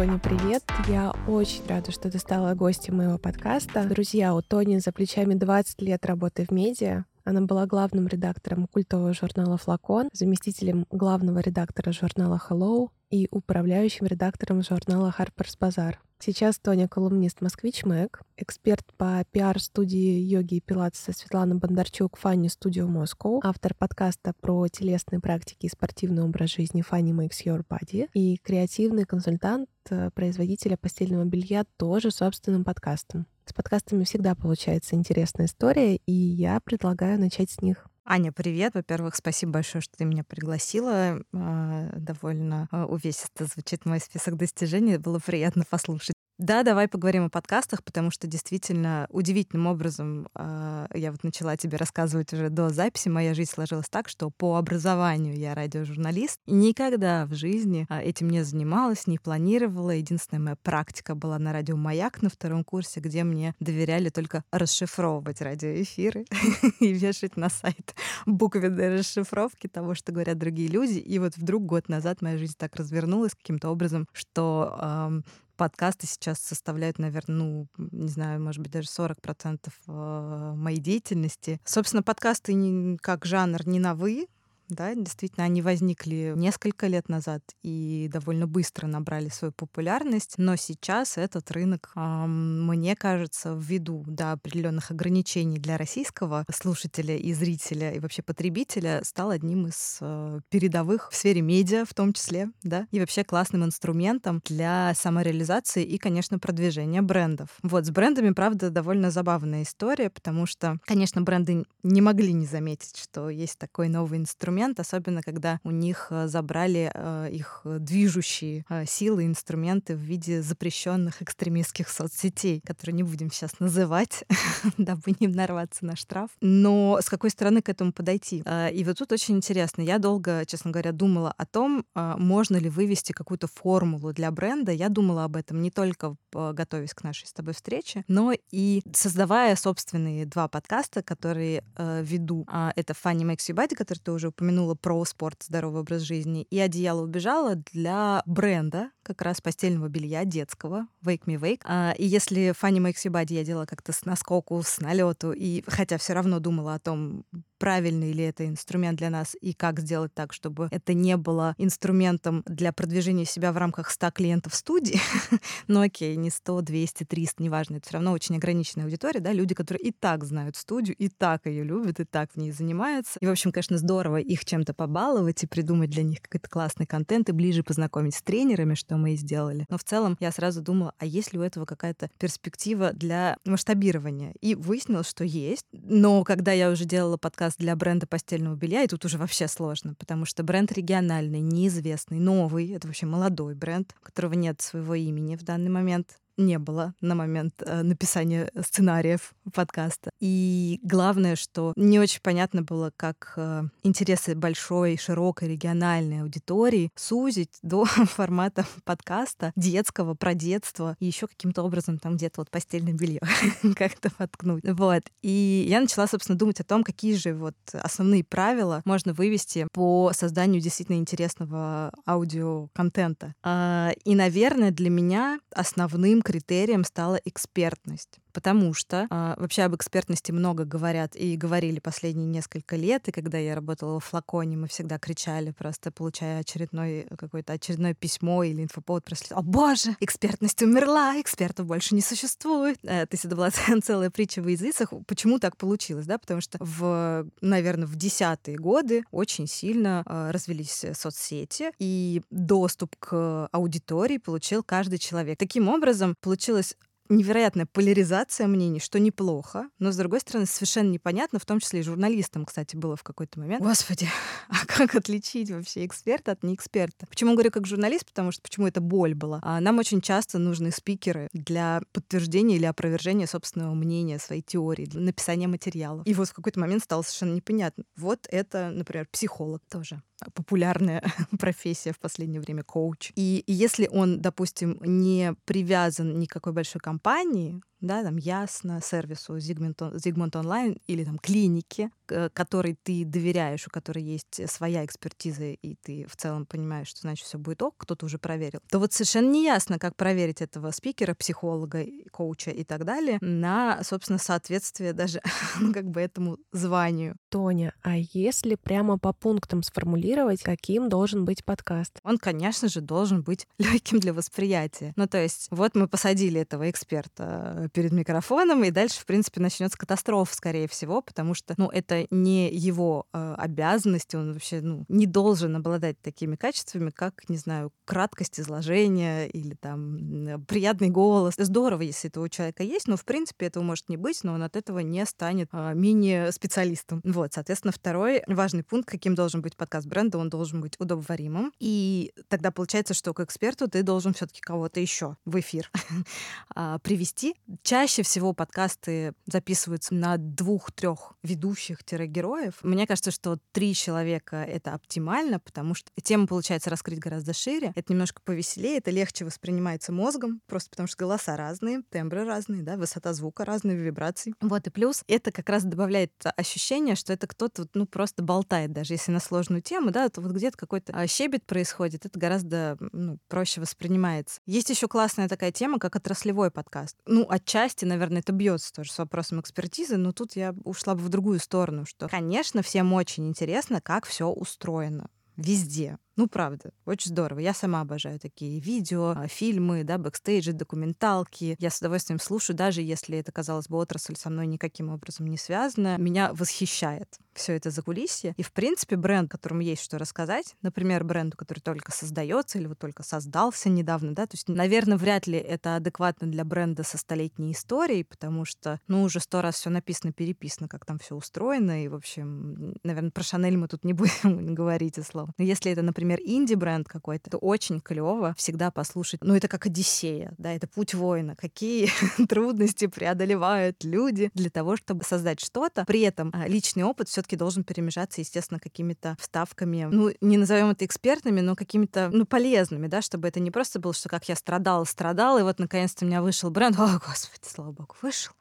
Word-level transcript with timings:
Тоня, 0.00 0.18
привет! 0.18 0.64
Я 0.88 1.12
очень 1.28 1.60
рада, 1.66 1.92
что 1.92 2.10
ты 2.10 2.18
стала 2.18 2.54
гостем 2.54 2.96
моего 2.96 3.18
подкаста. 3.18 3.84
Друзья, 3.84 4.34
у 4.34 4.40
Тони 4.40 4.78
за 4.78 4.92
плечами 4.92 5.34
20 5.34 5.82
лет 5.82 6.06
работы 6.06 6.46
в 6.46 6.50
медиа. 6.50 7.04
Она 7.24 7.42
была 7.42 7.66
главным 7.66 8.06
редактором 8.06 8.66
культового 8.66 9.12
журнала 9.12 9.58
«Флакон», 9.58 10.08
заместителем 10.14 10.86
главного 10.90 11.40
редактора 11.40 11.92
журнала 11.92 12.40
«Hello» 12.48 12.88
и 13.10 13.28
управляющим 13.30 14.06
редактором 14.06 14.62
журнала 14.62 15.14
«Harper's 15.18 15.58
Bazaar». 15.60 15.96
Сейчас 16.22 16.58
Тоня 16.58 16.86
колумнист 16.86 17.40
«Москвич 17.40 17.82
Мэг», 17.86 18.20
эксперт 18.36 18.84
по 18.98 19.24
пиар-студии 19.32 20.20
йоги 20.20 20.56
и 20.56 20.60
пилатеса 20.60 21.12
Светлана 21.14 21.54
Бондарчук 21.54 22.18
«Фанни 22.18 22.48
Студио 22.48 22.86
Москва», 22.86 23.40
автор 23.42 23.72
подкаста 23.72 24.34
про 24.38 24.68
телесные 24.68 25.20
практики 25.20 25.64
и 25.64 25.70
спортивный 25.70 26.22
образ 26.22 26.50
жизни 26.50 26.84
«Funny 26.86 27.12
Makes 27.12 27.46
Your 27.46 27.64
Body» 27.66 28.10
и 28.12 28.36
креативный 28.36 29.06
консультант 29.06 29.70
э, 29.88 30.10
производителя 30.10 30.76
постельного 30.76 31.24
белья 31.24 31.64
тоже 31.78 32.10
собственным 32.10 32.64
подкастом. 32.64 33.26
С 33.46 33.54
подкастами 33.54 34.04
всегда 34.04 34.34
получается 34.34 34.96
интересная 34.96 35.46
история, 35.46 35.96
и 35.96 36.12
я 36.12 36.60
предлагаю 36.60 37.18
начать 37.18 37.50
с 37.50 37.62
них. 37.62 37.89
Аня, 38.04 38.32
привет. 38.32 38.74
Во-первых, 38.74 39.14
спасибо 39.14 39.52
большое, 39.52 39.82
что 39.82 39.96
ты 39.96 40.04
меня 40.04 40.24
пригласила. 40.24 41.22
А, 41.34 41.90
довольно 41.94 42.66
а, 42.70 42.86
увесисто 42.86 43.44
звучит 43.44 43.84
мой 43.84 44.00
список 44.00 44.36
достижений. 44.36 44.96
Было 44.96 45.18
приятно 45.18 45.64
послушать. 45.68 46.14
Да, 46.40 46.62
давай 46.62 46.88
поговорим 46.88 47.26
о 47.26 47.28
подкастах, 47.28 47.84
потому 47.84 48.10
что 48.10 48.26
действительно 48.26 49.06
удивительным 49.10 49.66
образом 49.66 50.26
э, 50.34 50.86
я 50.94 51.10
вот 51.10 51.22
начала 51.22 51.54
тебе 51.58 51.76
рассказывать 51.76 52.32
уже 52.32 52.48
до 52.48 52.70
записи. 52.70 53.10
Моя 53.10 53.34
жизнь 53.34 53.50
сложилась 53.50 53.90
так, 53.90 54.08
что 54.08 54.30
по 54.30 54.56
образованию 54.56 55.36
я 55.36 55.54
радиожурналист. 55.54 56.40
Никогда 56.46 57.26
в 57.26 57.34
жизни 57.34 57.86
э, 57.90 58.00
этим 58.00 58.30
не 58.30 58.42
занималась, 58.42 59.06
не 59.06 59.18
планировала. 59.18 59.90
Единственная 59.90 60.40
моя 60.42 60.56
практика 60.56 61.14
была 61.14 61.38
на 61.38 61.52
радио 61.52 61.76
«Маяк» 61.76 62.22
на 62.22 62.30
втором 62.30 62.64
курсе, 62.64 63.00
где 63.00 63.22
мне 63.22 63.54
доверяли 63.60 64.08
только 64.08 64.42
расшифровывать 64.50 65.42
радиоэфиры 65.42 66.24
и 66.80 66.90
вешать 66.94 67.36
на 67.36 67.50
сайт 67.50 67.94
буквенные 68.24 69.00
расшифровки 69.00 69.66
того, 69.66 69.94
что 69.94 70.10
говорят 70.10 70.38
другие 70.38 70.70
люди. 70.70 71.00
И 71.00 71.18
вот 71.18 71.36
вдруг 71.36 71.66
год 71.66 71.90
назад 71.90 72.22
моя 72.22 72.38
жизнь 72.38 72.56
так 72.56 72.76
развернулась 72.76 73.34
каким-то 73.34 73.68
образом, 73.68 74.06
что 74.14 75.20
подкасты 75.60 76.06
сейчас 76.06 76.38
составляют, 76.38 76.98
наверное, 76.98 77.36
ну, 77.36 77.68
не 77.76 78.08
знаю, 78.08 78.40
может 78.40 78.62
быть, 78.62 78.72
даже 78.72 78.88
40% 78.88 79.68
э, 79.68 80.52
моей 80.56 80.78
деятельности. 80.78 81.60
Собственно, 81.66 82.02
подкасты 82.02 82.96
как 83.02 83.26
жанр 83.26 83.68
не 83.68 83.78
новые, 83.78 84.24
да, 84.70 84.94
действительно, 84.94 85.44
они 85.44 85.62
возникли 85.62 86.32
несколько 86.36 86.86
лет 86.86 87.08
назад 87.08 87.42
и 87.62 88.08
довольно 88.12 88.46
быстро 88.46 88.86
набрали 88.86 89.28
свою 89.28 89.52
популярность, 89.52 90.34
но 90.38 90.56
сейчас 90.56 91.18
этот 91.18 91.50
рынок, 91.50 91.92
мне 91.94 92.96
кажется, 92.96 93.56
ввиду 93.58 94.04
да, 94.06 94.32
определенных 94.32 94.90
ограничений 94.90 95.58
для 95.58 95.76
российского 95.76 96.44
слушателя 96.52 97.16
и 97.16 97.32
зрителя 97.32 97.92
и 97.92 97.98
вообще 97.98 98.22
потребителя, 98.22 99.02
стал 99.04 99.30
одним 99.30 99.66
из 99.66 99.98
э, 100.00 100.40
передовых 100.48 101.10
в 101.10 101.16
сфере 101.16 101.40
медиа 101.40 101.84
в 101.84 101.94
том 101.94 102.12
числе, 102.12 102.50
да, 102.62 102.86
и 102.90 103.00
вообще 103.00 103.24
классным 103.24 103.64
инструментом 103.64 104.42
для 104.46 104.92
самореализации 104.94 105.84
и, 105.84 105.98
конечно, 105.98 106.38
продвижения 106.38 107.02
брендов. 107.02 107.48
Вот, 107.62 107.86
с 107.86 107.90
брендами, 107.90 108.32
правда, 108.32 108.70
довольно 108.70 109.10
забавная 109.10 109.62
история, 109.62 110.10
потому 110.10 110.46
что, 110.46 110.78
конечно, 110.86 111.22
бренды 111.22 111.64
не 111.82 112.00
могли 112.00 112.32
не 112.32 112.46
заметить, 112.46 112.96
что 112.96 113.30
есть 113.30 113.58
такой 113.58 113.88
новый 113.88 114.18
инструмент, 114.18 114.59
момент, 114.60 114.80
особенно 114.80 115.22
когда 115.22 115.58
у 115.64 115.70
них 115.70 116.08
э, 116.10 116.28
забрали 116.28 116.90
э, 116.92 117.30
их 117.32 117.62
движущие 117.64 118.64
э, 118.68 118.84
силы, 118.86 119.24
инструменты 119.24 119.94
в 119.94 119.98
виде 119.98 120.42
запрещенных 120.42 121.22
экстремистских 121.22 121.88
соцсетей, 121.88 122.60
которые 122.66 122.94
не 122.94 123.02
будем 123.02 123.30
сейчас 123.30 123.58
называть, 123.58 124.24
дабы 124.78 125.16
не 125.18 125.28
нарваться 125.28 125.86
на 125.86 125.96
штраф. 125.96 126.30
Но 126.42 126.98
с 127.00 127.08
какой 127.08 127.30
стороны 127.30 127.62
к 127.62 127.68
этому 127.70 127.92
подойти? 127.92 128.44
И 128.72 128.84
вот 128.84 128.98
тут 128.98 129.12
очень 129.12 129.36
интересно. 129.36 129.82
Я 129.82 129.98
долго, 129.98 130.44
честно 130.46 130.70
говоря, 130.70 130.92
думала 130.92 131.32
о 131.36 131.46
том, 131.46 131.84
можно 131.94 132.56
ли 132.56 132.68
вывести 132.68 133.12
какую-то 133.12 133.46
формулу 133.46 134.12
для 134.12 134.30
бренда. 134.30 134.72
Я 134.72 134.88
думала 134.88 135.24
об 135.24 135.36
этом 135.36 135.62
не 135.62 135.70
только 135.70 136.16
готовясь 136.32 136.94
к 136.94 137.02
нашей 137.02 137.26
с 137.26 137.32
тобой 137.32 137.54
встрече, 137.54 138.04
но 138.08 138.32
и 138.50 138.82
создавая 138.92 139.56
собственные 139.56 140.26
два 140.26 140.48
подкаста, 140.48 141.02
которые 141.02 141.64
веду. 141.78 142.44
А, 142.46 142.72
это 142.76 142.92
Funny 142.92 143.22
Makes 143.22 143.50
You 143.50 143.54
Body, 143.54 143.74
который 143.74 143.98
ты 143.98 144.12
уже 144.12 144.28
упомянула, 144.28 144.49
упомянула 144.50 144.74
про 144.74 145.04
спорт, 145.04 145.44
здоровый 145.44 145.82
образ 145.82 146.02
жизни, 146.02 146.46
и 146.50 146.58
одеяло 146.58 147.02
убежало 147.02 147.56
для 147.72 148.22
бренда, 148.26 148.90
как 149.02 149.22
раз 149.22 149.40
постельного 149.40 149.88
белья 149.88 150.24
детского, 150.24 150.86
Wake 151.04 151.24
Me 151.26 151.40
Wake. 151.40 151.60
А, 151.64 151.92
и 151.96 152.06
если 152.06 152.50
Funny 152.50 152.78
Makes 152.78 153.06
You 153.06 153.12
Body 153.12 153.34
я 153.34 153.44
делала 153.44 153.66
как-то 153.66 153.92
с 153.92 154.04
наскоку, 154.04 154.62
с 154.62 154.80
налету, 154.80 155.32
и 155.32 155.62
хотя 155.66 155.98
все 155.98 156.12
равно 156.12 156.40
думала 156.40 156.74
о 156.74 156.78
том, 156.78 157.24
правильный 157.60 158.12
ли 158.12 158.24
это 158.24 158.46
инструмент 158.46 158.98
для 158.98 159.10
нас 159.10 159.36
и 159.40 159.52
как 159.52 159.80
сделать 159.80 160.14
так, 160.14 160.32
чтобы 160.32 160.68
это 160.70 160.94
не 160.94 161.16
было 161.16 161.54
инструментом 161.58 162.42
для 162.46 162.72
продвижения 162.72 163.26
себя 163.26 163.52
в 163.52 163.58
рамках 163.58 163.90
100 163.90 164.10
клиентов 164.12 164.54
студии. 164.54 164.98
ну 165.68 165.82
окей, 165.82 166.16
не 166.16 166.30
100, 166.30 166.62
200, 166.62 167.04
300, 167.04 167.42
неважно, 167.42 167.76
это 167.76 167.86
все 167.86 167.94
равно 167.94 168.12
очень 168.12 168.36
ограниченная 168.36 168.86
аудитория, 168.86 169.20
да, 169.20 169.32
люди, 169.32 169.54
которые 169.54 169.82
и 169.82 169.92
так 169.92 170.24
знают 170.24 170.56
студию, 170.56 170.96
и 170.96 171.08
так 171.08 171.46
ее 171.46 171.62
любят, 171.62 172.00
и 172.00 172.04
так 172.04 172.32
в 172.32 172.36
ней 172.36 172.50
занимаются. 172.50 173.18
И, 173.20 173.26
в 173.26 173.30
общем, 173.30 173.52
конечно, 173.52 173.76
здорово 173.76 174.16
их 174.16 174.44
чем-то 174.44 174.72
побаловать 174.72 175.42
и 175.44 175.46
придумать 175.46 175.90
для 175.90 176.02
них 176.02 176.22
какой-то 176.22 176.48
классный 176.48 176.86
контент 176.86 177.28
и 177.28 177.32
ближе 177.32 177.62
познакомить 177.62 178.14
с 178.14 178.22
тренерами, 178.22 178.74
что 178.74 178.96
мы 179.00 179.14
и 179.14 179.16
сделали. 179.16 179.66
Но 179.68 179.78
в 179.78 179.84
целом 179.84 180.16
я 180.20 180.30
сразу 180.30 180.62
думала, 180.62 180.94
а 180.98 181.06
есть 181.06 181.32
ли 181.32 181.38
у 181.38 181.42
этого 181.42 181.64
какая-то 181.64 182.10
перспектива 182.18 182.92
для 182.92 183.36
масштабирования? 183.44 184.34
И 184.40 184.54
выяснилось, 184.54 185.08
что 185.08 185.24
есть. 185.24 185.64
Но 185.72 186.22
когда 186.24 186.52
я 186.52 186.70
уже 186.70 186.84
делала 186.84 187.16
подкаст 187.16 187.58
для 187.58 187.74
бренда 187.74 188.06
постельного 188.06 188.54
белья, 188.54 188.82
и 188.82 188.88
тут 188.88 189.04
уже 189.04 189.18
вообще 189.18 189.48
сложно, 189.48 189.94
потому 189.98 190.24
что 190.24 190.42
бренд 190.42 190.72
региональный, 190.72 191.40
неизвестный, 191.40 192.18
новый, 192.18 192.70
это 192.70 192.86
вообще 192.86 193.06
молодой 193.06 193.54
бренд, 193.54 193.94
у 194.00 194.04
которого 194.04 194.34
нет 194.34 194.60
своего 194.60 194.94
имени 194.94 195.36
в 195.36 195.42
данный 195.42 195.70
момент 195.70 196.19
не 196.36 196.58
было 196.58 196.94
на 197.00 197.14
момент 197.14 197.54
э, 197.64 197.82
написания 197.82 198.50
сценариев 198.60 199.32
подкаста. 199.52 200.10
И 200.20 200.80
главное, 200.82 201.36
что 201.36 201.72
не 201.76 201.98
очень 201.98 202.20
понятно 202.22 202.62
было, 202.62 202.92
как 202.96 203.34
э, 203.36 203.64
интересы 203.82 204.34
большой, 204.34 204.96
широкой 204.96 205.48
региональной 205.48 206.22
аудитории 206.22 206.90
сузить 206.96 207.58
до 207.62 207.84
формата 207.84 208.66
подкаста 208.84 209.52
детского, 209.56 210.14
про 210.14 210.34
детство, 210.34 210.96
и 210.98 211.06
еще 211.06 211.26
каким-то 211.26 211.62
образом 211.62 211.98
там 211.98 212.16
где-то 212.16 212.40
вот 212.40 212.50
постельное 212.50 212.92
белье 212.92 213.20
как-то 213.76 214.10
воткнуть. 214.18 214.62
Вот. 214.64 215.02
И 215.22 215.66
я 215.68 215.80
начала, 215.80 216.06
собственно, 216.06 216.38
думать 216.38 216.60
о 216.60 216.64
том, 216.64 216.84
какие 216.84 217.14
же 217.14 217.34
вот 217.34 217.56
основные 217.72 218.24
правила 218.24 218.82
можно 218.84 219.12
вывести 219.12 219.66
по 219.72 220.12
созданию 220.14 220.60
действительно 220.60 220.96
интересного 220.96 221.92
аудиоконтента. 222.06 223.34
А, 223.42 223.90
и, 224.04 224.14
наверное, 224.14 224.70
для 224.70 224.90
меня 224.90 225.40
основным 225.54 226.19
критерием 226.22 226.84
стала 226.84 227.20
экспертность 227.24 228.19
потому 228.32 228.74
что 228.74 229.06
э, 229.10 229.34
вообще 229.36 229.62
об 229.62 229.74
экспертности 229.74 230.32
много 230.32 230.64
говорят 230.64 231.16
и 231.16 231.36
говорили 231.36 231.80
последние 231.80 232.26
несколько 232.26 232.76
лет, 232.76 233.08
и 233.08 233.12
когда 233.12 233.38
я 233.38 233.54
работала 233.54 234.00
в 234.00 234.04
флаконе, 234.04 234.56
мы 234.56 234.68
всегда 234.68 234.98
кричали, 234.98 235.52
просто 235.52 235.90
получая 235.90 236.40
очередной 236.40 237.06
какое-то 237.18 237.52
очередное 237.52 237.94
письмо 237.94 238.42
или 238.42 238.62
инфоповод, 238.62 239.04
просто 239.04 239.34
«О 239.34 239.42
боже, 239.42 239.96
экспертность 240.00 240.62
умерла, 240.62 241.20
экспертов 241.20 241.66
больше 241.66 241.94
не 241.94 242.02
существует». 242.02 242.78
Э, 242.82 243.02
это 243.02 243.36
была 243.36 243.50
целая 243.82 244.10
притча 244.10 244.42
в 244.42 244.48
языцах. 244.48 244.92
Почему 245.06 245.38
так 245.38 245.56
получилось, 245.56 246.06
да? 246.06 246.18
Потому 246.18 246.40
что 246.40 246.58
в, 246.60 247.26
наверное, 247.40 247.86
в 247.86 247.96
десятые 247.96 248.56
годы 248.56 249.04
очень 249.10 249.46
сильно 249.46 250.02
э, 250.06 250.30
развелись 250.30 250.84
соцсети, 250.94 251.72
и 251.78 252.22
доступ 252.30 252.96
к 252.98 253.48
аудитории 253.52 254.18
получил 254.18 254.62
каждый 254.62 254.98
человек. 254.98 255.38
Таким 255.38 255.68
образом, 255.68 256.14
получилось 256.20 256.76
невероятная 257.10 257.66
поляризация 257.66 258.46
мнений, 258.46 258.80
что 258.80 258.98
неплохо, 258.98 259.68
но, 259.78 259.92
с 259.92 259.96
другой 259.96 260.20
стороны, 260.20 260.46
совершенно 260.46 260.90
непонятно, 260.90 261.38
в 261.38 261.44
том 261.44 261.60
числе 261.60 261.80
и 261.80 261.82
журналистам, 261.82 262.44
кстати, 262.44 262.76
было 262.76 262.96
в 262.96 263.02
какой-то 263.02 263.38
момент. 263.40 263.62
Господи, 263.62 264.08
а 264.48 264.64
как 264.66 264.94
отличить 264.94 265.50
вообще 265.50 265.84
эксперта 265.84 266.32
от 266.32 266.42
неэксперта? 266.42 267.06
Почему 267.06 267.32
говорю 267.32 267.50
как 267.50 267.66
журналист? 267.66 268.06
Потому 268.06 268.32
что 268.32 268.42
почему 268.42 268.66
это 268.66 268.80
боль 268.80 269.14
была? 269.14 269.40
А 269.42 269.60
нам 269.60 269.78
очень 269.78 270.00
часто 270.00 270.38
нужны 270.38 270.70
спикеры 270.70 271.28
для 271.32 271.82
подтверждения 271.92 272.56
или 272.56 272.64
опровержения 272.64 273.26
собственного 273.26 273.74
мнения, 273.74 274.18
своей 274.18 274.42
теории, 274.42 274.86
для 274.86 275.00
написания 275.00 275.48
материалов. 275.48 276.06
И 276.06 276.14
вот 276.14 276.28
в 276.28 276.32
какой-то 276.32 276.60
момент 276.60 276.82
стало 276.84 277.02
совершенно 277.02 277.34
непонятно. 277.34 277.84
Вот 277.96 278.26
это, 278.30 278.70
например, 278.70 279.06
психолог 279.10 279.62
тоже 279.68 280.02
популярная 280.34 281.02
профессия 281.38 281.92
в 281.92 281.98
последнее 281.98 282.40
время 282.40 282.62
коуч. 282.62 283.12
И 283.16 283.44
если 283.46 283.88
он, 283.88 284.20
допустим, 284.20 284.78
не 284.82 285.34
привязан 285.44 286.18
никакой 286.18 286.52
большой 286.52 286.80
компании, 286.80 287.60
да, 287.80 288.02
там 288.02 288.16
ясно, 288.16 288.80
сервису 288.82 289.36
Zigmund, 289.36 289.76
Zigmund 289.76 290.32
Online 290.32 290.80
или 290.86 291.04
там 291.04 291.18
клинике, 291.18 291.90
которой 292.32 292.76
ты 292.82 293.04
доверяешь, 293.04 293.66
у 293.66 293.70
которой 293.70 294.02
есть 294.02 294.48
своя 294.50 294.84
экспертиза, 294.84 295.44
и 295.44 295.76
ты 295.76 296.06
в 296.08 296.16
целом 296.16 296.46
понимаешь, 296.46 296.88
что 296.88 297.00
значит 297.00 297.26
все 297.26 297.38
будет 297.38 297.62
ок, 297.62 297.74
кто-то 297.78 298.06
уже 298.06 298.18
проверил, 298.18 298.60
то 298.68 298.78
вот 298.78 298.92
совершенно 298.92 299.30
не 299.30 299.44
ясно, 299.44 299.78
как 299.78 299.96
проверить 299.96 300.40
этого 300.40 300.70
спикера, 300.70 301.14
психолога, 301.14 301.84
коуча 302.10 302.50
и 302.50 302.64
так 302.64 302.84
далее 302.84 303.18
на, 303.20 303.82
собственно, 303.82 304.18
соответствие 304.18 304.92
даже 304.92 305.20
ну, 305.60 305.72
как 305.72 305.86
бы 305.86 306.00
этому 306.00 306.38
званию. 306.52 307.16
Тоня, 307.28 307.72
а 307.82 307.96
если 307.96 308.56
прямо 308.56 308.98
по 308.98 309.12
пунктам 309.12 309.62
сформулировать, 309.62 310.42
каким 310.42 310.88
должен 310.88 311.24
быть 311.24 311.44
подкаст? 311.44 312.00
Он, 312.02 312.18
конечно 312.18 312.68
же, 312.68 312.80
должен 312.80 313.22
быть 313.22 313.46
легким 313.58 314.00
для 314.00 314.12
восприятия. 314.12 314.92
Ну, 314.96 315.06
то 315.06 315.18
есть, 315.18 315.48
вот 315.50 315.74
мы 315.74 315.88
посадили 315.88 316.40
этого 316.40 316.68
эксперта 316.68 317.69
перед 317.72 317.92
микрофоном, 317.92 318.64
и 318.64 318.70
дальше, 318.70 319.00
в 319.00 319.06
принципе, 319.06 319.40
начнется 319.40 319.78
катастрофа, 319.78 320.34
скорее 320.34 320.68
всего, 320.68 321.02
потому 321.02 321.34
что, 321.34 321.54
ну, 321.56 321.68
это 321.68 322.06
не 322.10 322.50
его 322.52 323.06
э, 323.12 323.34
обязанность, 323.38 324.14
он 324.14 324.32
вообще, 324.32 324.60
ну, 324.60 324.84
не 324.88 325.06
должен 325.06 325.56
обладать 325.56 326.00
такими 326.00 326.36
качествами, 326.36 326.90
как, 326.90 327.28
не 327.28 327.36
знаю, 327.36 327.72
краткость 327.84 328.40
изложения 328.40 329.26
или 329.26 329.54
там 329.54 330.44
приятный 330.46 330.90
голос. 330.90 331.34
Здорово, 331.36 331.82
если 331.82 332.10
это 332.10 332.20
у 332.20 332.28
человека 332.28 332.62
есть, 332.62 332.88
но, 332.88 332.96
в 332.96 333.04
принципе, 333.04 333.46
этого 333.46 333.62
может 333.62 333.88
не 333.88 333.96
быть, 333.96 334.22
но 334.22 334.34
он 334.34 334.42
от 334.42 334.56
этого 334.56 334.80
не 334.80 335.04
станет 335.06 335.48
э, 335.52 335.72
мини-специалистом. 335.74 337.00
Вот, 337.04 337.32
соответственно, 337.32 337.72
второй 337.72 338.22
важный 338.26 338.62
пункт, 338.62 338.88
каким 338.88 339.14
должен 339.14 339.42
быть 339.42 339.56
подкаст 339.56 339.86
бренда, 339.86 340.18
он 340.18 340.28
должен 340.28 340.60
быть 340.60 340.74
удобоваримым. 340.78 341.52
И 341.58 342.12
тогда 342.28 342.50
получается, 342.50 342.94
что 342.94 343.14
к 343.14 343.20
эксперту 343.20 343.68
ты 343.68 343.82
должен 343.82 344.14
все-таки 344.14 344.40
кого-то 344.40 344.80
еще 344.80 345.16
в 345.24 345.38
эфир 345.38 345.70
а, 346.54 346.78
привести. 346.78 347.34
Чаще 347.62 348.02
всего 348.02 348.32
подкасты 348.32 349.12
записываются 349.26 349.94
на 349.94 350.16
двух-трех 350.16 351.14
ведущих-героев. 351.22 352.54
Мне 352.62 352.86
кажется, 352.86 353.10
что 353.10 353.38
три 353.52 353.74
человека— 353.74 354.36
это 354.48 354.74
оптимально, 354.74 355.40
потому 355.40 355.74
что 355.74 355.90
тему 356.02 356.26
получается 356.26 356.70
раскрыть 356.70 356.98
гораздо 356.98 357.32
шире. 357.32 357.72
Это 357.76 357.92
немножко 357.92 358.22
повеселее, 358.24 358.78
это 358.78 358.90
легче 358.90 359.24
воспринимается 359.24 359.92
мозгом, 359.92 360.40
просто 360.46 360.70
потому 360.70 360.86
что 360.86 360.98
голоса 360.98 361.36
разные, 361.36 361.82
тембры 361.90 362.24
разные, 362.24 362.62
да, 362.62 362.76
высота 362.76 363.12
звука 363.12 363.44
разная, 363.44 363.76
вибраций. 363.76 364.34
Вот 364.40 364.66
и 364.66 364.70
плюс 364.70 365.02
это 365.06 365.30
как 365.30 365.48
раз 365.48 365.64
добавляет 365.64 366.12
ощущение, 366.36 366.96
что 366.96 367.12
это 367.12 367.26
кто-то 367.26 367.66
ну 367.74 367.86
просто 367.86 368.22
болтает, 368.22 368.72
даже 368.72 368.94
если 368.94 369.12
на 369.12 369.20
сложную 369.20 369.62
тему, 369.62 369.90
да, 369.90 370.08
то 370.08 370.20
вот 370.20 370.32
где-то 370.32 370.56
какой-то 370.56 370.92
а, 370.94 371.06
щебет 371.06 371.44
происходит, 371.44 372.06
это 372.06 372.18
гораздо 372.18 372.76
ну, 372.92 373.18
проще 373.28 373.60
воспринимается. 373.60 374.40
Есть 374.46 374.70
еще 374.70 374.88
классная 374.88 375.28
такая 375.28 375.52
тема, 375.52 375.78
как 375.78 375.96
отраслевой 375.96 376.50
подкаст. 376.50 376.96
Ну, 377.06 377.26
отчасти, 377.50 377.84
наверное, 377.84 378.20
это 378.20 378.32
бьется 378.32 378.72
тоже 378.72 378.92
с 378.92 378.98
вопросом 378.98 379.40
экспертизы, 379.40 379.96
но 379.96 380.12
тут 380.12 380.36
я 380.36 380.54
ушла 380.64 380.94
бы 380.94 381.00
в 381.00 381.08
другую 381.08 381.40
сторону, 381.40 381.84
что, 381.84 382.08
конечно, 382.08 382.62
всем 382.62 382.92
очень 382.92 383.26
интересно, 383.28 383.80
как 383.80 384.06
все 384.06 384.28
устроено 384.28 385.10
везде. 385.36 385.98
Ну, 386.20 386.28
правда, 386.28 386.70
очень 386.84 387.12
здорово. 387.12 387.38
Я 387.38 387.54
сама 387.54 387.80
обожаю 387.80 388.20
такие 388.20 388.60
видео, 388.60 389.14
а, 389.16 389.26
фильмы, 389.26 389.84
да, 389.84 389.96
бэкстейджи, 389.96 390.52
документалки. 390.52 391.56
Я 391.58 391.70
с 391.70 391.78
удовольствием 391.78 392.20
слушаю, 392.20 392.54
даже 392.54 392.82
если 392.82 393.16
это, 393.16 393.32
казалось 393.32 393.68
бы, 393.68 393.78
отрасль 393.78 394.16
со 394.16 394.28
мной 394.28 394.46
никаким 394.46 394.90
образом 394.90 395.28
не 395.28 395.38
связана. 395.38 395.96
Меня 395.96 396.34
восхищает 396.34 397.18
все 397.32 397.54
это 397.54 397.70
закулисье. 397.70 398.34
И, 398.36 398.42
в 398.42 398.52
принципе, 398.52 398.96
бренд, 398.96 399.30
которому 399.30 399.62
есть 399.62 399.82
что 399.82 399.98
рассказать, 399.98 400.56
например, 400.62 401.04
бренду, 401.04 401.36
который 401.36 401.60
только 401.60 401.92
создается 401.92 402.58
или 402.58 402.66
вот 402.66 402.78
только 402.78 403.02
создался 403.02 403.68
недавно, 403.68 404.14
да, 404.14 404.26
то 404.26 404.34
есть, 404.34 404.48
наверное, 404.48 404.98
вряд 404.98 405.26
ли 405.26 405.38
это 405.38 405.76
адекватно 405.76 406.26
для 406.30 406.44
бренда 406.44 406.82
со 406.82 406.98
столетней 406.98 407.52
историей, 407.52 408.04
потому 408.04 408.44
что, 408.44 408.78
ну, 408.88 409.02
уже 409.02 409.20
сто 409.20 409.40
раз 409.42 409.56
все 409.56 409.70
написано, 409.70 410.12
переписано, 410.12 410.68
как 410.68 410.84
там 410.84 410.98
все 410.98 411.14
устроено, 411.14 411.84
и, 411.84 411.88
в 411.88 411.94
общем, 411.94 412.74
наверное, 412.82 413.10
про 413.10 413.22
Шанель 413.22 413.56
мы 413.56 413.68
тут 413.68 413.84
не 413.84 413.92
будем 413.94 414.54
говорить 414.54 414.98
и 414.98 415.02
слово. 415.02 415.32
Но 415.38 415.44
если 415.44 415.72
это, 415.72 415.82
например, 415.82 416.09
например, 416.10 416.20
инди-бренд 416.24 416.88
какой-то, 416.88 417.30
то 417.30 417.38
очень 417.38 417.80
клево 417.80 418.34
всегда 418.36 418.70
послушать. 418.70 419.22
Ну, 419.22 419.34
это 419.34 419.48
как 419.48 419.66
Одиссея, 419.66 420.34
да, 420.38 420.52
это 420.52 420.66
путь 420.66 420.94
воина. 420.94 421.36
Какие 421.36 421.90
трудности 422.28 422.86
преодолевают 422.86 423.84
люди 423.84 424.30
для 424.34 424.50
того, 424.50 424.76
чтобы 424.76 425.04
создать 425.04 425.40
что-то. 425.40 425.84
При 425.84 426.00
этом 426.00 426.30
а, 426.34 426.48
личный 426.48 426.82
опыт 426.82 427.08
все-таки 427.08 427.36
должен 427.36 427.64
перемежаться, 427.64 428.20
естественно, 428.20 428.60
какими-то 428.60 429.16
вставками, 429.20 429.88
ну, 429.90 430.12
не 430.20 430.38
назовем 430.38 430.70
это 430.70 430.84
экспертными, 430.84 431.40
но 431.40 431.54
какими-то, 431.54 432.10
ну, 432.12 432.24
полезными, 432.24 432.86
да, 432.86 433.02
чтобы 433.02 433.28
это 433.28 433.40
не 433.40 433.50
просто 433.50 433.78
было, 433.78 433.94
что 433.94 434.08
как 434.08 434.28
я 434.28 434.36
страдала, 434.36 434.84
страдала, 434.84 435.38
и 435.38 435.42
вот 435.42 435.58
наконец-то 435.58 436.04
у 436.04 436.08
меня 436.08 436.22
вышел 436.22 436.50
бренд, 436.50 436.78
о, 436.78 437.00
господи, 437.06 437.44
слава 437.44 437.72
богу, 437.72 437.94
вышел 438.02 438.32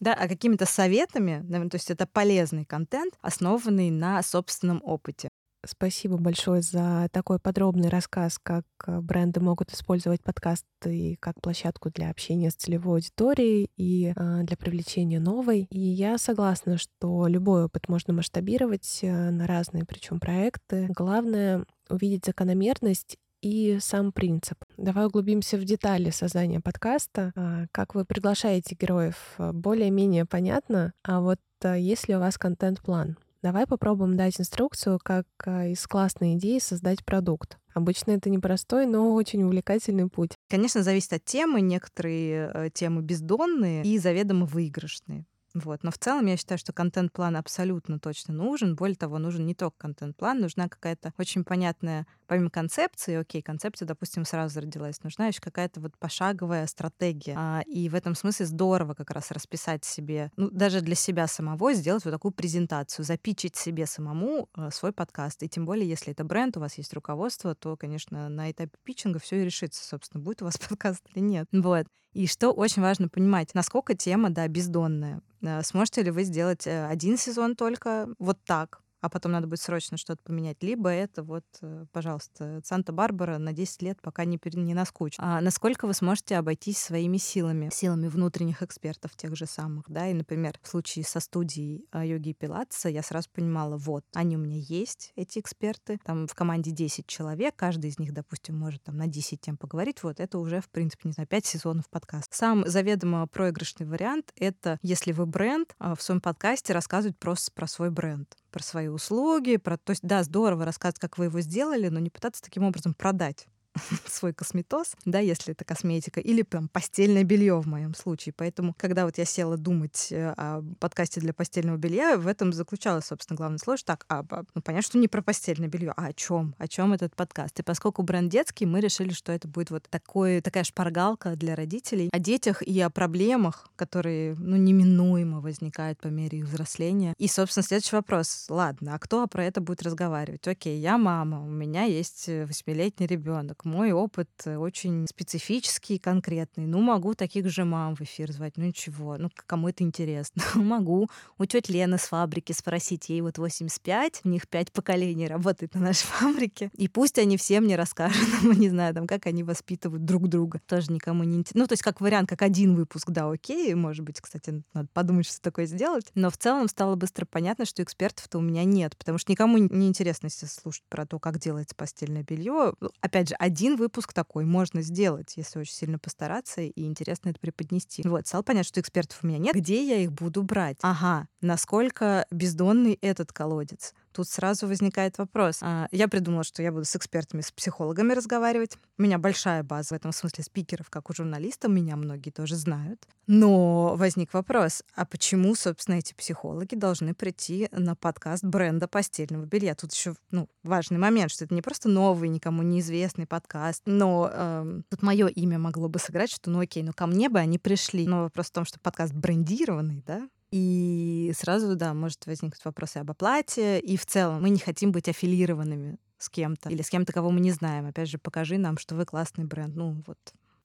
да, 0.00 0.14
а 0.14 0.28
какими-то 0.28 0.66
советами, 0.66 1.42
то 1.68 1.76
есть 1.76 1.90
это 1.90 2.06
полезный 2.06 2.64
контент, 2.64 3.14
основанный 3.22 3.90
на 3.90 4.22
собственном 4.22 4.80
опыте. 4.84 5.28
Спасибо 5.66 6.16
большое 6.16 6.62
за 6.62 7.08
такой 7.12 7.38
подробный 7.38 7.88
рассказ, 7.88 8.38
как 8.42 8.64
э, 8.86 9.00
бренды 9.00 9.40
могут 9.40 9.72
использовать 9.72 10.22
подкасты 10.22 11.16
как 11.20 11.40
площадку 11.40 11.90
для 11.90 12.10
общения 12.10 12.50
с 12.50 12.54
целевой 12.54 12.96
аудиторией 12.96 13.70
и 13.76 14.12
а, 14.16 14.42
для 14.42 14.56
привлечения 14.56 15.20
новой. 15.20 15.66
И 15.70 15.78
я 15.78 16.18
согласна, 16.18 16.78
что 16.78 17.26
любой 17.26 17.64
опыт 17.64 17.88
можно 17.88 18.12
масштабировать 18.12 19.00
э, 19.02 19.30
на 19.30 19.46
разные, 19.46 19.84
причем 19.84 20.20
проекты. 20.20 20.86
Главное 20.90 21.64
увидеть 21.88 22.26
закономерность 22.26 23.16
и 23.42 23.78
сам 23.80 24.12
принцип. 24.12 24.56
Давай 24.76 25.06
углубимся 25.06 25.58
в 25.58 25.64
детали 25.64 26.10
создания 26.10 26.60
подкаста. 26.60 27.32
А, 27.36 27.64
как 27.72 27.94
вы 27.94 28.04
приглашаете 28.04 28.74
героев, 28.74 29.34
э, 29.38 29.52
более-менее 29.52 30.24
понятно. 30.24 30.92
А 31.02 31.20
вот 31.20 31.38
есть 31.62 32.08
ли 32.08 32.16
у 32.16 32.20
вас 32.20 32.36
контент-план? 32.36 33.16
Давай 33.44 33.66
попробуем 33.66 34.16
дать 34.16 34.40
инструкцию, 34.40 34.98
как 35.02 35.26
а, 35.44 35.66
из 35.66 35.86
классной 35.86 36.36
идеи 36.36 36.58
создать 36.60 37.04
продукт. 37.04 37.58
Обычно 37.74 38.12
это 38.12 38.30
непростой, 38.30 38.86
но 38.86 39.12
очень 39.12 39.42
увлекательный 39.42 40.08
путь. 40.08 40.30
Конечно, 40.48 40.82
зависит 40.82 41.12
от 41.12 41.26
темы. 41.26 41.60
Некоторые 41.60 42.50
э, 42.54 42.70
темы 42.72 43.02
бездонные 43.02 43.82
и 43.82 43.98
заведомо 43.98 44.46
выигрышные. 44.46 45.26
Вот. 45.54 45.84
Но 45.84 45.90
в 45.90 45.98
целом 45.98 46.26
я 46.26 46.36
считаю, 46.36 46.58
что 46.58 46.72
контент-план 46.72 47.36
абсолютно 47.36 47.98
точно 48.00 48.34
нужен. 48.34 48.74
Более 48.74 48.96
того, 48.96 49.18
нужен 49.18 49.46
не 49.46 49.54
только 49.54 49.76
контент-план, 49.78 50.40
нужна 50.40 50.68
какая-то 50.68 51.12
очень 51.16 51.44
понятная, 51.44 52.06
помимо 52.26 52.50
концепции, 52.50 53.14
окей, 53.14 53.40
концепция, 53.40 53.86
допустим, 53.86 54.24
сразу 54.24 54.60
родилась, 54.60 55.02
нужна 55.02 55.28
еще 55.28 55.40
какая-то 55.40 55.80
вот 55.80 55.96
пошаговая 55.98 56.66
стратегия. 56.66 57.34
А, 57.36 57.62
и 57.66 57.88
в 57.88 57.94
этом 57.94 58.14
смысле 58.14 58.46
здорово 58.46 58.94
как 58.94 59.10
раз 59.10 59.30
расписать 59.30 59.84
себе, 59.84 60.30
ну, 60.36 60.50
даже 60.50 60.80
для 60.80 60.94
себя 60.96 61.26
самого 61.26 61.72
сделать 61.74 62.04
вот 62.04 62.10
такую 62.10 62.32
презентацию, 62.32 63.04
запичить 63.04 63.56
себе 63.56 63.86
самому 63.86 64.48
э, 64.56 64.70
свой 64.72 64.92
подкаст. 64.92 65.42
И 65.42 65.48
тем 65.48 65.66
более, 65.66 65.88
если 65.88 66.12
это 66.12 66.24
бренд, 66.24 66.56
у 66.56 66.60
вас 66.60 66.78
есть 66.78 66.92
руководство, 66.94 67.54
то, 67.54 67.76
конечно, 67.76 68.28
на 68.28 68.50
этапе 68.50 68.72
питчинга 68.82 69.18
все 69.18 69.40
и 69.40 69.44
решится, 69.44 69.86
собственно, 69.86 70.22
будет 70.22 70.42
у 70.42 70.46
вас 70.46 70.58
подкаст 70.68 71.02
или 71.14 71.22
нет. 71.22 71.46
Вот. 71.52 71.86
И 72.14 72.28
что 72.28 72.52
очень 72.52 72.80
важно 72.80 73.08
понимать, 73.08 73.54
насколько 73.54 73.94
тема, 73.96 74.30
да, 74.30 74.46
бездонная. 74.46 75.20
Э, 75.42 75.62
сможете 75.62 76.02
ли 76.02 76.10
вы 76.10 76.22
сделать 76.22 76.66
э, 76.66 76.86
один 76.86 77.18
сезон 77.18 77.56
только 77.56 78.08
вот 78.18 78.38
так? 78.44 78.83
А 79.04 79.10
потом 79.10 79.32
надо 79.32 79.46
будет 79.46 79.60
срочно 79.60 79.98
что-то 79.98 80.22
поменять. 80.22 80.62
Либо 80.62 80.88
это 80.88 81.22
вот, 81.22 81.44
э, 81.60 81.84
пожалуйста, 81.92 82.62
Санта-Барбара 82.64 83.36
на 83.36 83.52
10 83.52 83.82
лет, 83.82 84.00
пока 84.00 84.24
не, 84.24 84.40
не 84.54 84.72
наскучит. 84.72 85.20
А 85.20 85.42
насколько 85.42 85.86
вы 85.86 85.92
сможете 85.92 86.36
обойтись 86.36 86.78
своими 86.78 87.18
силами, 87.18 87.68
силами 87.70 88.08
внутренних 88.08 88.62
экспертов 88.62 89.14
тех 89.14 89.36
же 89.36 89.44
самых, 89.44 89.84
да, 89.88 90.08
и, 90.08 90.14
например, 90.14 90.58
в 90.62 90.68
случае 90.68 91.04
со 91.04 91.20
студией 91.20 91.84
йоги 91.92 92.30
и 92.30 92.32
пилатса 92.32 92.88
я 92.88 93.02
сразу 93.02 93.28
понимала, 93.30 93.76
вот, 93.76 94.04
они 94.14 94.36
у 94.36 94.40
меня 94.40 94.56
есть, 94.58 95.12
эти 95.16 95.38
эксперты, 95.38 95.98
там 96.02 96.26
в 96.26 96.34
команде 96.34 96.70
10 96.70 97.06
человек, 97.06 97.54
каждый 97.56 97.90
из 97.90 97.98
них, 97.98 98.14
допустим, 98.14 98.58
может 98.58 98.84
там 98.84 98.96
на 98.96 99.06
10 99.06 99.38
тем 99.38 99.58
поговорить, 99.58 100.02
вот, 100.02 100.18
это 100.18 100.38
уже, 100.38 100.62
в 100.62 100.70
принципе, 100.70 101.08
не 101.08 101.12
знаю, 101.12 101.28
5 101.28 101.44
сезонов 101.44 101.90
подкаста. 101.90 102.34
Сам 102.34 102.66
заведомо 102.66 103.26
проигрышный 103.26 103.84
вариант— 103.84 104.32
это 104.36 104.78
если 104.80 105.12
вы 105.12 105.26
бренд, 105.26 105.74
а, 105.78 105.94
в 105.94 106.00
своем 106.00 106.22
подкасте 106.22 106.72
рассказывать 106.72 107.18
просто 107.18 107.52
про 107.52 107.66
свой 107.66 107.90
бренд 107.90 108.34
про 108.54 108.62
свои 108.62 108.86
услуги, 108.86 109.56
про... 109.56 109.76
То 109.76 109.90
есть, 109.90 110.02
да, 110.04 110.22
здорово 110.22 110.64
рассказывать, 110.64 111.00
как 111.00 111.18
вы 111.18 111.24
его 111.24 111.40
сделали, 111.40 111.88
но 111.88 111.98
не 111.98 112.08
пытаться 112.08 112.40
таким 112.40 112.62
образом 112.62 112.94
продать. 112.94 113.48
свой 114.06 114.32
косметоз, 114.32 114.94
да, 115.04 115.18
если 115.18 115.52
это 115.52 115.64
косметика, 115.64 116.20
или 116.20 116.42
там 116.42 116.68
постельное 116.68 117.24
белье 117.24 117.60
в 117.60 117.66
моем 117.66 117.94
случае. 117.94 118.32
Поэтому, 118.36 118.74
когда 118.76 119.04
вот 119.04 119.18
я 119.18 119.24
села 119.24 119.56
думать 119.56 120.08
э, 120.10 120.32
о 120.36 120.62
подкасте 120.78 121.20
для 121.20 121.32
постельного 121.32 121.76
белья, 121.76 122.16
в 122.16 122.26
этом 122.26 122.52
заключалась, 122.52 123.06
собственно, 123.06 123.36
главная 123.36 123.58
сложность. 123.58 123.86
Так, 123.86 124.04
а, 124.08 124.24
ну, 124.54 124.62
понятно, 124.62 124.82
что 124.86 124.98
не 124.98 125.08
про 125.08 125.22
постельное 125.22 125.68
белье, 125.68 125.92
а 125.96 126.06
о 126.06 126.12
чем? 126.12 126.54
О 126.58 126.68
чем 126.68 126.92
этот 126.92 127.16
подкаст? 127.16 127.58
И 127.60 127.62
поскольку 127.62 128.02
бренд 128.02 128.30
детский, 128.30 128.66
мы 128.66 128.80
решили, 128.80 129.12
что 129.12 129.32
это 129.32 129.48
будет 129.48 129.70
вот 129.70 129.88
такой, 129.90 130.40
такая 130.40 130.64
шпаргалка 130.64 131.36
для 131.36 131.56
родителей 131.56 132.08
о 132.12 132.18
детях 132.18 132.62
и 132.62 132.80
о 132.80 132.90
проблемах, 132.90 133.68
которые, 133.76 134.34
ну, 134.36 134.56
неминуемо 134.56 135.40
возникают 135.40 136.00
по 136.00 136.08
мере 136.08 136.38
их 136.38 136.44
взросления. 136.46 137.14
И, 137.18 137.28
собственно, 137.28 137.64
следующий 137.64 137.96
вопрос. 137.96 138.46
Ладно, 138.48 138.94
а 138.94 138.98
кто 138.98 139.26
про 139.26 139.44
это 139.44 139.60
будет 139.60 139.82
разговаривать? 139.82 140.46
Окей, 140.46 140.78
я 140.78 140.98
мама, 140.98 141.42
у 141.42 141.48
меня 141.48 141.84
есть 141.84 142.28
восьмилетний 142.28 143.06
ребенок 143.06 143.63
мой 143.64 143.92
опыт 143.92 144.28
очень 144.46 145.06
специфический, 145.08 145.98
конкретный. 145.98 146.66
Ну, 146.66 146.80
могу 146.80 147.14
таких 147.14 147.48
же 147.48 147.64
мам 147.64 147.94
в 147.94 148.00
эфир 148.02 148.32
звать, 148.32 148.56
ну 148.56 148.64
ничего, 148.64 149.16
ну 149.18 149.30
кому 149.46 149.68
это 149.68 149.84
интересно. 149.84 150.42
могу 150.54 151.08
у 151.38 151.44
тети 151.44 151.72
Лены 151.72 151.98
с 151.98 152.02
фабрики 152.02 152.52
спросить, 152.52 153.08
ей 153.08 153.20
вот 153.20 153.38
85, 153.38 154.22
у 154.24 154.28
них 154.28 154.48
пять 154.48 154.72
поколений 154.72 155.26
работает 155.26 155.74
на 155.74 155.80
нашей 155.80 156.06
фабрике, 156.06 156.70
и 156.74 156.88
пусть 156.88 157.18
они 157.18 157.36
все 157.36 157.60
мне 157.60 157.76
расскажут, 157.76 158.28
ну, 158.42 158.52
не 158.52 158.68
знаю, 158.68 158.94
там, 158.94 159.06
как 159.06 159.26
они 159.26 159.42
воспитывают 159.42 160.04
друг 160.04 160.28
друга. 160.28 160.60
Тоже 160.66 160.92
никому 160.92 161.24
не 161.24 161.36
интересно. 161.36 161.60
Ну, 161.60 161.66
то 161.66 161.72
есть 161.72 161.82
как 161.82 162.00
вариант, 162.00 162.28
как 162.28 162.42
один 162.42 162.74
выпуск, 162.74 163.10
да, 163.10 163.30
окей, 163.30 163.74
может 163.74 164.04
быть, 164.04 164.20
кстати, 164.20 164.62
надо 164.72 164.88
подумать, 164.92 165.26
что 165.26 165.40
такое 165.40 165.66
сделать. 165.66 166.06
Но 166.14 166.30
в 166.30 166.36
целом 166.36 166.68
стало 166.68 166.96
быстро 166.96 167.26
понятно, 167.26 167.64
что 167.64 167.82
экспертов-то 167.82 168.38
у 168.38 168.40
меня 168.40 168.64
нет, 168.64 168.96
потому 168.96 169.18
что 169.18 169.30
никому 169.32 169.58
не 169.58 169.88
интересно 169.88 170.28
слушать 170.30 170.84
про 170.88 171.06
то, 171.06 171.18
как 171.18 171.38
делается 171.38 171.74
постельное 171.74 172.22
белье. 172.22 172.74
Опять 173.00 173.30
же, 173.30 173.34
один 173.36 173.53
выпуск 173.76 174.12
такой 174.12 174.44
можно 174.44 174.82
сделать, 174.82 175.34
если 175.36 175.58
очень 175.58 175.74
сильно 175.74 175.98
постараться 175.98 176.60
и 176.60 176.84
интересно 176.84 177.30
это 177.30 177.40
преподнести. 177.40 178.02
Вот, 178.06 178.26
стало 178.26 178.42
понятно, 178.42 178.68
что 178.68 178.80
экспертов 178.80 179.20
у 179.22 179.26
меня 179.26 179.38
нет. 179.38 179.54
Где 179.54 179.86
я 179.86 179.96
их 179.98 180.12
буду 180.12 180.42
брать? 180.42 180.78
Ага, 180.82 181.28
насколько 181.40 182.26
бездонный 182.30 182.98
этот 183.00 183.32
колодец? 183.32 183.94
Тут 184.14 184.28
сразу 184.28 184.68
возникает 184.68 185.18
вопрос. 185.18 185.58
А, 185.60 185.88
я 185.90 186.06
придумала, 186.06 186.44
что 186.44 186.62
я 186.62 186.70
буду 186.70 186.84
с 186.84 186.94
экспертами, 186.94 187.40
с 187.40 187.50
психологами 187.50 188.12
разговаривать. 188.12 188.78
У 188.96 189.02
меня 189.02 189.18
большая 189.18 189.64
база 189.64 189.88
в 189.88 189.98
этом 189.98 190.12
смысле 190.12 190.44
спикеров, 190.44 190.88
как 190.88 191.10
у 191.10 191.14
журналиста, 191.14 191.68
меня 191.68 191.96
многие 191.96 192.30
тоже 192.30 192.54
знают. 192.54 193.08
Но 193.26 193.96
возник 193.96 194.32
вопрос, 194.32 194.84
а 194.94 195.04
почему, 195.04 195.56
собственно, 195.56 195.96
эти 195.96 196.14
психологи 196.14 196.76
должны 196.76 197.12
прийти 197.12 197.68
на 197.72 197.96
подкаст 197.96 198.44
бренда 198.44 198.86
постельного 198.86 199.46
белья? 199.46 199.74
Тут 199.74 199.92
еще 199.92 200.14
ну, 200.30 200.48
важный 200.62 200.98
момент, 200.98 201.32
что 201.32 201.44
это 201.44 201.52
не 201.52 201.62
просто 201.62 201.88
новый, 201.88 202.28
никому 202.28 202.62
неизвестный 202.62 203.26
подкаст, 203.26 203.82
но 203.84 204.30
эм, 204.32 204.84
тут 204.90 205.02
мое 205.02 205.26
имя 205.26 205.58
могло 205.58 205.88
бы 205.88 205.98
сыграть, 205.98 206.30
что 206.30 206.50
ну 206.50 206.60
окей, 206.60 206.84
ну 206.84 206.92
ко 206.92 207.08
мне 207.08 207.28
бы 207.28 207.40
они 207.40 207.58
пришли. 207.58 208.06
Но 208.06 208.22
вопрос 208.22 208.46
в 208.46 208.52
том, 208.52 208.64
что 208.64 208.78
подкаст 208.78 209.12
брендированный, 209.12 210.04
да, 210.06 210.28
и 210.54 211.32
сразу, 211.36 211.74
да, 211.74 211.94
может 211.94 212.26
возникнуть 212.26 212.64
вопрос 212.64 212.94
и 212.94 213.00
об 213.00 213.10
оплате, 213.10 213.80
и 213.80 213.96
в 213.96 214.06
целом 214.06 214.40
мы 214.40 214.50
не 214.50 214.60
хотим 214.60 214.92
быть 214.92 215.08
аффилированными 215.08 215.98
с 216.16 216.30
кем-то 216.30 216.70
или 216.70 216.80
с 216.80 216.90
кем-то, 216.90 217.12
кого 217.12 217.32
мы 217.32 217.40
не 217.40 217.50
знаем. 217.50 217.86
Опять 217.86 218.08
же, 218.08 218.18
покажи 218.18 218.56
нам, 218.56 218.78
что 218.78 218.94
вы 218.94 219.04
классный 219.04 219.46
бренд. 219.46 219.74
Ну, 219.74 220.04
вот 220.06 220.18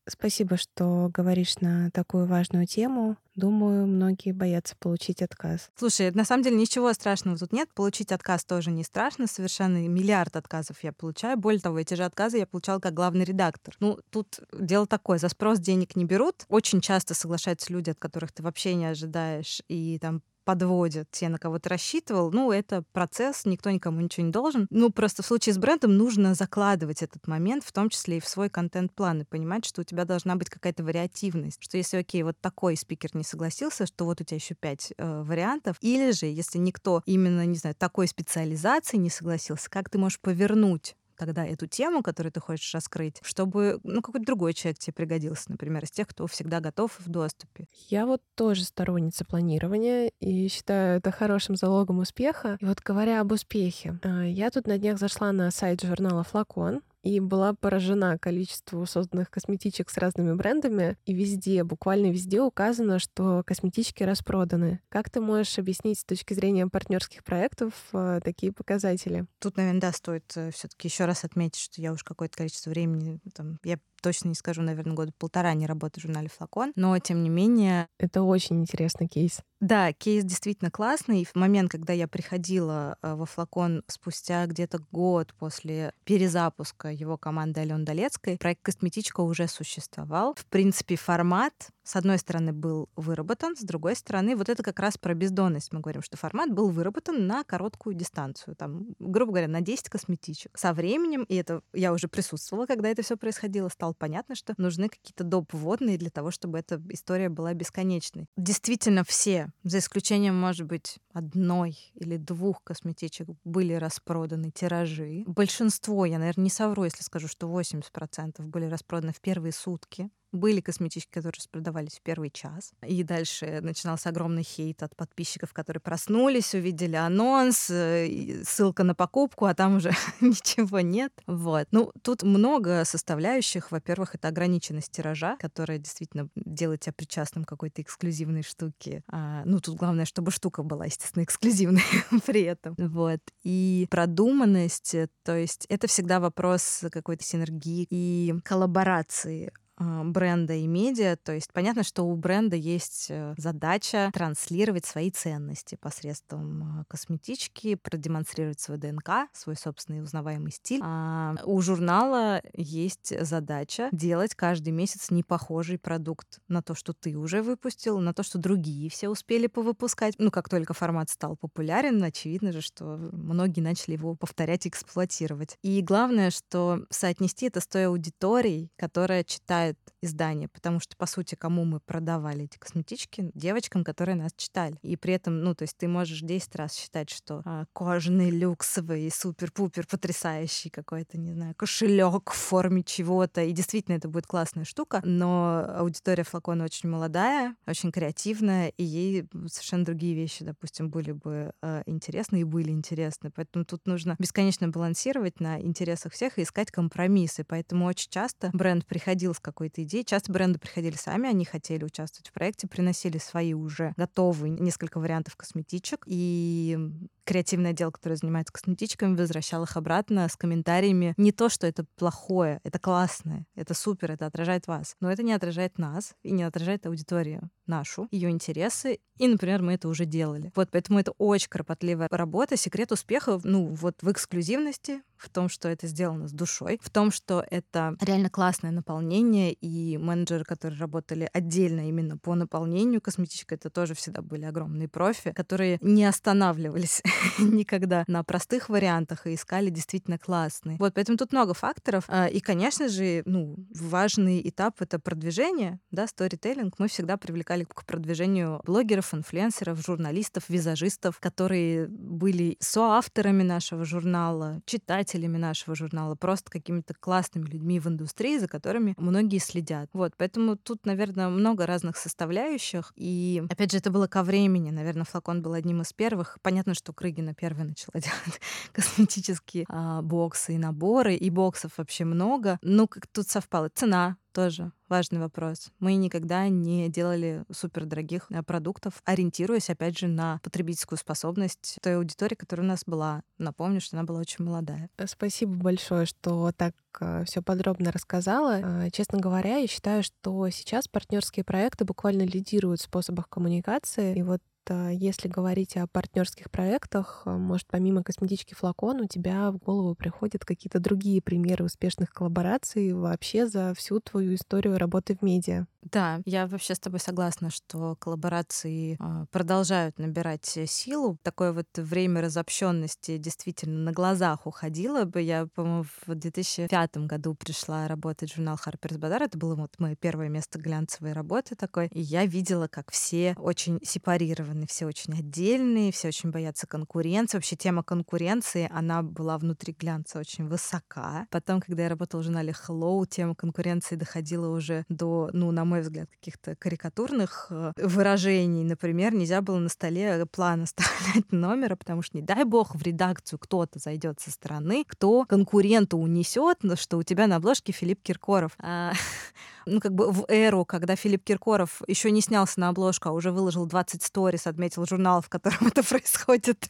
Спасибо, 0.09 0.57
что 0.57 1.09
говоришь 1.13 1.57
на 1.59 1.91
такую 1.91 2.25
важную 2.25 2.65
тему. 2.65 3.17
Думаю, 3.35 3.87
многие 3.87 4.33
боятся 4.33 4.75
получить 4.77 5.21
отказ. 5.21 5.69
Слушай, 5.75 6.11
на 6.11 6.25
самом 6.25 6.43
деле 6.43 6.57
ничего 6.57 6.91
страшного 6.93 7.37
тут 7.37 7.53
нет. 7.53 7.69
Получить 7.73 8.11
отказ 8.11 8.43
тоже 8.43 8.71
не 8.71 8.83
страшно. 8.83 9.27
Совершенно 9.27 9.77
миллиард 9.87 10.35
отказов 10.35 10.83
я 10.83 10.91
получаю. 10.91 11.37
Более 11.37 11.61
того, 11.61 11.79
эти 11.79 11.93
же 11.93 12.03
отказы 12.03 12.37
я 12.37 12.47
получала 12.47 12.79
как 12.79 12.93
главный 12.93 13.23
редактор. 13.23 13.75
Ну, 13.79 13.99
тут 14.09 14.39
дело 14.51 14.87
такое. 14.87 15.19
За 15.19 15.29
спрос 15.29 15.59
денег 15.59 15.95
не 15.95 16.05
берут. 16.05 16.45
Очень 16.49 16.81
часто 16.81 17.13
соглашаются 17.13 17.71
люди, 17.71 17.91
от 17.91 17.99
которых 17.99 18.31
ты 18.31 18.43
вообще 18.43 18.75
не 18.75 18.87
ожидаешь. 18.87 19.61
И 19.69 19.99
там 19.99 20.21
подводят 20.49 21.11
те, 21.11 21.29
на 21.29 21.37
кого 21.37 21.59
ты 21.59 21.69
рассчитывал, 21.69 22.31
ну, 22.31 22.51
это 22.51 22.83
процесс, 22.91 23.45
никто 23.45 23.69
никому 23.69 24.01
ничего 24.01 24.25
не 24.25 24.31
должен. 24.31 24.65
Ну, 24.71 24.89
просто 24.89 25.21
в 25.21 25.27
случае 25.27 25.53
с 25.53 25.59
брендом 25.59 25.95
нужно 25.95 26.33
закладывать 26.33 27.03
этот 27.03 27.27
момент, 27.27 27.63
в 27.63 27.71
том 27.71 27.89
числе 27.89 28.17
и 28.17 28.19
в 28.19 28.27
свой 28.27 28.49
контент-план, 28.49 29.21
и 29.21 29.25
понимать, 29.25 29.63
что 29.63 29.81
у 29.81 29.83
тебя 29.83 30.05
должна 30.05 30.35
быть 30.35 30.49
какая-то 30.49 30.83
вариативность, 30.83 31.61
что 31.61 31.77
если, 31.77 31.97
окей, 31.97 32.23
вот 32.23 32.35
такой 32.41 32.77
спикер 32.77 33.11
не 33.13 33.23
согласился, 33.23 33.85
что 33.85 34.05
вот 34.05 34.21
у 34.21 34.23
тебя 34.23 34.37
еще 34.37 34.55
пять 34.55 34.91
э, 34.97 35.21
вариантов, 35.21 35.77
или 35.81 36.09
же, 36.13 36.25
если 36.25 36.57
никто 36.57 37.03
именно, 37.05 37.45
не 37.45 37.57
знаю, 37.57 37.75
такой 37.75 38.07
специализации 38.07 38.97
не 38.97 39.11
согласился, 39.11 39.69
как 39.69 39.91
ты 39.91 39.99
можешь 39.99 40.19
повернуть 40.19 40.95
тогда 41.19 41.45
эту 41.45 41.67
тему, 41.67 42.01
которую 42.01 42.31
ты 42.31 42.39
хочешь 42.39 42.73
раскрыть, 42.73 43.19
чтобы 43.21 43.79
ну, 43.83 44.01
какой-то 44.01 44.25
другой 44.25 44.53
человек 44.53 44.79
тебе 44.79 44.93
пригодился, 44.93 45.51
например, 45.51 45.83
из 45.83 45.91
тех, 45.91 46.07
кто 46.07 46.25
всегда 46.25 46.61
готов 46.61 46.97
в 46.97 47.09
доступе. 47.09 47.67
Я 47.89 48.05
вот 48.05 48.21
тоже 48.35 48.63
сторонница 48.63 49.25
планирования 49.25 50.11
и 50.19 50.47
считаю 50.47 50.97
это 50.97 51.11
хорошим 51.11 51.55
залогом 51.55 51.99
успеха. 51.99 52.57
И 52.61 52.65
вот 52.65 52.79
говоря 52.79 53.21
об 53.21 53.31
успехе, 53.31 53.99
а, 54.03 54.23
я 54.23 54.49
тут 54.49 54.65
на 54.65 54.77
днях 54.77 54.97
зашла 54.97 55.31
на 55.31 55.51
сайт 55.51 55.81
журнала 55.81 56.23
«Флакон», 56.23 56.81
и 57.03 57.19
была 57.19 57.53
поражена 57.53 58.17
количеству 58.17 58.85
созданных 58.85 59.29
косметичек 59.29 59.89
с 59.89 59.97
разными 59.97 60.33
брендами, 60.33 60.97
и 61.05 61.13
везде, 61.13 61.63
буквально 61.63 62.11
везде 62.11 62.41
указано, 62.41 62.99
что 62.99 63.43
косметички 63.45 64.03
распроданы. 64.03 64.81
Как 64.89 65.09
ты 65.09 65.21
можешь 65.21 65.57
объяснить 65.59 65.99
с 65.99 66.05
точки 66.05 66.33
зрения 66.33 66.67
партнерских 66.67 67.23
проектов 67.23 67.73
э, 67.93 68.19
такие 68.23 68.51
показатели? 68.51 69.25
Тут, 69.39 69.57
наверное, 69.57 69.81
да, 69.81 69.91
стоит 69.91 70.31
э, 70.35 70.51
все-таки 70.51 70.87
еще 70.87 71.05
раз 71.05 71.23
отметить, 71.23 71.61
что 71.61 71.81
я 71.81 71.93
уже 71.93 72.03
какое-то 72.03 72.37
количество 72.37 72.69
времени, 72.69 73.19
там, 73.33 73.57
я 73.63 73.79
точно 74.01 74.29
не 74.29 74.35
скажу, 74.35 74.61
наверное, 74.61 74.95
года 74.95 75.11
полтора 75.17 75.53
не 75.53 75.67
работаю 75.67 76.01
в 76.01 76.07
журнале 76.07 76.29
«Флакон», 76.29 76.71
но, 76.75 76.97
тем 76.99 77.23
не 77.23 77.29
менее... 77.29 77.87
Это 77.97 78.23
очень 78.23 78.61
интересный 78.61 79.07
кейс. 79.07 79.41
Да, 79.59 79.91
кейс 79.91 80.23
действительно 80.23 80.71
классный. 80.71 81.21
И 81.21 81.25
в 81.25 81.35
момент, 81.35 81.69
когда 81.69 81.91
я 81.91 82.07
приходила 82.07 82.97
э, 83.01 83.13
во 83.13 83.25
«Флакон» 83.25 83.83
спустя 83.87 84.45
где-то 84.45 84.79
год 84.91 85.33
после 85.33 85.93
перезапуска 86.05 86.89
его 86.89 87.17
команды 87.17 87.61
Алены 87.61 87.83
Долецкой, 87.83 88.37
проект 88.37 88.61
«Косметичка» 88.63 89.21
уже 89.21 89.47
существовал. 89.47 90.33
В 90.35 90.45
принципе, 90.45 90.95
формат 90.95 91.71
с 91.89 91.95
одной 91.95 92.19
стороны, 92.19 92.53
был 92.53 92.87
выработан, 92.95 93.55
с 93.55 93.61
другой 93.61 93.95
стороны, 93.95 94.35
вот 94.35 94.47
это 94.47 94.61
как 94.61 94.79
раз 94.79 94.99
про 94.99 95.15
бездонность. 95.15 95.73
Мы 95.73 95.79
говорим, 95.79 96.03
что 96.03 96.17
формат 96.17 96.51
был 96.51 96.69
выработан 96.69 97.25
на 97.25 97.43
короткую 97.43 97.95
дистанцию, 97.95 98.55
там, 98.55 98.85
грубо 98.99 99.31
говоря, 99.31 99.47
на 99.47 99.61
10 99.61 99.89
косметичек. 99.89 100.55
Со 100.55 100.73
временем, 100.73 101.23
и 101.23 101.35
это 101.35 101.63
я 101.73 101.91
уже 101.91 102.07
присутствовала, 102.07 102.67
когда 102.67 102.89
это 102.89 103.01
все 103.01 103.17
происходило, 103.17 103.69
стало 103.89 103.93
понятно, 103.93 104.35
что 104.35 104.53
нужны 104.57 104.89
какие-то 104.89 105.23
доп. 105.23 105.53
вводные 105.53 105.97
для 105.97 106.09
того, 106.09 106.31
чтобы 106.31 106.59
эта 106.59 106.81
история 106.89 107.29
была 107.29 107.53
бесконечной. 107.53 108.27
Действительно, 108.37 109.03
все, 109.03 109.51
за 109.63 109.79
исключением, 109.79 110.39
может 110.39 110.65
быть, 110.65 110.99
одной 111.13 111.77
или 111.95 112.17
двух 112.17 112.63
косметичек, 112.63 113.27
были 113.43 113.73
распроданы 113.73 114.51
тиражи. 114.51 115.23
Большинство, 115.25 116.05
я, 116.05 116.19
наверное, 116.19 116.43
не 116.43 116.49
совру, 116.49 116.83
если 116.83 117.03
скажу, 117.03 117.27
что 117.27 117.47
80% 117.47 118.41
были 118.45 118.65
распроданы 118.65 119.13
в 119.13 119.21
первые 119.21 119.53
сутки. 119.53 120.09
Были 120.31 120.61
косметички, 120.61 121.09
которые 121.11 121.37
распродавались 121.39 121.97
в 121.97 122.01
первый 122.01 122.29
час. 122.29 122.71
И 122.85 123.03
дальше 123.03 123.59
начинался 123.61 124.09
огромный 124.09 124.43
хейт 124.43 124.83
от 124.83 124.95
подписчиков, 124.95 125.53
которые 125.53 125.81
проснулись, 125.81 126.53
увидели 126.53 126.95
анонс, 126.95 127.69
э, 127.69 128.43
ссылка 128.43 128.83
на 128.83 128.93
покупку, 128.93 129.45
а 129.45 129.55
там 129.55 129.77
уже 129.77 129.91
ничего 130.21 130.81
нет. 130.81 131.11
Вот. 131.25 131.67
Ну, 131.71 131.91
тут 132.03 132.23
много 132.23 132.85
составляющих. 132.85 133.71
Во-первых, 133.71 134.15
это 134.15 134.27
ограниченность 134.27 134.91
тиража, 134.91 135.35
которая 135.37 135.79
действительно 135.79 136.29
делает 136.35 136.81
тебя 136.81 136.93
причастным 136.93 137.43
какой-то 137.43 137.81
эксклюзивной 137.81 138.43
штуке. 138.43 139.03
А, 139.07 139.43
ну, 139.45 139.59
тут 139.59 139.77
главное, 139.77 140.05
чтобы 140.05 140.31
штука 140.31 140.63
была, 140.63 140.85
естественно, 140.85 141.23
эксклюзивной 141.23 141.83
при 142.25 142.43
этом. 142.43 142.75
Вот. 142.77 143.21
И 143.43 143.87
продуманность, 143.89 144.95
то 145.23 145.35
есть 145.35 145.65
это 145.69 145.87
всегда 145.87 146.19
вопрос 146.19 146.83
какой-то 146.91 147.23
синергии 147.23 147.87
и 147.89 148.35
коллаборации 148.43 149.51
бренда 149.79 150.53
и 150.53 150.67
медиа. 150.67 151.15
То 151.15 151.33
есть 151.33 151.51
понятно, 151.53 151.83
что 151.83 152.03
у 152.03 152.15
бренда 152.15 152.55
есть 152.55 153.07
э, 153.09 153.33
задача 153.37 154.11
транслировать 154.13 154.85
свои 154.85 155.11
ценности 155.11 155.75
посредством 155.75 156.63
а, 156.63 156.83
косметички, 156.87 157.75
продемонстрировать 157.75 158.59
свой 158.59 158.77
ДНК, 158.77 159.29
свой 159.33 159.55
собственный 159.55 160.01
узнаваемый 160.01 160.51
стиль. 160.51 160.81
А 160.83 161.35
у 161.45 161.61
журнала 161.61 162.41
есть 162.53 163.13
задача 163.25 163.89
делать 163.91 164.35
каждый 164.35 164.71
месяц 164.71 165.11
непохожий 165.11 165.77
продукт 165.77 166.39
на 166.47 166.61
то, 166.61 166.75
что 166.75 166.93
ты 166.93 167.15
уже 167.15 167.41
выпустил, 167.41 167.99
на 167.99 168.13
то, 168.13 168.23
что 168.23 168.37
другие 168.37 168.89
все 168.89 169.09
успели 169.09 169.47
повыпускать. 169.47 170.15
Ну, 170.17 170.31
как 170.31 170.49
только 170.49 170.73
формат 170.73 171.09
стал 171.09 171.37
популярен, 171.37 172.03
очевидно 172.03 172.51
же, 172.51 172.61
что 172.61 172.97
многие 173.11 173.61
начали 173.61 173.93
его 173.93 174.15
повторять 174.15 174.65
и 174.65 174.69
эксплуатировать. 174.69 175.57
И 175.61 175.81
главное, 175.81 176.31
что 176.31 176.85
соотнести 176.89 177.47
это 177.47 177.61
с 177.61 177.67
той 177.67 177.87
аудиторией, 177.87 178.71
которая 178.77 179.23
читает 179.23 179.68
читает 179.69 179.77
издание, 180.01 180.47
потому 180.47 180.79
что, 180.79 180.95
по 180.95 181.05
сути, 181.05 181.35
кому 181.35 181.65
мы 181.65 181.79
продавали 181.79 182.45
эти 182.45 182.57
косметички? 182.57 183.31
Девочкам, 183.33 183.83
которые 183.83 184.15
нас 184.15 184.31
читали. 184.35 184.77
И 184.81 184.95
при 184.95 185.13
этом, 185.13 185.43
ну, 185.43 185.53
то 185.53 185.63
есть 185.63 185.77
ты 185.77 185.87
можешь 185.87 186.21
10 186.21 186.55
раз 186.55 186.73
считать, 186.73 187.09
что 187.09 187.41
а, 187.45 187.65
кожаный, 187.73 188.29
люксовый, 188.29 189.11
супер-пупер 189.11 189.85
потрясающий 189.87 190.69
какой-то, 190.69 191.17
не 191.17 191.33
знаю, 191.33 191.53
кошелек 191.55 192.31
в 192.31 192.35
форме 192.35 192.83
чего-то. 192.83 193.43
И 193.43 193.51
действительно, 193.51 193.95
это 193.95 194.07
будет 194.07 194.25
классная 194.25 194.63
штука, 194.63 195.01
но 195.03 195.65
аудитория 195.77 196.23
флакона 196.23 196.63
очень 196.63 196.89
молодая, 196.89 197.55
очень 197.67 197.91
креативная, 197.91 198.69
и 198.69 198.83
ей 198.83 199.27
совершенно 199.47 199.83
другие 199.83 200.15
вещи, 200.15 200.45
допустим, 200.45 200.89
были 200.89 201.11
бы 201.11 201.51
э, 201.61 201.83
интересны 201.85 202.41
и 202.41 202.43
были 202.45 202.71
интересны. 202.71 203.31
Поэтому 203.35 203.65
тут 203.65 203.85
нужно 203.85 204.15
бесконечно 204.17 204.69
балансировать 204.69 205.41
на 205.41 205.59
интересах 205.59 206.13
всех 206.13 206.39
и 206.39 206.43
искать 206.43 206.71
компромиссы. 206.71 207.43
Поэтому 207.43 207.85
очень 207.85 208.09
часто 208.09 208.49
бренд 208.53 208.85
приходил 208.85 209.33
с 209.33 209.39
какой 209.39 209.58
какой-то 209.59 209.83
идеи. 209.83 210.03
Часто 210.03 210.31
бренды 210.31 210.57
приходили 210.57 210.95
сами, 210.95 211.27
они 211.27 211.43
хотели 211.43 211.83
участвовать 211.83 212.29
в 212.29 212.31
проекте, 212.31 212.65
приносили 212.65 213.17
свои 213.17 213.53
уже 213.53 213.93
готовые 213.97 214.51
несколько 214.51 215.01
вариантов 215.01 215.35
косметичек, 215.35 216.05
и 216.05 216.77
креативный 217.25 217.71
отдел, 217.71 217.91
который 217.91 218.15
занимается 218.15 218.53
косметичками, 218.53 219.17
возвращал 219.17 219.63
их 219.63 219.75
обратно 219.75 220.29
с 220.29 220.37
комментариями. 220.37 221.13
Не 221.17 221.33
то, 221.33 221.49
что 221.49 221.67
это 221.67 221.85
плохое, 221.97 222.61
это 222.63 222.79
классное, 222.79 223.45
это 223.53 223.73
супер, 223.73 224.11
это 224.11 224.25
отражает 224.25 224.65
вас. 224.67 224.95
Но 225.01 225.11
это 225.11 225.23
не 225.23 225.33
отражает 225.33 225.77
нас 225.77 226.15
и 226.23 226.31
не 226.31 226.43
отражает 226.43 226.85
аудиторию 226.85 227.49
нашу, 227.67 228.07
ее 228.11 228.29
интересы. 228.31 228.99
И, 229.17 229.27
например, 229.27 229.61
мы 229.61 229.73
это 229.73 229.89
уже 229.89 230.05
делали. 230.05 230.51
Вот 230.55 230.69
поэтому 230.71 230.99
это 230.99 231.11
очень 231.17 231.49
кропотливая 231.49 232.07
работа. 232.09 232.57
Секрет 232.57 232.91
успеха, 232.91 233.39
ну, 233.43 233.67
вот 233.67 234.01
в 234.01 234.11
эксклюзивности, 234.11 235.01
в 235.19 235.29
том, 235.29 235.49
что 235.49 235.69
это 235.69 235.87
сделано 235.87 236.27
с 236.27 236.31
душой, 236.31 236.79
в 236.81 236.89
том, 236.89 237.11
что 237.11 237.45
это 237.49 237.95
реально 238.01 238.29
классное 238.29 238.71
наполнение, 238.71 239.53
и 239.53 239.97
менеджеры, 239.97 240.43
которые 240.43 240.79
работали 240.79 241.29
отдельно 241.33 241.87
именно 241.87 242.17
по 242.17 242.35
наполнению 242.35 243.01
косметичкой, 243.01 243.57
это 243.57 243.69
тоже 243.69 243.93
всегда 243.93 244.21
были 244.21 244.45
огромные 244.45 244.87
профи, 244.87 245.31
которые 245.33 245.77
не 245.81 246.05
останавливались 246.05 247.01
никогда 247.39 248.03
на 248.07 248.23
простых 248.23 248.69
вариантах 248.69 249.27
и 249.27 249.35
искали 249.35 249.69
действительно 249.69 250.17
классные. 250.17 250.77
Вот, 250.77 250.93
поэтому 250.93 251.17
тут 251.17 251.31
много 251.31 251.53
факторов. 251.53 252.05
А, 252.07 252.27
и, 252.27 252.39
конечно 252.39 252.87
же, 252.87 253.23
ну, 253.25 253.55
важный 253.73 254.41
этап— 254.47 254.75
это 254.81 254.99
продвижение, 254.99 255.79
да, 255.91 256.07
сторителлинг. 256.07 256.79
Мы 256.79 256.87
всегда 256.87 257.17
привлекали 257.17 257.63
к 257.63 257.85
продвижению 257.85 258.61
блогеров, 258.65 259.13
инфлюенсеров, 259.13 259.83
журналистов, 259.85 260.45
визажистов, 260.49 261.19
которые 261.19 261.87
были 261.87 262.57
соавторами 262.59 263.43
нашего 263.43 263.85
журнала, 263.85 264.61
читателями 265.09 265.37
нашего 265.37 265.75
журнала, 265.75 266.15
просто 266.15 266.51
какими-то 266.51 266.93
классными 266.93 267.45
людьми 267.45 267.79
в 267.79 267.87
индустрии, 267.87 268.37
за 268.37 268.47
которыми 268.47 268.93
многие 268.97 269.39
следят. 269.39 269.89
Вот, 269.93 270.13
поэтому 270.17 270.55
тут, 270.55 270.85
наверное, 270.85 271.29
много 271.29 271.65
разных 271.65 271.97
составляющих. 271.97 272.93
И, 272.95 273.43
опять 273.49 273.71
же, 273.71 273.77
это 273.77 273.89
было 273.89 274.07
ко 274.07 274.23
времени. 274.23 274.69
Наверное, 274.71 275.05
флакон 275.05 275.41
был 275.41 275.53
одним 275.53 275.81
из 275.81 275.93
первых. 275.93 276.37
Понятно, 276.41 276.73
что 276.73 276.93
Крыгина 276.93 277.33
первая 277.33 277.65
начала 277.65 277.93
делать 277.93 278.41
косметические 278.71 279.65
а, 279.67 280.01
боксы 280.01 280.55
и 280.55 280.57
наборы, 280.57 281.15
и 281.15 281.29
боксов 281.29 281.71
вообще 281.77 282.05
много. 282.05 282.59
Ну, 282.61 282.87
как 282.87 283.07
тут 283.07 283.27
совпало. 283.27 283.69
Цена 283.73 284.15
тоже 284.39 284.71
важный 284.87 285.19
вопрос. 285.19 285.69
Мы 285.79 285.95
никогда 285.95 286.47
не 286.47 286.87
делали 286.87 287.43
супер 287.51 287.85
дорогих 287.85 288.27
э, 288.29 288.41
продуктов, 288.41 289.01
ориентируясь, 289.03 289.69
опять 289.69 289.99
же, 289.99 290.07
на 290.07 290.39
потребительскую 290.43 290.97
способность 290.97 291.77
той 291.81 291.97
аудитории, 291.97 292.35
которая 292.35 292.65
у 292.65 292.69
нас 292.69 292.83
была. 292.85 293.21
Напомню, 293.37 293.81
что 293.81 293.97
она 293.97 294.05
была 294.05 294.21
очень 294.21 294.45
молодая. 294.45 294.89
Э, 294.97 295.07
спасибо 295.07 295.55
большое, 295.55 296.05
что 296.05 296.53
так 296.55 296.73
э, 297.01 297.25
все 297.25 297.41
подробно 297.41 297.91
рассказала. 297.91 298.89
Честно 298.91 299.19
говоря, 299.19 299.57
я 299.57 299.67
считаю, 299.67 300.03
что 300.03 300.49
сейчас 300.51 300.87
партнерские 300.87 301.43
проекты 301.43 301.83
буквально 301.83 302.21
лидируют 302.21 302.79
в 302.79 302.85
способах 302.85 303.27
коммуникации. 303.27 304.17
И 304.17 304.21
вот 304.23 304.41
если 304.69 305.27
говорить 305.27 305.77
о 305.77 305.87
партнерских 305.87 306.51
проектах, 306.51 307.23
может, 307.25 307.67
помимо 307.67 308.03
косметички 308.03 308.53
флакон, 308.53 309.01
у 309.01 309.07
тебя 309.07 309.51
в 309.51 309.57
голову 309.57 309.95
приходят 309.95 310.45
какие-то 310.45 310.79
другие 310.79 311.21
примеры 311.21 311.65
успешных 311.65 312.11
коллабораций 312.11 312.93
вообще 312.93 313.47
за 313.47 313.73
всю 313.75 313.99
твою 313.99 314.35
историю 314.35 314.77
работы 314.77 315.15
в 315.15 315.21
медиа? 315.23 315.65
Да, 315.81 316.21
я 316.25 316.45
вообще 316.45 316.75
с 316.75 316.79
тобой 316.79 316.99
согласна, 316.99 317.49
что 317.49 317.95
коллаборации 317.95 318.97
э, 318.99 319.25
продолжают 319.31 319.97
набирать 319.97 320.57
силу. 320.67 321.17
Такое 321.23 321.53
вот 321.53 321.67
время 321.77 322.21
разобщенности 322.21 323.17
действительно 323.17 323.79
на 323.85 323.91
глазах 323.93 324.45
уходило 324.45 325.05
бы. 325.05 325.21
Я, 325.21 325.47
по-моему, 325.47 325.85
в 326.05 326.15
2005 326.15 326.97
году 326.97 327.33
пришла 327.33 327.87
работать 327.87 328.31
в 328.31 328.35
журнал 328.35 328.59
Harper's 328.63 328.97
Bazaar. 328.97 329.23
Это 329.23 329.37
было 329.37 329.55
вот 329.55 329.79
мое 329.79 329.95
первое 329.95 330.27
место 330.27 330.59
глянцевой 330.59 331.13
работы 331.13 331.55
такой. 331.55 331.87
И 331.87 332.01
я 332.01 332.25
видела, 332.25 332.67
как 332.67 332.91
все 332.91 333.33
очень 333.37 333.79
сепарированы, 333.81 334.67
все 334.67 334.85
очень 334.85 335.13
отдельные, 335.17 335.93
все 335.93 336.09
очень 336.09 336.31
боятся 336.31 336.67
конкуренции. 336.67 337.37
Вообще 337.37 337.55
тема 337.55 337.83
конкуренции, 337.83 338.69
она 338.73 339.01
была 339.01 339.37
внутри 339.37 339.73
глянца 339.79 340.19
очень 340.19 340.45
высока. 340.45 341.25
Потом, 341.29 341.61
когда 341.61 341.83
я 341.83 341.89
работала 341.89 342.19
в 342.19 342.25
журнале 342.25 342.53
Hello, 342.67 343.05
тема 343.07 343.33
конкуренции 343.33 343.95
доходила 343.95 344.49
уже 344.49 344.83
до, 344.89 345.29
ну, 345.31 345.51
на 345.51 345.68
мой 345.69 345.81
взгляд, 345.81 346.09
каких-то 346.09 346.55
карикатурных 346.55 347.47
э, 347.49 347.71
выражений. 347.77 348.63
Например, 348.63 349.13
нельзя 349.13 349.41
было 349.41 349.59
на 349.59 349.69
столе 349.69 350.25
план 350.25 350.63
оставлять 350.63 351.25
номера, 351.31 351.75
потому 351.75 352.01
что, 352.01 352.17
не 352.17 352.23
дай 352.23 352.43
бог, 352.43 352.75
в 352.75 352.81
редакцию 352.81 353.39
кто-то 353.39 353.79
зайдет 353.79 354.19
со 354.19 354.31
стороны, 354.31 354.83
кто 354.87 355.25
конкуренту 355.25 355.97
унесет, 355.97 356.59
что 356.75 356.97
у 356.97 357.03
тебя 357.03 357.27
на 357.27 357.37
обложке 357.37 357.71
Филипп 357.71 358.01
Киркоров. 358.01 358.53
А, 358.59 358.93
ну, 359.65 359.79
как 359.79 359.93
бы 359.93 360.11
в 360.11 360.25
эру, 360.27 360.65
когда 360.65 360.95
Филипп 360.95 361.23
Киркоров 361.23 361.81
еще 361.87 362.11
не 362.11 362.21
снялся 362.21 362.59
на 362.59 362.69
обложку, 362.69 363.09
а 363.09 363.11
уже 363.11 363.31
выложил 363.31 363.65
20 363.65 364.03
сторис, 364.03 364.47
отметил 364.47 364.85
журнал, 364.85 365.21
в 365.21 365.29
котором 365.29 365.59
это 365.67 365.83
происходит, 365.83 366.69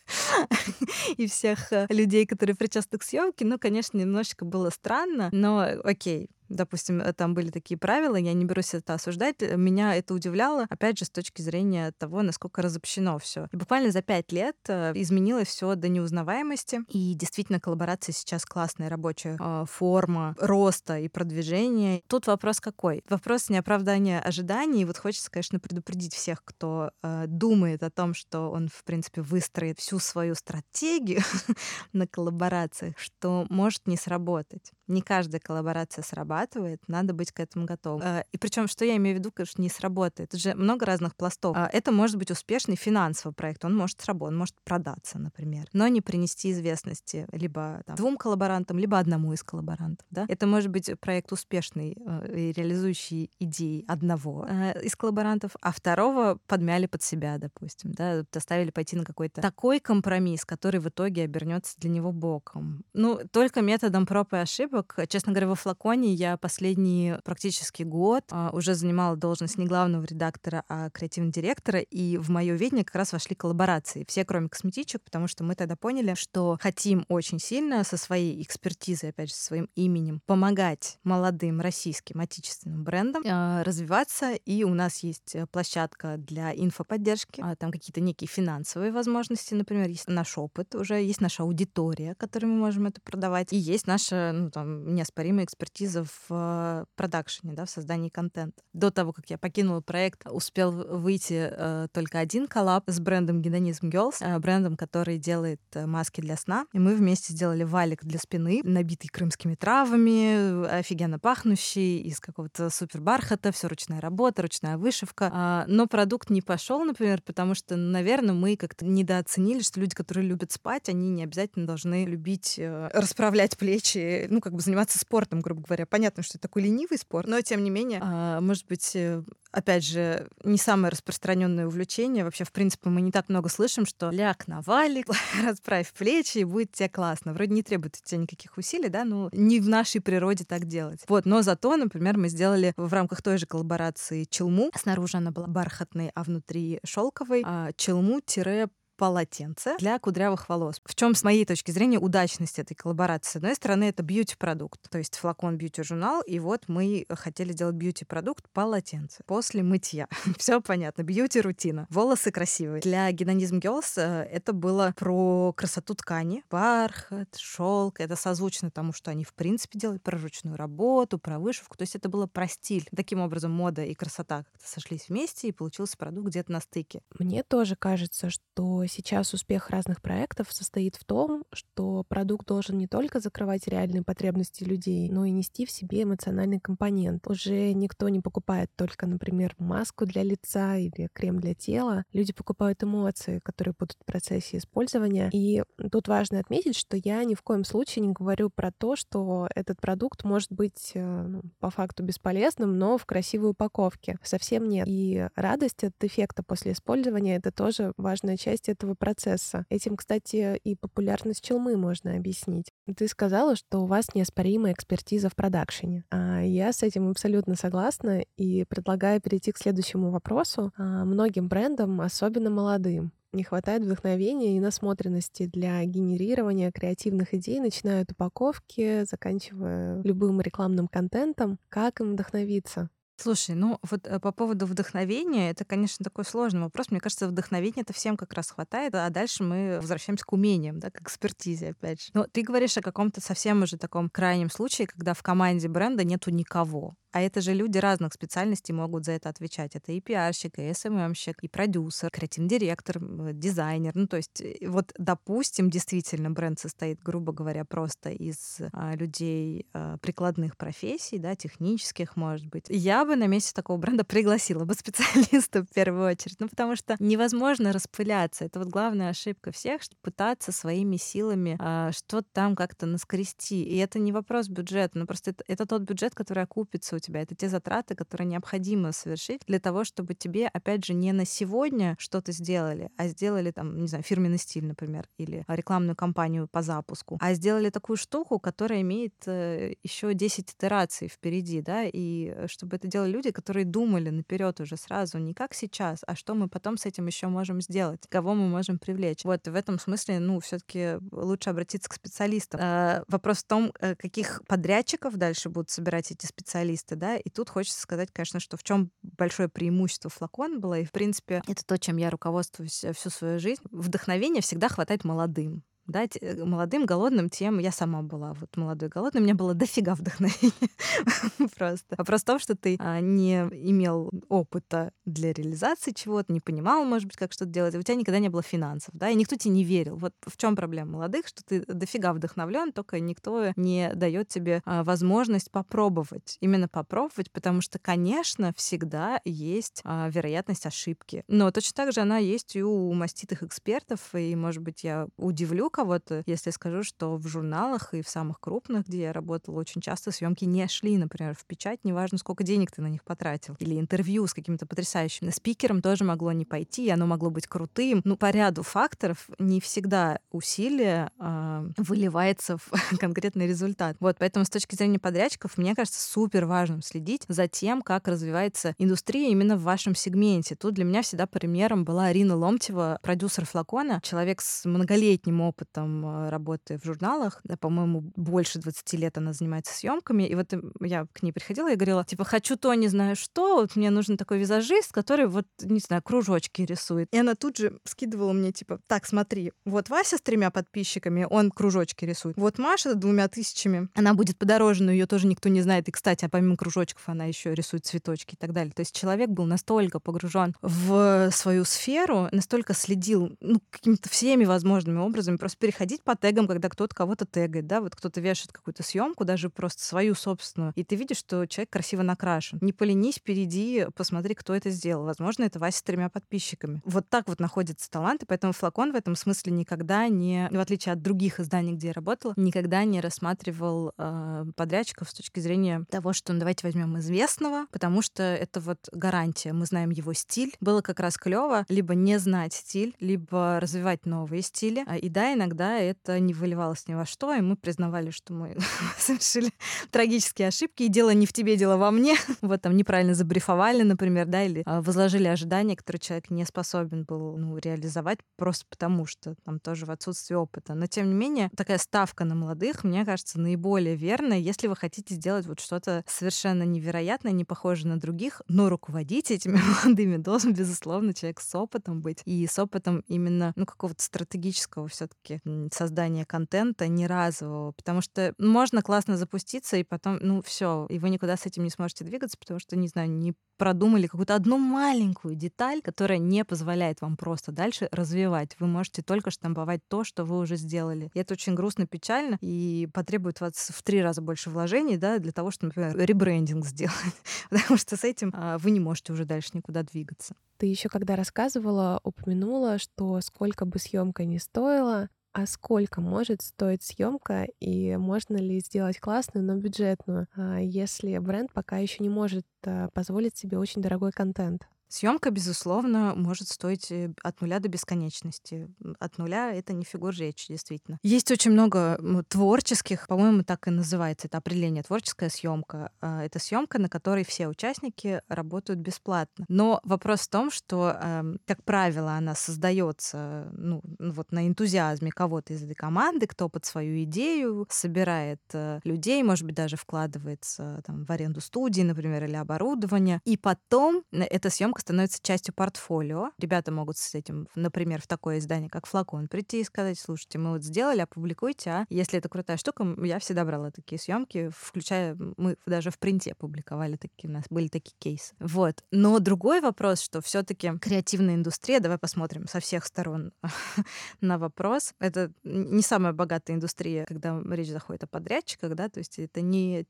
и 1.16 1.28
всех 1.28 1.72
э, 1.72 1.88
людей, 1.90 2.26
которые 2.26 2.56
причастны 2.56 2.98
к 2.98 3.04
съемке, 3.04 3.46
ну, 3.46 3.58
конечно, 3.58 3.98
немножечко 3.98 4.46
было 4.46 4.70
странно, 4.70 5.30
но 5.32 5.66
окей, 5.84 6.30
допустим, 6.50 7.02
э, 7.02 7.14
там 7.14 7.34
были 7.34 7.50
такие 7.50 7.78
правила, 7.78 8.16
я 8.16 8.34
не 8.34 8.46
берусь 8.46 8.74
это 8.74 8.96
осуждать, 8.96 9.42
э, 9.42 9.56
меня 9.56 9.96
это 9.96 10.14
удивляло, 10.14 10.66
опять 10.70 10.98
же, 10.98 11.06
с 11.06 11.10
точки 11.10 11.42
зрения 11.42 11.94
того, 11.98 12.22
насколько 12.22 12.62
разобщено 12.62 13.18
все. 13.20 13.48
И 13.52 13.56
буквально 13.56 13.92
за 13.92 14.02
пять 14.02 14.32
лет 14.32 14.56
э, 14.68 14.92
изменилось 14.96 15.48
все 15.48 15.76
до 15.76 15.88
неузнаваемости, 15.88 16.82
и 16.90 17.14
действительно 17.14 17.60
коллаборация 17.60 18.14
сейчас 18.14 18.46
классная 18.46 18.90
рабочая 18.90 19.38
форма 19.66 20.36
роста 20.40 20.98
и 21.00 21.08
продвижения. 21.08 22.02
Тут 22.08 22.28
вопрос 22.28 22.60
какой? 22.60 23.04
Вопрос 23.10 23.50
неоправдания 23.50 24.20
ожиданий. 24.20 24.86
Вот 24.86 24.98
хочется, 24.98 25.30
конечно, 25.30 25.60
предупредить 25.60 26.14
всех, 26.14 26.44
кто 26.44 26.92
думает 27.28 27.84
о 27.84 27.90
том, 27.90 28.14
что 28.14 28.52
он, 28.52 28.70
в 28.70 28.84
принципе, 28.84 29.22
выстроит 29.22 29.80
всю 29.80 30.00
свою 30.00 30.36
стратегию 30.36 31.22
на 31.94 32.08
коллаборациях, 32.08 32.98
что 32.98 33.46
может 33.50 33.88
не 33.88 33.98
сработать. 33.98 34.72
Не 34.90 35.02
каждая 35.02 35.40
коллаборация 35.40 36.04
срабатывает, 36.04 36.82
надо 36.88 37.14
быть 37.14 37.32
к 37.32 37.40
этому 37.40 37.66
готовым. 37.66 38.02
Э, 38.02 38.24
и 38.32 38.38
причем, 38.38 38.68
что 38.68 38.84
я 38.86 38.98
имею 38.98 39.16
в 39.16 39.20
виду, 39.20 39.32
конечно, 39.32 39.62
не 39.62 39.70
сработает. 39.70 40.30
Это 40.30 40.38
же 40.38 40.56
много 40.56 40.86
разных 40.86 41.16
пластов. 41.16 41.56
А, 41.56 41.70
это 41.72 41.92
может 41.92 42.18
быть 42.18 42.32
успешный 42.32 42.76
финансовый 42.76 43.34
проект, 43.34 43.64
он 43.66 43.76
может 43.76 44.02
сработать, 44.02 44.34
он 44.34 44.38
может 44.38 44.56
продаться, 44.64 45.20
например, 45.20 45.68
но 45.74 45.88
не 45.88 46.02
принести 46.02 46.52
известности 46.52 47.28
либо 47.32 47.84
там, 47.86 47.96
двум 47.96 48.18
коллаборантам, 48.18 48.80
либо 48.80 48.98
одному 48.98 49.34
из 49.34 49.44
коллаборантов. 49.44 50.06
Да? 50.10 50.26
Это 50.28 50.48
может 50.48 50.70
быть 50.70 50.92
проект 51.00 51.32
успешный 51.32 51.96
э, 52.06 52.52
реализующий 52.56 53.32
идеи 53.40 53.86
одного 53.88 54.48
э, 54.50 54.82
из 54.84 54.96
коллаборантов, 54.96 55.52
а 55.62 55.72
второго 55.72 56.40
подмяли 56.48 56.88
под 56.88 57.04
себя, 57.04 57.38
допустим, 57.38 57.92
да, 57.92 58.24
заставили 58.34 58.72
пойти 58.72 58.96
на 58.96 59.06
какой-то 59.06 59.42
такой 59.42 59.80
компромисс, 59.80 60.46
который 60.46 60.80
в 60.80 60.90
итоге 60.90 61.24
обернется 61.24 61.76
для 61.78 61.90
него 61.90 62.12
боком. 62.12 62.84
Ну, 62.94 63.20
только 63.32 63.62
методом 63.62 64.06
проб 64.06 64.34
и 64.34 64.38
ошибок. 64.38 64.79
Честно 65.08 65.32
говоря, 65.32 65.48
во 65.48 65.56
флаконе 65.56 66.14
я 66.14 66.38
последний 66.38 67.16
практически 67.24 67.84
год 67.84 68.24
а, 68.32 68.50
уже 68.54 68.76
занимала 68.76 69.16
должность 69.16 69.58
не 69.58 69.66
главного 69.66 70.06
редактора, 70.06 70.64
а 70.68 70.90
креативного 70.90 71.34
директора, 71.34 71.80
и 71.80 72.18
в 72.18 72.30
мое 72.30 72.56
видение 72.56 72.86
как 72.86 72.96
раз 72.96 73.14
вошли 73.14 73.36
коллаборации. 73.36 74.06
Все, 74.08 74.26
кроме 74.26 74.50
косметичек, 74.50 75.04
потому 75.04 75.28
что 75.28 75.44
мы 75.44 75.56
тогда 75.56 75.76
поняли, 75.76 76.14
что 76.14 76.58
хотим 76.62 77.06
очень 77.08 77.40
сильно 77.40 77.84
со 77.84 77.98
своей 77.98 78.42
экспертизой, 78.42 79.10
опять 79.10 79.30
же, 79.30 79.36
со 79.36 79.46
своим 79.46 79.70
именем 79.76 80.22
помогать 80.26 81.00
молодым 81.04 81.62
российским 81.62 82.20
отечественным 82.20 82.84
брендам 82.84 83.24
а, 83.26 83.64
развиваться, 83.64 84.34
и 84.34 84.64
у 84.64 84.74
нас 84.74 85.04
есть 85.04 85.36
э, 85.36 85.46
площадка 85.48 86.18
для 86.18 86.54
инфоподдержки, 86.56 87.42
а, 87.42 87.56
там 87.56 87.72
какие-то 87.72 88.02
некие 88.02 88.28
финансовые 88.28 88.92
возможности, 88.92 89.54
например, 89.54 89.88
есть 89.88 90.08
наш 90.08 90.38
опыт, 90.38 90.76
уже 90.76 90.96
есть 90.96 91.22
наша 91.22 91.44
аудитория, 91.44 92.16
которой 92.16 92.46
мы 92.46 92.56
можем 92.56 92.88
это 92.88 93.02
продавать, 93.02 93.54
и 93.54 93.58
есть 93.58 93.88
наша, 93.88 94.32
ну, 94.34 94.52
там, 94.52 94.69
неоспоримая 94.70 95.46
экспертиза 95.46 96.04
в 96.04 96.28
э, 96.30 96.86
продакшене, 96.96 97.54
да, 97.54 97.66
в 97.66 97.70
создании 97.70 98.10
контента. 98.10 98.62
До 98.74 98.92
того, 98.92 99.14
как 99.14 99.30
я 99.30 99.38
покинула 99.38 99.82
проект, 99.82 100.26
успел 100.30 100.72
выйти 100.72 101.50
э, 101.52 101.88
только 101.92 102.20
один 102.20 102.48
коллаб 102.48 102.84
с 102.88 103.00
брендом 103.00 103.42
Гедонизм 103.42 103.90
Girls, 103.90 104.18
э, 104.22 104.38
брендом, 104.40 104.78
который 104.78 105.18
делает 105.18 105.62
э, 105.74 105.86
маски 105.86 106.22
для 106.22 106.38
сна. 106.38 106.66
И 106.74 106.80
мы 106.80 106.96
вместе 106.96 107.34
сделали 107.34 107.64
валик 107.64 108.04
для 108.04 108.20
спины, 108.20 108.62
набитый 108.64 109.10
крымскими 109.10 109.56
травами, 109.56 110.68
офигенно 110.68 111.20
пахнущий, 111.20 112.00
из 112.00 112.20
какого-то 112.20 112.70
супер 112.70 113.02
бархата, 113.02 113.52
все 113.52 113.68
ручная 113.68 114.02
работа, 114.02 114.42
ручная 114.42 114.78
вышивка. 114.78 115.30
А, 115.34 115.66
но 115.68 115.88
продукт 115.88 116.30
не 116.30 116.42
пошел, 116.42 116.84
например, 116.84 117.22
потому 117.22 117.56
что, 117.56 117.76
наверное, 117.76 118.34
мы 118.34 118.56
как-то 118.56 118.86
недооценили, 118.86 119.62
что 119.62 119.80
люди, 119.80 119.96
которые 119.96 120.28
любят 120.28 120.52
спать, 120.52 120.90
они 120.90 121.10
не 121.10 121.24
обязательно 121.24 121.66
должны 121.68 122.06
любить 122.06 122.56
э, 122.58 122.90
расправлять 122.94 123.58
плечи, 123.58 124.28
ну, 124.30 124.42
как 124.42 124.54
бы 124.54 124.59
бы 124.60 124.64
заниматься 124.64 125.00
спортом, 125.00 125.42
грубо 125.42 125.62
говоря. 125.62 125.86
Понятно, 125.86 126.22
что 126.22 126.38
это 126.38 126.48
такой 126.48 126.64
ленивый 126.64 126.98
спорт, 126.98 127.28
но 127.28 127.42
тем 127.42 127.64
не 127.64 127.70
менее, 127.70 128.00
а, 128.04 128.42
может 128.42 128.68
быть, 128.68 128.96
э, 128.96 129.24
опять 129.52 129.84
же, 129.84 130.28
не 130.44 130.58
самое 130.58 130.92
распространенное 130.92 131.66
увлечение. 131.66 132.24
Вообще, 132.24 132.44
в 132.44 132.52
принципе, 132.52 132.90
мы 132.90 133.02
не 133.02 133.12
так 133.12 133.30
много 133.30 133.50
слышим, 133.50 133.86
что 133.86 134.10
ляг 134.12 134.48
на 134.48 134.62
валик, 134.62 135.08
расправь 135.44 135.92
плечи, 135.94 136.40
и 136.40 136.44
будет 136.44 136.74
тебе 136.74 136.90
классно. 136.90 137.34
Вроде 137.34 137.54
не 137.54 137.64
требует 137.64 137.96
от 137.96 138.04
тебя 138.04 138.22
никаких 138.22 138.58
усилий, 138.58 138.90
да, 138.90 139.06
но 139.06 139.30
не 139.32 139.60
в 139.60 139.70
нашей 139.70 140.02
природе 140.02 140.44
так 140.46 140.66
делать. 140.66 141.02
Вот, 141.08 141.26
но 141.26 141.42
зато, 141.42 141.76
например, 141.78 142.18
мы 142.18 142.30
сделали 142.30 142.74
в 142.78 142.94
рамках 142.94 143.22
той 143.22 143.38
же 143.38 143.46
коллаборации 143.46 144.26
челму. 144.26 144.72
Снаружи 144.76 145.18
она 145.18 145.32
была 145.32 145.48
бархатной, 145.48 146.12
а 146.14 146.24
внутри 146.24 146.80
шелковой. 146.84 147.44
А, 147.46 147.72
челму-полотенце 147.76 148.70
полотенце 149.00 149.78
для 149.80 149.98
кудрявых 149.98 150.50
волос. 150.50 150.82
В 150.84 150.94
чем, 150.94 151.16
с 151.16 151.24
моей 151.24 151.46
точки 151.46 151.72
зрения, 151.72 152.00
удачность 152.00 152.60
этой 152.60 152.76
коллаборации? 152.76 153.30
С 153.30 153.36
одной 153.38 153.56
стороны, 153.56 153.86
это 153.86 154.04
бьюти-продукт, 154.04 154.90
то 154.90 154.98
есть 154.98 155.16
флакон 155.16 155.58
бьюти-журнал, 155.58 156.22
и 156.22 156.38
вот 156.40 156.66
мы 156.68 157.06
хотели 157.10 157.54
сделать 157.54 157.76
бьюти-продукт 157.76 158.50
полотенце 158.52 159.24
после 159.26 159.64
мытья. 159.64 160.08
Все 160.38 160.62
понятно, 160.62 161.04
бьюти-рутина. 161.04 161.88
Волосы 161.90 162.32
красивые. 162.32 162.82
Для 162.82 163.10
Гедонизм 163.14 163.60
Girls 163.60 163.94
э, 163.96 164.24
это 164.30 164.52
было 164.52 164.94
про 164.98 165.54
красоту 165.54 165.96
ткани, 165.96 166.44
бархат, 166.52 167.36
шелк. 167.38 168.02
Это 168.02 168.18
созвучно 168.18 168.70
тому, 168.70 168.92
что 168.92 169.12
они 169.12 169.24
в 169.24 169.34
принципе 169.34 169.80
делают 169.80 170.04
про 170.04 170.18
ручную 170.20 170.58
работу, 170.58 171.18
про 171.18 171.40
вышивку. 171.40 171.78
То 171.78 171.84
есть 171.84 171.96
это 171.96 172.10
было 172.10 172.28
про 172.28 172.50
стиль. 172.50 172.86
Таким 172.94 173.22
образом, 173.22 173.52
мода 173.52 173.84
и 173.84 173.94
красота 173.94 174.44
как-то 174.44 174.68
сошлись 174.68 175.08
вместе, 175.08 175.48
и 175.48 175.52
получился 175.54 175.98
продукт 175.98 176.28
где-то 176.28 176.52
на 176.52 176.60
стыке. 176.60 177.02
Мне 177.18 177.44
тоже 177.44 177.78
кажется, 177.78 178.30
что 178.30 178.84
сейчас 178.90 179.34
успех 179.34 179.70
разных 179.70 180.02
проектов 180.02 180.52
состоит 180.52 180.96
в 180.96 181.06
том, 181.06 181.44
что 181.54 182.04
продукт 182.08 182.48
должен 182.48 182.78
не 182.78 182.88
только 182.88 183.20
закрывать 183.20 183.68
реальные 183.68 184.04
потребности 184.04 184.64
людей, 184.64 185.10
но 185.10 185.26
и 185.26 185.32
нести 185.32 185.66
в 185.66 185.72
себе 185.72 186.04
эмоциональный 186.04 186.60
компонент. 186.60 187.28
Уже 187.28 187.74
никто 187.74 188.10
не 188.10 188.20
покупает 188.20 188.70
только, 188.76 189.08
например, 189.08 189.56
маску 189.58 190.06
для 190.06 190.24
лица 190.24 190.78
или 190.78 191.10
крем 191.14 191.40
для 191.40 191.54
тела. 191.54 192.04
Люди 192.12 192.34
покупают 192.34 192.84
эмоции, 192.84 193.40
которые 193.44 193.74
будут 193.78 193.98
в 194.02 194.06
процессе 194.06 194.58
использования. 194.58 195.30
И 195.32 195.64
тут 195.92 196.08
важно 196.08 196.40
отметить, 196.40 196.76
что 196.76 196.98
я 196.98 197.24
ни 197.24 197.36
в 197.36 197.42
коем 197.42 197.64
случае 197.64 198.06
не 198.06 198.14
говорю 198.14 198.50
про 198.50 198.72
то, 198.72 198.96
что 198.96 199.48
этот 199.56 199.80
продукт 199.80 200.24
может 200.24 200.52
быть 200.52 200.92
э, 200.96 201.28
ну, 201.28 201.42
по 201.60 201.70
факту 201.70 202.04
бесполезным, 202.04 202.78
но 202.78 202.98
в 202.98 203.06
красивой 203.06 203.52
упаковке. 203.52 204.18
Совсем 204.24 204.68
нет. 204.68 204.88
И 204.88 205.28
радость 205.36 205.84
от 205.84 206.04
эффекта 206.04 206.44
после 206.44 206.72
использования— 206.72 207.36
это 207.38 207.52
тоже 207.52 207.94
важная 207.98 208.38
часть 208.38 208.70
этого 208.80 208.96
процесса. 208.96 209.66
Этим, 209.70 209.98
кстати, 209.98 210.58
и 210.64 210.76
популярность 210.76 211.44
челмы 211.44 211.76
можно 211.76 212.16
объяснить. 212.16 212.72
Ты 212.96 213.08
сказала, 213.08 213.56
что 213.56 213.82
у 213.82 213.86
вас 213.86 214.16
неоспоримая 214.16 214.74
экспертиза 214.74 215.30
в 215.30 215.36
продакшене. 215.36 216.06
А 216.10 216.42
я 216.42 216.72
с 216.72 216.82
этим 216.82 217.10
абсолютно 217.10 217.56
согласна 217.56 218.24
и 218.38 218.64
предлагаю 218.64 219.22
перейти 219.22 219.52
к 219.52 219.58
следующему 219.58 220.12
вопросу. 220.12 220.72
А 220.78 221.04
многим 221.04 221.50
брендам, 221.50 222.00
особенно 222.00 222.50
молодым, 222.50 223.12
не 223.34 223.44
хватает 223.44 223.84
вдохновения 223.84 224.58
и 224.58 224.60
насмотренности 224.60 225.46
для 225.46 225.84
генерирования 225.86 226.72
креативных 226.72 227.34
идей, 227.34 227.60
начиная 227.60 228.04
от 228.04 228.12
упаковки, 228.12 229.04
заканчивая 229.04 230.02
любым 230.04 230.42
рекламным 230.42 230.88
контентом. 230.88 231.60
Как 231.70 232.00
им 232.00 232.14
вдохновиться? 232.14 232.90
Слушай, 233.22 233.56
ну 233.56 233.80
вот 233.90 234.08
э, 234.08 234.20
по 234.20 234.32
поводу 234.32 234.66
вдохновения, 234.66 235.50
это, 235.50 235.66
конечно, 235.66 236.04
такой 236.04 236.24
сложный 236.24 236.62
вопрос. 236.62 236.90
Мне 236.90 237.02
кажется, 237.02 237.28
вдохновения 237.28 237.82
это 237.82 237.92
всем 237.92 238.16
как 238.16 238.34
раз 238.34 238.50
хватает, 238.52 238.96
а 238.96 239.10
дальше 239.10 239.44
мы 239.44 239.78
возвращаемся 239.82 240.24
к 240.26 240.32
умениям, 240.32 240.80
да, 240.80 240.90
к 240.90 241.02
экспертизе, 241.02 241.72
опять 241.72 242.02
же. 242.02 242.10
Но 242.14 242.28
ты 242.32 242.44
говоришь 242.44 242.78
о 242.78 242.82
каком-то 242.82 243.20
совсем 243.20 243.62
уже 243.62 243.78
таком 243.78 244.10
крайнем 244.10 244.50
случае, 244.50 244.88
когда 244.88 245.14
в 245.14 245.22
команде 245.22 245.68
бренда 245.68 246.06
нету 246.06 246.32
никого. 246.32 246.96
А 247.12 247.22
это 247.22 247.42
же 247.42 247.54
люди 247.54 247.78
разных 247.78 248.14
специальностей 248.14 248.74
могут 248.74 249.06
за 249.06 249.14
это 249.14 249.30
отвечать. 249.30 249.76
Это 249.76 249.92
и 249.92 250.00
пиарщик, 250.00 250.60
и 250.60 250.74
СММщик, 250.74 251.44
и 251.44 251.48
продюсер, 251.48 252.12
креативный 252.12 252.50
директор, 252.50 253.00
дизайнер. 253.34 253.94
Ну, 253.96 254.08
то 254.08 254.18
есть, 254.18 254.42
э, 254.42 254.58
вот, 254.68 254.94
допустим, 254.98 255.70
действительно 255.70 256.30
бренд 256.30 256.60
состоит, 256.60 257.02
грубо 257.02 257.34
говоря, 257.34 257.66
просто 257.66 258.12
из 258.12 258.60
а, 258.74 258.96
людей 258.96 259.66
а, 259.74 259.98
прикладных 259.98 260.56
профессий, 260.56 261.18
да, 261.18 261.36
технических, 261.36 262.16
может 262.16 262.46
быть. 262.46 262.66
Я 262.70 263.06
бы 263.06 263.16
на 263.16 263.26
месте 263.26 263.54
такого 263.54 263.78
бренда 263.78 264.04
пригласила 264.06 264.66
бы 264.66 264.76
специалиста 264.76 265.64
в 265.64 265.70
первую 265.70 266.12
очередь. 266.12 266.40
Ну, 266.40 266.48
потому 266.48 266.76
что 266.76 266.96
невозможно 267.00 267.74
распыляться. 267.74 268.46
Это 268.46 268.60
вот 268.60 268.68
главная 268.68 269.10
ошибка 269.10 269.52
всех, 269.52 269.82
что 269.82 269.96
пытаться 270.02 270.52
своими 270.52 270.98
силами 270.98 271.58
а, 271.60 271.92
что-то 271.92 272.28
там 272.34 272.56
как-то 272.56 272.86
наскрести. 272.86 273.64
И 273.64 273.78
это 273.78 273.98
не 273.98 274.12
вопрос 274.12 274.48
бюджета, 274.48 275.00
но 275.00 275.08
просто 275.08 275.32
это, 275.32 275.44
это 275.48 275.66
тот 275.66 275.82
бюджет, 275.82 276.14
который 276.14 276.44
окупится 276.44 276.99
у 277.00 277.02
тебя. 277.02 277.22
Это 277.22 277.36
те 277.36 277.50
затраты, 277.50 277.96
которые 277.96 278.28
необходимо 278.28 278.92
совершить 278.92 279.42
для 279.48 279.60
того, 279.60 279.84
чтобы 279.84 280.14
тебе, 280.14 280.48
опять 280.48 280.86
же, 280.86 280.94
не 280.94 281.12
на 281.12 281.26
сегодня 281.26 281.96
что-то 281.98 282.32
сделали, 282.32 282.90
а 282.98 283.08
сделали 283.08 283.52
там, 283.52 283.82
не 283.82 283.88
знаю, 283.88 284.04
фирменный 284.04 284.38
стиль, 284.38 284.66
например, 284.66 285.08
или 285.18 285.44
рекламную 285.48 285.96
кампанию 285.96 286.48
по 286.48 286.62
запуску, 286.62 287.18
а 287.22 287.34
сделали 287.34 287.70
такую 287.70 287.98
штуку, 287.98 288.40
которая 288.40 288.82
имеет 288.82 289.16
э, 289.26 289.74
еще 289.84 290.14
10 290.14 290.52
итераций 290.52 291.08
впереди, 291.08 291.62
да, 291.62 291.84
и 291.84 292.34
э, 292.36 292.48
чтобы 292.48 292.76
это 292.76 292.88
делали 292.88 293.12
люди, 293.12 293.32
которые 293.32 293.66
думали 293.66 294.10
наперед 294.10 294.60
уже 294.60 294.78
сразу, 294.78 295.18
не 295.18 295.34
как 295.34 295.54
сейчас, 295.54 296.02
а 296.06 296.16
что 296.16 296.36
мы 296.36 296.48
потом 296.50 296.78
с 296.78 296.86
этим 296.86 297.08
еще 297.08 297.28
можем 297.28 297.62
сделать, 297.62 298.02
кого 298.10 298.36
мы 298.36 298.48
можем 298.48 298.78
привлечь. 298.78 299.24
Вот 299.24 299.48
в 299.48 299.56
этом 299.56 299.80
смысле, 299.80 300.20
ну, 300.20 300.40
все-таки 300.40 300.98
лучше 301.12 301.50
обратиться 301.50 301.90
к 301.90 301.94
специалистам. 301.94 302.60
Э, 302.62 303.04
вопрос 303.08 303.40
в 303.40 303.48
том, 303.48 303.72
каких 303.98 304.42
подрядчиков 304.48 305.16
дальше 305.16 305.50
будут 305.50 305.70
собирать 305.70 306.12
эти 306.12 306.26
специалисты, 306.26 306.89
продукты, 306.90 306.96
да, 306.96 307.18
и 307.18 307.30
тут 307.30 307.50
хочется 307.50 307.82
сказать, 307.82 308.10
конечно, 308.12 308.40
что 308.40 308.58
в 308.58 308.64
чем 308.64 308.92
большое 309.02 309.50
преимущество 309.50 310.10
флакон 310.10 310.60
было, 310.60 310.80
и, 310.80 310.86
в 310.86 310.92
принципе, 310.92 311.42
это 311.48 311.66
то, 311.66 311.78
чем 311.78 311.98
я 311.98 312.10
руководствуюсь 312.10 312.84
э, 312.84 312.94
всю 312.94 313.10
свою 313.10 313.40
жизнь. 313.40 313.62
Вдохновения 313.72 314.42
всегда 314.42 314.70
хватает 314.70 315.04
молодым 315.04 315.64
да, 315.90 316.06
э, 316.22 316.44
молодым, 316.44 316.86
голодным 316.86 317.30
тем, 317.30 317.60
я 317.60 317.72
сама 317.72 318.02
была 318.02 318.34
вот 318.34 318.56
молодой, 318.58 318.90
голодной, 318.90 319.22
у 319.22 319.24
меня 319.24 319.36
было 319.36 319.54
дофига 319.54 319.96
вдохновения 319.96 320.52
просто. 321.58 321.96
Вопрос 321.98 322.22
в 322.22 322.26
том, 322.26 322.40
что 322.40 322.56
ты 322.56 322.78
а, 322.80 323.00
не 323.00 323.40
имел 323.52 324.12
опыта 324.30 324.92
для 325.06 325.34
реализации 325.34 325.92
чего-то, 325.92 326.32
не 326.32 326.40
понимал, 326.40 326.86
может 326.86 327.08
быть, 327.08 327.18
как 327.18 327.34
что-то 327.34 327.52
делать, 327.52 327.76
у 327.76 327.82
тебя 327.82 327.96
никогда 327.96 328.20
не 328.20 328.30
было 328.30 328.42
финансов, 328.42 328.94
да, 328.94 329.10
и 329.10 329.16
никто 329.16 329.36
тебе 329.36 329.54
не 329.54 329.64
верил. 329.64 329.98
Вот 329.98 330.14
в 330.26 330.38
чем 330.38 330.56
проблема 330.56 330.92
молодых, 330.92 331.28
что 331.28 331.44
ты 331.44 331.66
дофига 331.66 332.14
вдохновлен, 332.14 332.72
только 332.72 333.00
никто 333.00 333.52
не 333.56 333.92
дает 333.96 334.30
тебе 334.30 334.62
а, 334.66 334.84
возможность 334.84 335.52
попробовать, 335.52 336.38
именно 336.40 336.68
попробовать, 336.68 337.32
потому 337.32 337.62
что, 337.62 337.80
конечно, 337.80 338.54
всегда 338.56 339.20
есть 339.26 339.82
а, 339.84 340.10
вероятность 340.10 340.66
ошибки, 340.66 341.24
но 341.28 341.52
точно 341.52 341.76
так 341.76 341.94
же 341.94 342.02
она 342.02 342.18
есть 342.18 342.56
и 342.56 342.64
у 342.64 342.94
маститых 342.94 343.44
экспертов, 343.44 344.00
и, 344.14 344.36
может 344.36 344.62
быть, 344.62 344.84
я 344.84 345.08
удивлю 345.18 345.70
кого-то, 345.80 346.24
если 346.26 346.50
скажу, 346.50 346.84
что 346.84 347.16
в 347.16 347.26
журналах 347.28 347.94
и 347.94 348.02
в 348.02 348.10
самых 348.10 348.42
крупных, 348.42 348.86
где 348.86 349.04
я 349.04 349.14
работала, 349.14 349.56
очень 349.60 349.80
часто 349.80 350.12
съемки 350.12 350.44
не 350.44 350.68
шли, 350.68 350.98
например, 350.98 351.34
в 351.36 351.46
печать, 351.46 351.80
неважно, 351.84 352.18
сколько 352.18 352.44
денег 352.44 352.70
ты 352.72 352.82
на 352.82 352.88
них 352.88 353.06
потратил. 353.06 353.56
Или 353.60 353.80
интервью 353.80 354.28
с 354.28 354.34
каким-то 354.34 354.66
потрясающим 354.66 355.32
спикером 355.32 355.82
тоже 355.82 356.04
могло 356.04 356.34
не 356.34 356.44
пойти, 356.44 356.90
оно 356.90 357.08
могло 357.08 357.30
быть 357.30 357.48
крутым. 357.48 358.02
Ну, 358.04 358.18
по 358.18 358.30
ряду 358.30 358.62
факторов 358.62 359.30
не 359.40 359.62
всегда 359.62 360.20
усилие 360.32 361.12
э, 361.18 361.70
выливается 361.78 362.58
в 362.58 362.70
конкретный 363.00 363.48
результат. 363.48 363.96
Вот, 364.02 364.18
поэтому 364.20 364.44
с 364.44 364.50
точки 364.50 364.76
зрения 364.76 365.00
подрядчиков, 365.00 365.58
мне 365.58 365.76
кажется, 365.76 366.02
супер 366.02 366.44
важным 366.44 366.82
следить 366.82 367.24
за 367.30 367.48
тем, 367.48 367.82
как 367.82 368.10
развивается 368.10 368.76
индустрия 368.78 369.30
именно 369.30 369.56
в 369.56 369.62
вашем 369.62 369.96
сегменте. 369.96 370.56
Тут 370.56 370.74
для 370.74 370.84
меня 370.84 371.04
всегда 371.04 371.26
примером 371.26 371.86
была 371.86 372.08
Арина 372.08 372.36
Ломтева, 372.36 373.00
продюсер 373.02 373.46
флакона, 373.46 374.02
человек 374.04 374.42
с 374.42 374.66
многолетним 374.66 375.40
опытом 375.40 375.69
опытом 375.70 376.06
э, 376.06 376.30
работы 376.30 376.78
в 376.78 376.86
журналах. 376.86 377.42
По-моему, 377.60 378.12
больше 378.16 378.60
20 378.60 378.94
лет 378.94 379.18
она 379.18 379.34
занимается 379.34 379.74
съемками. 379.74 380.24
И 380.24 380.36
вот 380.36 380.54
я 380.82 381.08
к 381.14 381.24
ней 381.24 381.32
приходила 381.32 381.72
и 381.72 381.76
говорила, 381.76 382.04
типа, 382.04 382.24
хочу 382.24 382.56
то, 382.56 382.74
не 382.74 382.88
знаю 382.88 383.16
что, 383.16 383.62
вот 383.62 383.76
мне 383.76 383.90
нужен 383.90 384.18
такой 384.18 384.40
визажист, 384.40 384.92
который 384.92 385.28
вот, 385.28 385.46
не 385.62 385.80
знаю, 385.80 386.02
кружочки 386.02 386.62
рисует. 386.62 387.08
И 387.12 387.18
она 387.18 387.36
тут 387.36 387.58
же 387.58 387.80
скидывала 387.86 388.34
мне, 388.34 388.52
типа, 388.52 388.80
так, 388.88 389.06
смотри, 389.06 389.52
вот 389.66 389.90
Вася 389.90 390.18
с 390.18 390.22
тремя 390.22 390.52
подписчиками, 390.52 391.28
он 391.30 391.52
кружочки 391.52 392.06
рисует. 392.06 392.38
Вот 392.38 392.58
Маша 392.58 392.94
с 392.94 392.96
двумя 392.96 393.28
тысячами, 393.28 393.90
она 393.96 394.14
будет 394.14 394.38
подороже, 394.38 394.84
но 394.84 394.92
ее 394.92 395.06
тоже 395.06 395.28
никто 395.28 395.50
не 395.50 395.62
знает. 395.62 395.88
И, 395.88 395.92
кстати, 395.92 396.26
а 396.26 396.30
помимо 396.30 396.58
кружочков 396.58 397.04
она 397.08 397.26
еще 397.26 397.54
рисует 397.54 397.86
цветочки 397.86 398.36
и 398.36 398.38
так 398.38 398.54
далее. 398.54 398.74
То 398.74 398.82
есть 398.82 398.96
человек 398.96 399.30
был 399.30 399.46
настолько 399.46 400.00
погружен 400.00 400.56
в 400.62 401.30
свою 401.32 401.66
сферу, 401.66 402.28
настолько 402.32 402.74
следил 402.74 403.36
ну, 403.40 403.62
какими-то 403.70 404.10
всеми 404.10 404.46
возможными 404.46 405.00
образами, 405.00 405.38
просто 405.50 405.60
переходить 405.60 406.04
по 406.04 406.16
тегам, 406.16 406.48
когда 406.48 406.70
кто-то 406.70 406.94
кого-то 406.94 407.26
тегает, 407.26 407.66
да, 407.66 407.82
вот 407.82 407.96
кто-то 407.96 408.22
вешает 408.22 408.52
какую-то 408.52 408.84
съемку, 408.84 409.26
даже 409.26 409.50
просто 409.50 409.84
свою 409.84 410.14
собственную, 410.16 410.74
и 410.76 410.84
ты 410.84 410.96
видишь, 410.96 411.18
что 411.18 411.46
человек 411.48 411.72
красиво 411.72 412.04
накрашен. 412.04 412.60
Не 412.62 412.72
поленись, 412.72 413.20
перейди, 413.20 413.88
посмотри, 413.96 414.36
кто 414.36 414.54
это 414.54 414.70
сделал. 414.70 415.06
Возможно, 415.06 415.44
это 415.44 415.60
Вася 415.60 415.80
с 415.80 415.82
тремя 415.82 416.10
подписчиками. 416.10 416.82
Вот 416.86 417.10
так 417.10 417.28
вот 417.28 417.40
находятся 417.40 417.90
таланты, 417.90 418.26
поэтому 418.28 418.54
флакон 418.54 418.92
в 418.92 418.96
этом 418.96 419.16
смысле 419.16 419.54
никогда 419.54 420.08
не, 420.08 420.50
в 420.52 420.60
отличие 420.60 420.94
от 420.94 421.02
других 421.02 421.40
изданий, 421.40 421.74
где 421.74 421.88
я 421.88 421.94
работала, 421.94 422.34
никогда 422.36 422.84
не 422.84 423.02
рассматривал 423.02 423.94
э, 423.98 424.46
подрядчиков 424.56 425.10
с 425.10 425.14
точки 425.14 425.40
зрения 425.40 425.86
того, 425.90 426.14
что 426.14 426.34
ну, 426.34 426.40
давайте 426.40 426.68
возьмем 426.68 427.00
известного, 427.00 427.66
потому 427.72 428.02
что 428.02 428.24
это 428.24 428.60
вот 428.60 428.88
гарантия. 428.92 429.54
Мы 429.54 429.66
знаем 429.66 429.90
его 429.90 430.14
стиль. 430.14 430.56
Было 430.60 430.82
как 430.82 431.00
раз 431.00 431.18
клево 431.18 431.66
либо 431.70 431.96
не 431.96 432.20
знать 432.20 432.54
стиль, 432.54 432.96
либо 433.00 433.60
развивать 433.60 434.06
новые 434.06 434.42
стили. 434.42 434.84
А, 434.88 434.98
и 434.98 435.10
да, 435.10 435.34
иногда 435.40 435.78
это 435.78 436.20
не 436.20 436.34
выливалось 436.34 436.88
ни 436.88 436.94
во 436.94 437.06
что, 437.06 437.34
и 437.34 437.42
мы 437.42 437.56
признавали, 437.56 438.12
что 438.12 438.34
мы 438.34 438.58
совершили 438.98 439.52
трагические 439.90 440.50
ошибки, 440.50 440.84
и 440.84 440.90
дело 440.90 441.12
не 441.12 441.26
в 441.26 441.34
тебе, 441.34 441.56
дело 441.56 441.78
во 441.78 441.92
мне. 441.92 442.16
вот 442.42 442.62
там 442.62 442.76
неправильно 442.76 443.14
забрифовали, 443.14 443.84
например, 443.84 444.28
да, 444.28 444.44
или 444.44 444.64
а, 444.66 444.82
возложили 444.82 445.28
ожидания, 445.28 445.76
которые 445.76 446.00
человек 446.02 446.30
не 446.30 446.46
способен 446.46 447.06
был 447.06 447.38
ну, 447.38 447.58
реализовать 447.58 448.20
просто 448.36 448.66
потому, 448.70 449.06
что 449.06 449.36
там 449.46 449.60
тоже 449.60 449.86
в 449.86 449.92
отсутствии 449.92 450.36
опыта. 450.36 450.74
Но 450.74 450.88
тем 450.88 451.08
не 451.08 451.16
менее, 451.16 451.50
такая 451.56 451.78
ставка 451.78 452.26
на 452.26 452.36
молодых, 452.36 452.84
мне 452.84 453.06
кажется, 453.06 453.40
наиболее 453.40 453.96
верная, 453.96 454.38
если 454.38 454.68
вы 454.68 454.76
хотите 454.76 455.16
сделать 455.16 455.46
вот 455.46 455.60
что-то 455.60 456.04
совершенно 456.08 456.64
невероятное, 456.64 457.32
не 457.32 457.46
похожее 457.46 457.88
на 457.88 458.00
других, 458.00 458.42
но 458.48 458.70
руководить 458.70 459.32
этими 459.32 459.60
молодыми 459.84 460.18
должен, 460.18 460.54
безусловно, 460.54 461.14
человек 461.14 461.40
с 461.40 461.56
опытом 461.56 462.02
быть. 462.02 462.22
И 462.26 462.46
с 462.46 462.60
опытом 462.60 463.04
именно, 463.08 463.54
ну, 463.56 463.66
какого-то 463.66 464.04
стратегического 464.04 464.88
все 464.88 465.08
таки 465.08 465.29
создания 465.72 466.26
контента, 466.26 466.88
не 466.88 467.08
разового. 467.08 467.72
Потому 467.72 468.02
что 468.02 468.34
можно 468.38 468.82
классно 468.82 469.18
запуститься, 469.18 469.78
и 469.78 469.84
потом, 469.84 470.18
ну, 470.22 470.42
все, 470.42 470.86
и 470.90 471.00
вы 471.00 471.10
никуда 471.10 471.38
с 471.38 471.46
этим 471.46 471.64
не 471.64 471.70
сможете 471.70 472.04
двигаться, 472.04 472.38
потому 472.38 472.60
что, 472.60 472.76
не 472.76 472.88
знаю, 472.88 473.10
не 473.12 473.34
продумали 473.58 474.08
какую-то 474.08 474.36
одну 474.36 474.58
маленькую 474.58 475.36
деталь, 475.36 475.82
которая 475.82 476.18
не 476.18 476.46
позволяет 476.46 477.02
вам 477.02 477.18
просто 477.18 477.52
дальше 477.52 477.90
развивать. 477.92 478.56
Вы 478.60 478.68
можете 478.68 479.04
только 479.04 479.32
штамповать 479.32 479.82
то, 479.88 480.04
что 480.04 480.24
вы 480.24 480.40
уже 480.40 480.56
сделали. 480.56 481.12
И 481.14 481.20
это 481.20 481.34
очень 481.34 481.56
грустно, 481.56 481.86
печально, 481.86 482.38
и 482.42 482.88
потребует 482.94 483.42
вас 483.42 483.72
в 483.74 483.84
три 483.84 484.02
раза 484.02 484.22
больше 484.22 484.50
вложений, 484.50 484.98
да, 484.98 485.20
для 485.20 485.34
того, 485.34 485.52
чтобы, 485.52 485.74
например, 485.76 485.98
ребрендинг 485.98 486.66
сделать. 486.66 486.96
Потому 487.50 487.78
что 487.78 487.98
с 487.98 488.04
этим 488.04 488.34
а, 488.34 488.58
вы 488.58 488.72
не 488.72 488.80
можете 488.80 489.12
уже 489.12 489.26
дальше 489.26 489.50
никуда 489.54 489.84
двигаться. 489.84 490.34
Ты 490.58 490.66
еще 490.66 490.90
когда 490.90 491.16
рассказывала, 491.16 492.00
упомянула, 492.04 492.80
что 492.80 493.20
сколько 493.22 493.66
бы 493.66 493.80
съемка 493.80 494.26
ни 494.26 494.38
стоила, 494.38 495.10
а 495.42 495.46
сколько 495.48 496.02
может 496.02 496.42
стоить 496.42 496.84
съемка 496.84 497.48
и 497.62 497.96
можно 497.96 498.36
ли 498.36 498.60
сделать 498.60 499.00
классную, 499.00 499.46
но 499.46 499.56
бюджетную, 499.56 500.28
а, 500.36 500.60
если 500.60 501.18
бренд 501.20 501.54
пока 501.54 501.78
еще 501.78 502.04
не 502.04 502.10
может 502.10 502.46
а, 502.66 502.90
позволить 502.90 503.38
себе 503.38 503.58
очень 503.58 503.82
дорогой 503.82 504.12
контент? 504.12 504.68
Съемка, 504.90 505.30
безусловно, 505.30 506.14
может 506.16 506.48
стоить 506.48 506.92
э, 506.92 507.14
от 507.24 507.42
нуля 507.42 507.60
до 507.60 507.70
бесконечности. 507.70 508.68
От 509.00 509.20
нуля 509.20 509.54
это 509.54 509.72
не 509.72 509.86
фигур 509.86 510.16
речи, 510.16 510.48
действительно. 510.50 510.98
Есть 511.04 511.30
очень 511.32 511.52
много 511.52 512.00
творческих, 512.28 513.08
по-моему, 513.08 513.44
так 513.44 513.68
и 513.68 513.72
называется 513.72 514.28
это 514.28 514.38
определение 514.38 514.82
творческая 514.82 515.30
съемка. 515.30 515.92
А, 516.02 516.24
это 516.24 516.40
съемка, 516.40 516.80
на 516.80 516.90
которой 516.90 517.24
все 517.24 517.48
участники 517.48 518.22
работают 518.28 518.80
бесплатно. 518.80 519.46
Но 519.48 519.80
вопрос 519.84 520.22
в 520.22 520.30
том, 520.30 520.50
что, 520.50 520.98
эм, 521.00 521.40
как 521.46 521.64
правило, 521.64 522.14
она 522.14 522.34
создается 522.34 523.52
ну, 523.54 523.82
вот 524.00 524.32
на 524.32 524.48
энтузиазме 524.48 525.12
кого-то 525.12 525.54
из 525.54 525.64
этой 525.64 525.76
команды, 525.76 526.26
кто 526.26 526.50
под 526.50 526.66
свою 526.66 527.04
идею 527.04 527.68
собирает 527.70 528.42
э, 528.54 528.80
людей, 528.84 529.22
может 529.22 529.46
быть, 529.46 529.56
даже 529.56 529.78
вкладывается 529.78 530.82
там, 530.84 531.06
в 531.06 531.12
аренду 531.12 531.42
студии, 531.42 531.82
например, 531.82 532.24
или 532.24 532.36
оборудование. 532.36 533.22
И 533.26 533.38
потом 533.38 534.04
э, 534.12 534.24
эта 534.24 534.50
съемка 534.50 534.79
съемка 534.80 534.82
становится 534.82 535.20
частью 535.22 535.54
портфолио. 535.54 536.32
Ребята 536.38 536.72
могут 536.72 536.98
с 536.98 537.16
этим, 537.16 537.48
например, 537.56 538.02
в 538.02 538.08
такое 538.08 538.40
издание, 538.40 538.70
как 538.70 538.88
«Флакон», 538.88 539.28
прийти 539.28 539.62
и 539.62 539.64
сказать, 539.64 540.00
слушайте, 540.00 540.38
мы 540.38 540.52
вот 540.52 540.64
сделали, 540.64 541.02
опубликуйте, 541.02 541.70
а 541.70 541.86
если 541.90 542.20
это 542.20 542.30
крутая 542.30 542.58
штука, 542.58 542.86
я 543.04 543.20
всегда 543.20 543.46
брала 543.46 543.72
такие 543.72 544.00
съемки, 544.00 544.50
включая, 544.56 545.16
мы 545.38 545.58
даже 545.66 545.92
в 545.92 546.00
принте 546.00 546.34
публиковали 546.36 546.96
такие, 546.96 547.30
у 547.30 547.34
нас 547.34 547.46
были 547.50 547.68
такие 547.68 547.96
кейсы. 548.00 548.36
Вот. 548.40 548.84
Но 548.92 549.20
другой 549.20 549.62
вопрос, 549.62 550.02
что 550.02 550.22
все 550.22 550.44
таки 550.44 550.72
креативная 550.80 551.36
индустрия, 551.36 551.80
давай 551.80 551.98
посмотрим 551.98 552.48
со 552.48 552.60
всех 552.60 552.86
сторон 552.86 553.32
на 554.22 554.38
вопрос. 554.38 554.94
Это 555.00 555.32
не 555.44 555.82
самая 555.82 556.14
богатая 556.14 556.54
индустрия, 556.54 557.06
когда 557.06 557.40
речь 557.52 557.70
заходит 557.70 558.04
о 558.04 558.08
подрядчиках, 558.08 558.76
да, 558.76 558.90
то 558.90 559.00
есть 559.00 559.20
это 559.20 559.42
не 559.42 559.86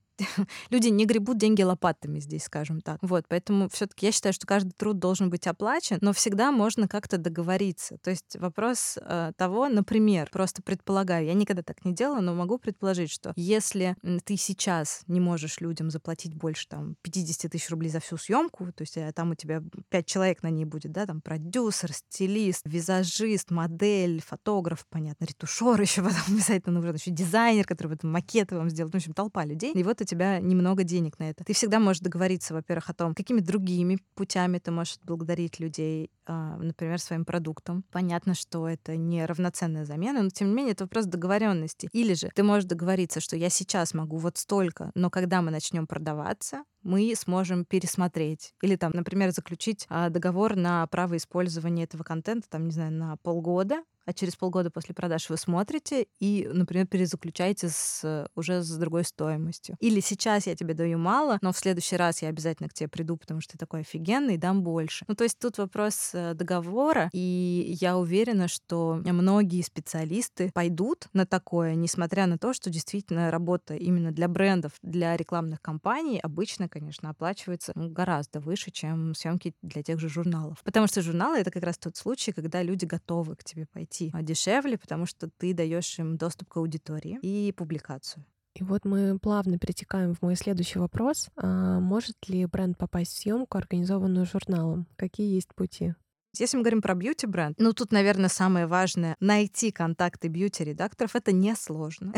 люди 0.69 0.87
не 0.87 1.05
гребут 1.05 1.37
деньги 1.37 1.61
лопатами 1.61 2.19
здесь, 2.19 2.43
скажем 2.43 2.81
так. 2.81 2.99
Вот, 3.01 3.25
поэтому 3.27 3.69
все-таки 3.69 4.07
я 4.07 4.11
считаю, 4.11 4.33
что 4.33 4.47
каждый 4.47 4.71
труд 4.71 4.99
должен 4.99 5.29
быть 5.29 5.47
оплачен, 5.47 5.97
но 6.01 6.13
всегда 6.13 6.51
можно 6.51 6.87
как-то 6.87 7.17
договориться. 7.17 7.97
То 7.99 8.09
есть 8.09 8.35
вопрос 8.37 8.97
э, 9.01 9.31
того, 9.37 9.69
например, 9.69 10.29
просто 10.31 10.61
предполагаю, 10.61 11.25
я 11.25 11.33
никогда 11.33 11.63
так 11.63 11.85
не 11.85 11.93
делала, 11.93 12.21
но 12.21 12.33
могу 12.33 12.57
предположить, 12.57 13.11
что 13.11 13.33
если 13.35 13.95
ты 14.25 14.37
сейчас 14.37 15.01
не 15.07 15.19
можешь 15.19 15.59
людям 15.59 15.89
заплатить 15.89 16.33
больше 16.33 16.67
там 16.67 16.95
50 17.01 17.51
тысяч 17.51 17.69
рублей 17.69 17.89
за 17.89 17.99
всю 17.99 18.17
съемку, 18.17 18.71
то 18.71 18.81
есть 18.81 18.97
э, 18.97 19.11
там 19.13 19.31
у 19.31 19.35
тебя 19.35 19.61
пять 19.89 20.05
человек 20.05 20.43
на 20.43 20.49
ней 20.49 20.65
будет, 20.65 20.91
да, 20.91 21.05
там 21.05 21.21
продюсер, 21.21 21.93
стилист, 21.93 22.61
визажист, 22.65 23.51
модель, 23.51 24.21
фотограф, 24.25 24.85
понятно, 24.89 25.25
ретушер 25.25 25.81
еще 25.81 26.01
потом 26.01 26.19
обязательно 26.27 26.79
нужен, 26.79 26.95
еще 26.95 27.11
дизайнер, 27.11 27.65
который 27.65 27.89
потом 27.89 28.11
макеты 28.11 28.55
вам 28.55 28.69
сделает, 28.69 28.93
ну, 28.93 28.99
в 28.99 29.01
общем, 29.01 29.13
толпа 29.13 29.45
людей. 29.45 29.73
И 29.73 29.83
вот 29.83 30.01
тебя 30.09 30.39
немного 30.39 30.83
денег 30.83 31.19
на 31.19 31.29
это. 31.29 31.43
Ты 31.43 31.53
всегда 31.53 31.79
можешь 31.79 32.01
договориться, 32.01 32.53
во-первых, 32.53 32.89
о 32.89 32.93
том, 32.93 33.13
какими 33.15 33.39
другими 33.39 33.99
путями 34.15 34.59
ты 34.59 34.71
можешь 34.71 34.97
благодарить 35.03 35.59
людей, 35.59 36.11
а, 36.25 36.57
например, 36.57 36.99
своим 36.99 37.25
продуктом. 37.25 37.83
Понятно, 37.91 38.33
что 38.33 38.67
это 38.67 38.95
не 38.95 39.25
равноценная 39.25 39.85
замена, 39.85 40.23
но 40.23 40.29
тем 40.29 40.49
не 40.49 40.53
менее 40.53 40.73
это 40.73 40.85
вопрос 40.85 41.05
договоренности. 41.05 41.89
Или 41.93 42.13
же 42.13 42.29
ты 42.33 42.43
можешь 42.43 42.65
договориться, 42.65 43.19
что 43.19 43.35
я 43.35 43.49
сейчас 43.49 43.93
могу 43.93 44.17
вот 44.17 44.37
столько, 44.37 44.91
но 44.95 45.09
когда 45.09 45.41
мы 45.41 45.51
начнем 45.51 45.87
продаваться, 45.87 46.63
мы 46.83 47.13
сможем 47.15 47.65
пересмотреть. 47.65 48.53
Или 48.61 48.75
там, 48.75 48.91
например, 48.93 49.31
заключить 49.31 49.85
а, 49.89 50.09
договор 50.09 50.55
на 50.55 50.85
право 50.87 51.17
использования 51.17 51.83
этого 51.83 52.03
контента, 52.03 52.49
там, 52.49 52.65
не 52.65 52.71
знаю, 52.71 52.91
на 52.91 53.17
полгода, 53.17 53.83
а 54.09 54.13
через 54.13 54.35
полгода 54.35 54.71
после 54.71 54.95
продаж 54.95 55.29
вы 55.29 55.37
смотрите 55.37 56.07
и, 56.19 56.49
например, 56.51 56.87
перезаключаете 56.87 57.69
с, 57.69 58.27
уже 58.35 58.63
с 58.63 58.75
другой 58.75 59.03
стоимостью. 59.03 59.75
Или 59.79 59.99
сейчас 59.99 60.47
я 60.47 60.55
тебе 60.55 60.73
даю 60.73 60.97
мало, 60.97 61.37
но 61.43 61.51
в 61.51 61.57
следующий 61.57 61.95
раз 61.95 62.23
я 62.23 62.29
обязательно 62.29 62.69
к 62.69 62.73
тебе 62.73 62.89
приду, 62.89 63.17
потому 63.17 63.39
что 63.39 63.53
ты 63.53 63.59
такой 63.59 63.81
офигенный, 63.81 64.33
и 64.33 64.37
дам 64.37 64.63
больше. 64.63 65.05
Ну, 65.07 65.13
то 65.13 65.25
есть 65.25 65.37
тут 65.37 65.59
вопрос 65.59 66.11
э, 66.13 66.33
договора, 66.33 67.09
и 67.13 67.77
я 67.79 67.97
уверена, 67.97 68.47
что 68.47 68.99
многие 69.03 69.61
специалисты 69.61 70.49
пойдут 70.53 71.07
на 71.13 71.27
такое, 71.27 71.75
несмотря 71.75 72.25
на 72.25 72.39
то, 72.39 72.53
что 72.53 72.69
действительно 72.69 73.29
работа 73.29 73.75
именно 73.75 74.11
для 74.11 74.27
брендов, 74.27 74.71
для 74.81 75.15
рекламных 75.17 75.61
кампаний 75.61 76.19
обычно, 76.19 76.67
конечно, 76.69 77.09
оплачивается 77.09 77.73
гораздо 77.75 78.39
выше, 78.39 78.71
чем 78.71 79.13
съемки 79.15 79.53
для 79.61 79.83
тех 79.83 79.99
же 79.99 80.09
журналов. 80.09 80.61
Потому 80.63 80.87
что 80.87 81.01
журналы— 81.01 81.37
это 81.39 81.51
как 81.51 81.63
раз 81.63 81.77
тот 81.77 81.97
случай, 81.97 82.31
когда 82.31 82.63
люди 82.63 82.85
готовы 82.85 83.35
к 83.35 83.43
тебе 83.43 83.65
пойти 83.65 84.11
а, 84.13 84.21
дешевле, 84.21 84.77
потому 84.77 85.05
что 85.05 85.29
ты 85.37 85.53
даешь 85.53 85.99
им 85.99 86.17
доступ 86.17 86.49
к 86.49 86.57
аудитории 86.57 87.19
и 87.21 87.51
публикацию. 87.51 88.25
И 88.55 88.63
вот 88.63 88.83
мы 88.83 89.17
плавно 89.19 89.57
перетекаем 89.57 90.13
в 90.15 90.21
мой 90.21 90.35
следующий 90.35 90.79
вопрос. 90.79 91.29
А 91.37 91.79
может 91.79 92.27
ли 92.27 92.45
бренд 92.45 92.77
попасть 92.77 93.13
в 93.13 93.17
съемку, 93.17 93.57
организованную 93.57 94.25
журналом? 94.25 94.87
Какие 94.95 95.33
есть 95.33 95.53
пути? 95.55 95.93
Если 96.39 96.55
мы 96.55 96.63
говорим 96.63 96.81
про 96.81 96.95
бьюти-бренд, 96.95 97.59
ну 97.59 97.73
тут, 97.73 97.91
наверное, 97.91 98.29
самое 98.29 98.65
важное— 98.65 99.15
найти 99.19 99.71
контакты 99.71 100.29
бьюти-редакторов. 100.29 101.15
Это 101.15 101.33
несложно. 101.33 102.13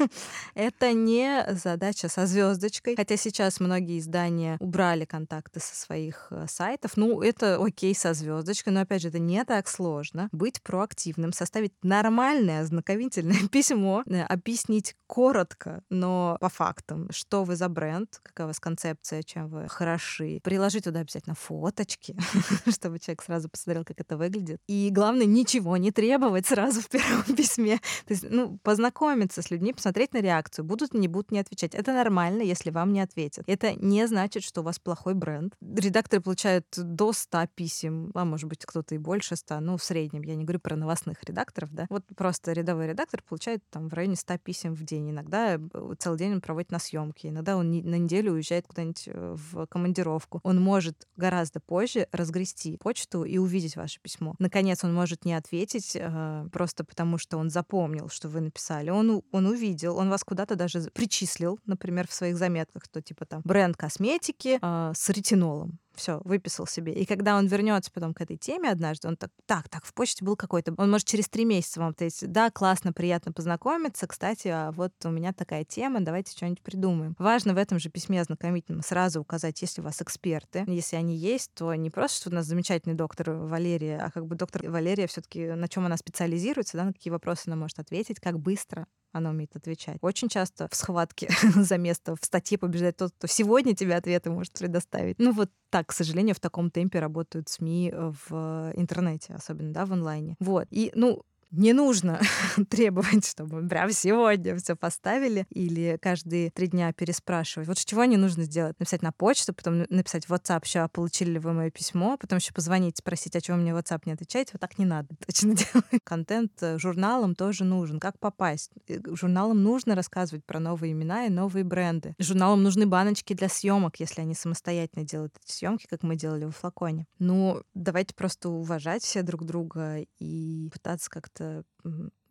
Это 0.54 0.92
не 0.94 1.46
задача 1.50 2.08
со 2.08 2.26
звездочкой. 2.26 2.96
Хотя 2.96 3.16
сейчас 3.16 3.60
многие 3.60 3.98
издания 3.98 4.56
убрали 4.60 5.04
контакты 5.04 5.60
со 5.60 5.74
своих 5.74 6.28
э, 6.30 6.46
сайтов. 6.48 6.96
Ну, 6.96 7.20
это 7.20 7.62
окей 7.62 7.94
со 7.94 8.14
звездочкой, 8.14 8.72
но, 8.72 8.80
опять 8.80 9.02
же, 9.02 9.08
это 9.08 9.18
не 9.18 9.44
так 9.44 9.68
сложно. 9.68 10.28
Быть 10.32 10.62
проактивным, 10.62 11.32
составить 11.32 11.72
нормальное 11.82 12.62
ознакомительное 12.62 13.48
письмо, 13.52 14.02
э, 14.06 14.22
объяснить 14.22 14.96
коротко, 15.06 15.82
но 15.90 16.38
по 16.40 16.48
фактам, 16.48 17.08
что 17.10 17.44
вы 17.44 17.56
за 17.56 17.68
бренд, 17.68 18.20
какая 18.22 18.44
у 18.44 18.48
вас 18.48 18.60
концепция, 18.60 19.22
чем 19.22 19.48
вы 19.48 19.68
хороши. 19.68 20.40
Приложить 20.42 20.84
туда 20.84 21.00
обязательно 21.00 21.34
фоточки, 21.34 22.16
чтобы 22.70 22.98
человек 22.98 23.22
сразу 23.22 23.48
посмотрел, 23.66 23.84
как 23.84 24.00
это 24.00 24.16
выглядит. 24.16 24.60
И 24.68 24.90
главное, 24.92 25.26
ничего 25.26 25.76
не 25.76 25.90
требовать 25.90 26.46
сразу 26.46 26.80
в 26.80 26.88
первом 26.88 27.24
письме. 27.36 27.78
То 28.06 28.14
есть, 28.14 28.26
ну, 28.30 28.58
познакомиться 28.62 29.42
с 29.42 29.50
людьми, 29.50 29.72
посмотреть 29.72 30.14
на 30.14 30.20
реакцию. 30.20 30.64
Будут, 30.64 30.94
не 30.94 31.08
будут 31.08 31.32
не 31.32 31.40
отвечать. 31.40 31.74
Это 31.74 31.92
нормально, 31.92 32.42
если 32.42 32.70
вам 32.70 32.92
не 32.92 33.00
ответят. 33.00 33.44
Это 33.48 33.74
не 33.74 34.06
значит, 34.06 34.44
что 34.44 34.60
у 34.60 34.64
вас 34.64 34.78
плохой 34.78 35.14
бренд. 35.14 35.54
Редакторы 35.60 36.22
получают 36.22 36.66
до 36.76 37.12
100 37.12 37.46
писем, 37.54 38.12
а 38.14 38.24
может 38.24 38.48
быть, 38.48 38.64
кто-то 38.64 38.94
и 38.94 38.98
больше 38.98 39.36
100, 39.36 39.60
ну, 39.60 39.76
в 39.76 39.82
среднем. 39.82 40.22
Я 40.22 40.36
не 40.36 40.44
говорю 40.44 40.60
про 40.60 40.76
новостных 40.76 41.22
редакторов, 41.24 41.72
да. 41.72 41.86
Вот 41.90 42.04
просто 42.16 42.52
рядовой 42.52 42.86
редактор 42.86 43.22
получает 43.28 43.62
там 43.70 43.88
в 43.88 43.94
районе 43.94 44.16
100 44.16 44.38
писем 44.38 44.74
в 44.74 44.84
день. 44.84 45.10
Иногда 45.10 45.56
э, 45.56 45.58
целый 45.98 46.18
день 46.18 46.34
он 46.34 46.40
проводит 46.40 46.70
на 46.70 46.78
съемке, 46.78 47.28
иногда 47.28 47.56
он 47.56 47.70
на 47.70 47.96
неделю 47.98 48.32
уезжает 48.32 48.66
куда-нибудь 48.66 49.04
э, 49.06 49.36
в 49.36 49.66
командировку. 49.66 50.40
Он 50.44 50.60
может 50.60 51.08
гораздо 51.16 51.60
позже 51.60 52.06
разгрести 52.12 52.76
почту 52.76 53.24
и 53.24 53.38
увидеть 53.46 53.76
ваше 53.76 54.00
письмо. 54.00 54.34
Наконец, 54.38 54.84
он 54.84 54.94
может 54.94 55.24
не 55.24 55.34
ответить 55.34 55.96
э, 55.96 56.48
просто 56.52 56.84
потому, 56.84 57.18
что 57.18 57.38
он 57.38 57.50
запомнил, 57.50 58.08
что 58.08 58.28
вы 58.28 58.40
написали. 58.40 58.90
Он, 58.90 59.22
он 59.32 59.46
увидел, 59.46 59.96
он 59.96 60.10
вас 60.10 60.22
куда-то 60.24 60.56
даже 60.56 60.80
причислил, 60.92 61.58
например, 61.66 62.06
в 62.06 62.12
своих 62.12 62.36
заметках, 62.36 62.84
что 62.84 63.00
типа 63.00 63.24
там 63.24 63.42
бренд 63.44 63.76
косметики 63.76 64.58
э, 64.60 64.92
с 64.94 65.08
ретинолом 65.08 65.78
все, 65.96 66.20
выписал 66.24 66.66
себе. 66.66 66.92
И 66.92 67.04
когда 67.04 67.36
он 67.36 67.46
вернется 67.46 67.90
потом 67.90 68.14
к 68.14 68.20
этой 68.20 68.36
теме 68.36 68.70
однажды, 68.70 69.08
он 69.08 69.16
так, 69.16 69.30
так, 69.46 69.68
так, 69.68 69.84
в 69.84 69.92
почте 69.94 70.24
был 70.24 70.36
какой-то. 70.36 70.74
Он 70.76 70.90
может 70.90 71.06
через 71.06 71.28
три 71.28 71.44
месяца 71.44 71.80
вам 71.80 71.90
ответить, 71.90 72.30
да, 72.30 72.50
классно, 72.50 72.92
приятно 72.92 73.32
познакомиться, 73.32 74.06
кстати, 74.06 74.48
а 74.48 74.72
вот 74.72 74.92
у 75.04 75.10
меня 75.10 75.32
такая 75.32 75.64
тема, 75.64 76.00
давайте 76.00 76.32
что-нибудь 76.32 76.62
придумаем. 76.62 77.14
Важно 77.18 77.54
в 77.54 77.58
этом 77.58 77.78
же 77.78 77.90
письме 77.90 78.20
ознакомительном 78.20 78.82
сразу 78.82 79.20
указать, 79.20 79.60
если 79.62 79.80
у 79.80 79.84
вас 79.84 80.00
эксперты. 80.02 80.64
Если 80.66 80.96
они 80.96 81.16
есть, 81.16 81.52
то 81.54 81.74
не 81.74 81.90
просто, 81.90 82.20
что 82.20 82.30
у 82.30 82.34
нас 82.34 82.46
замечательный 82.46 82.94
доктор 82.94 83.30
Валерия, 83.30 83.98
а 83.98 84.10
как 84.10 84.26
бы 84.26 84.36
доктор 84.36 84.68
Валерия 84.70 85.06
все 85.06 85.20
таки 85.20 85.46
на 85.46 85.68
чем 85.68 85.86
она 85.86 85.96
специализируется, 85.96 86.76
да, 86.76 86.84
на 86.84 86.92
какие 86.92 87.10
вопросы 87.10 87.42
она 87.46 87.56
может 87.56 87.78
ответить, 87.78 88.20
как 88.20 88.38
быстро 88.38 88.86
она 89.12 89.30
умеет 89.30 89.56
отвечать. 89.56 89.98
Очень 90.00 90.28
часто 90.28 90.68
в 90.68 90.74
схватке 90.74 91.28
за 91.54 91.78
место 91.78 92.16
в 92.16 92.24
статье 92.24 92.58
побеждает 92.58 92.96
тот, 92.96 93.12
кто 93.16 93.26
сегодня 93.26 93.74
тебе 93.74 93.94
ответы 93.94 94.30
может 94.30 94.52
предоставить. 94.52 95.18
Ну 95.18 95.32
вот 95.32 95.50
так, 95.70 95.88
к 95.88 95.92
сожалению, 95.92 96.34
в 96.34 96.40
таком 96.40 96.70
темпе 96.70 97.00
работают 97.00 97.48
СМИ 97.48 97.92
в 97.94 98.72
интернете, 98.76 99.34
особенно, 99.34 99.72
да, 99.72 99.86
в 99.86 99.92
онлайне. 99.92 100.36
Вот. 100.38 100.66
И, 100.70 100.92
ну, 100.94 101.22
не 101.56 101.72
нужно 101.72 102.20
требовать, 102.70 103.26
чтобы 103.26 103.66
прям 103.68 103.90
сегодня 103.90 104.56
все 104.56 104.76
поставили 104.76 105.46
или 105.50 105.98
каждые 106.00 106.50
три 106.50 106.68
дня 106.68 106.92
переспрашивать. 106.92 107.68
Вот 107.68 107.78
чего 107.78 108.04
не 108.04 108.16
нужно 108.16 108.44
сделать? 108.44 108.78
Написать 108.78 109.02
на 109.02 109.12
почту, 109.12 109.54
потом 109.54 109.86
написать 109.88 110.26
в 110.26 110.32
WhatsApp, 110.32 110.64
что 110.64 110.88
получили 110.88 111.32
ли 111.32 111.38
вы 111.38 111.52
мое 111.52 111.70
письмо, 111.70 112.16
потом 112.18 112.38
еще 112.38 112.52
позвонить, 112.52 112.98
спросить, 112.98 113.34
а 113.36 113.40
чего 113.40 113.56
мне 113.56 113.72
WhatsApp 113.72 114.02
не 114.06 114.12
отвечаете. 114.12 114.50
Вот 114.52 114.60
так 114.60 114.78
не 114.78 114.84
надо 114.84 115.08
точно 115.26 115.54
делать. 115.54 116.02
Контент 116.04 116.52
э, 116.60 116.78
журналам 116.78 117.34
тоже 117.34 117.64
нужен. 117.64 118.00
Как 118.00 118.18
попасть? 118.18 118.70
Э, 118.88 118.98
журналам 119.14 119.62
нужно 119.62 119.94
рассказывать 119.94 120.44
про 120.44 120.60
новые 120.60 120.92
имена 120.92 121.26
и 121.26 121.30
новые 121.30 121.64
бренды. 121.64 122.14
Журналам 122.18 122.62
нужны 122.62 122.86
баночки 122.86 123.34
для 123.34 123.48
съемок, 123.48 123.98
если 124.00 124.20
они 124.20 124.34
самостоятельно 124.34 125.04
делают 125.04 125.34
эти 125.42 125.52
съемки, 125.52 125.86
как 125.88 126.02
мы 126.02 126.16
делали 126.16 126.44
в 126.44 126.52
флаконе. 126.52 127.06
Ну, 127.18 127.62
давайте 127.74 128.14
просто 128.14 128.48
уважать 128.48 129.02
все 129.02 129.22
друг 129.22 129.44
друга 129.44 129.98
и 130.18 130.70
пытаться 130.72 131.10
как-то 131.10 131.45
как-то 131.46 131.64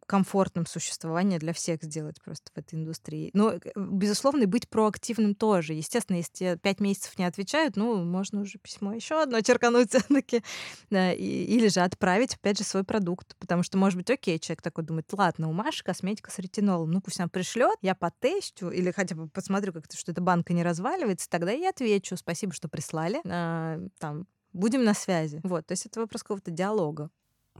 комфортным 0.07 0.67
существование 0.67 1.39
для 1.39 1.51
всех 1.51 1.81
сделать 1.81 2.21
просто 2.21 2.51
в 2.53 2.57
этой 2.59 2.75
индустрии. 2.75 3.31
Но, 3.33 3.53
э, 3.53 3.59
безусловно, 3.75 4.43
и 4.43 4.45
быть 4.45 4.69
проактивным 4.69 5.33
тоже. 5.33 5.73
Естественно, 5.73 6.17
если 6.17 6.31
тебе 6.31 6.57
пять 6.57 6.79
месяцев 6.79 7.17
не 7.17 7.25
отвечают, 7.25 7.75
ну, 7.75 8.03
можно 8.03 8.41
уже 8.41 8.59
письмо 8.59 8.93
еще 8.93 9.19
одно 9.19 9.41
черкануть 9.41 9.89
все-таки. 9.89 10.43
Да, 10.91 11.11
или 11.11 11.69
же 11.69 11.79
отправить, 11.79 12.35
опять 12.35 12.59
же, 12.59 12.63
свой 12.63 12.83
продукт. 12.83 13.35
Потому 13.39 13.63
что, 13.63 13.79
может 13.79 13.97
быть, 13.97 14.11
окей, 14.11 14.37
человек 14.37 14.61
такой 14.61 14.83
думает, 14.83 15.07
ладно, 15.11 15.49
у 15.49 15.53
Маши 15.53 15.83
косметика 15.83 16.29
с 16.29 16.37
ретинолом, 16.37 16.91
ну, 16.91 17.01
пусть 17.01 17.19
она 17.19 17.27
пришлет, 17.27 17.79
я 17.81 17.95
потестю, 17.95 18.69
или 18.69 18.91
хотя 18.91 19.15
бы 19.15 19.27
посмотрю, 19.27 19.73
как 19.73 19.87
то 19.87 19.97
что 19.97 20.11
эта 20.11 20.21
банка 20.21 20.53
не 20.53 20.61
разваливается, 20.61 21.27
тогда 21.27 21.51
я 21.51 21.69
отвечу, 21.69 22.15
спасибо, 22.15 22.53
что 22.53 22.69
прислали. 22.69 23.21
А, 23.25 23.79
там, 23.97 24.27
будем 24.53 24.83
на 24.83 24.93
связи. 24.93 25.41
Вот, 25.43 25.65
то 25.65 25.71
есть 25.71 25.87
это 25.87 25.99
вопрос 25.99 26.21
какого-то 26.21 26.51
диалога. 26.51 27.09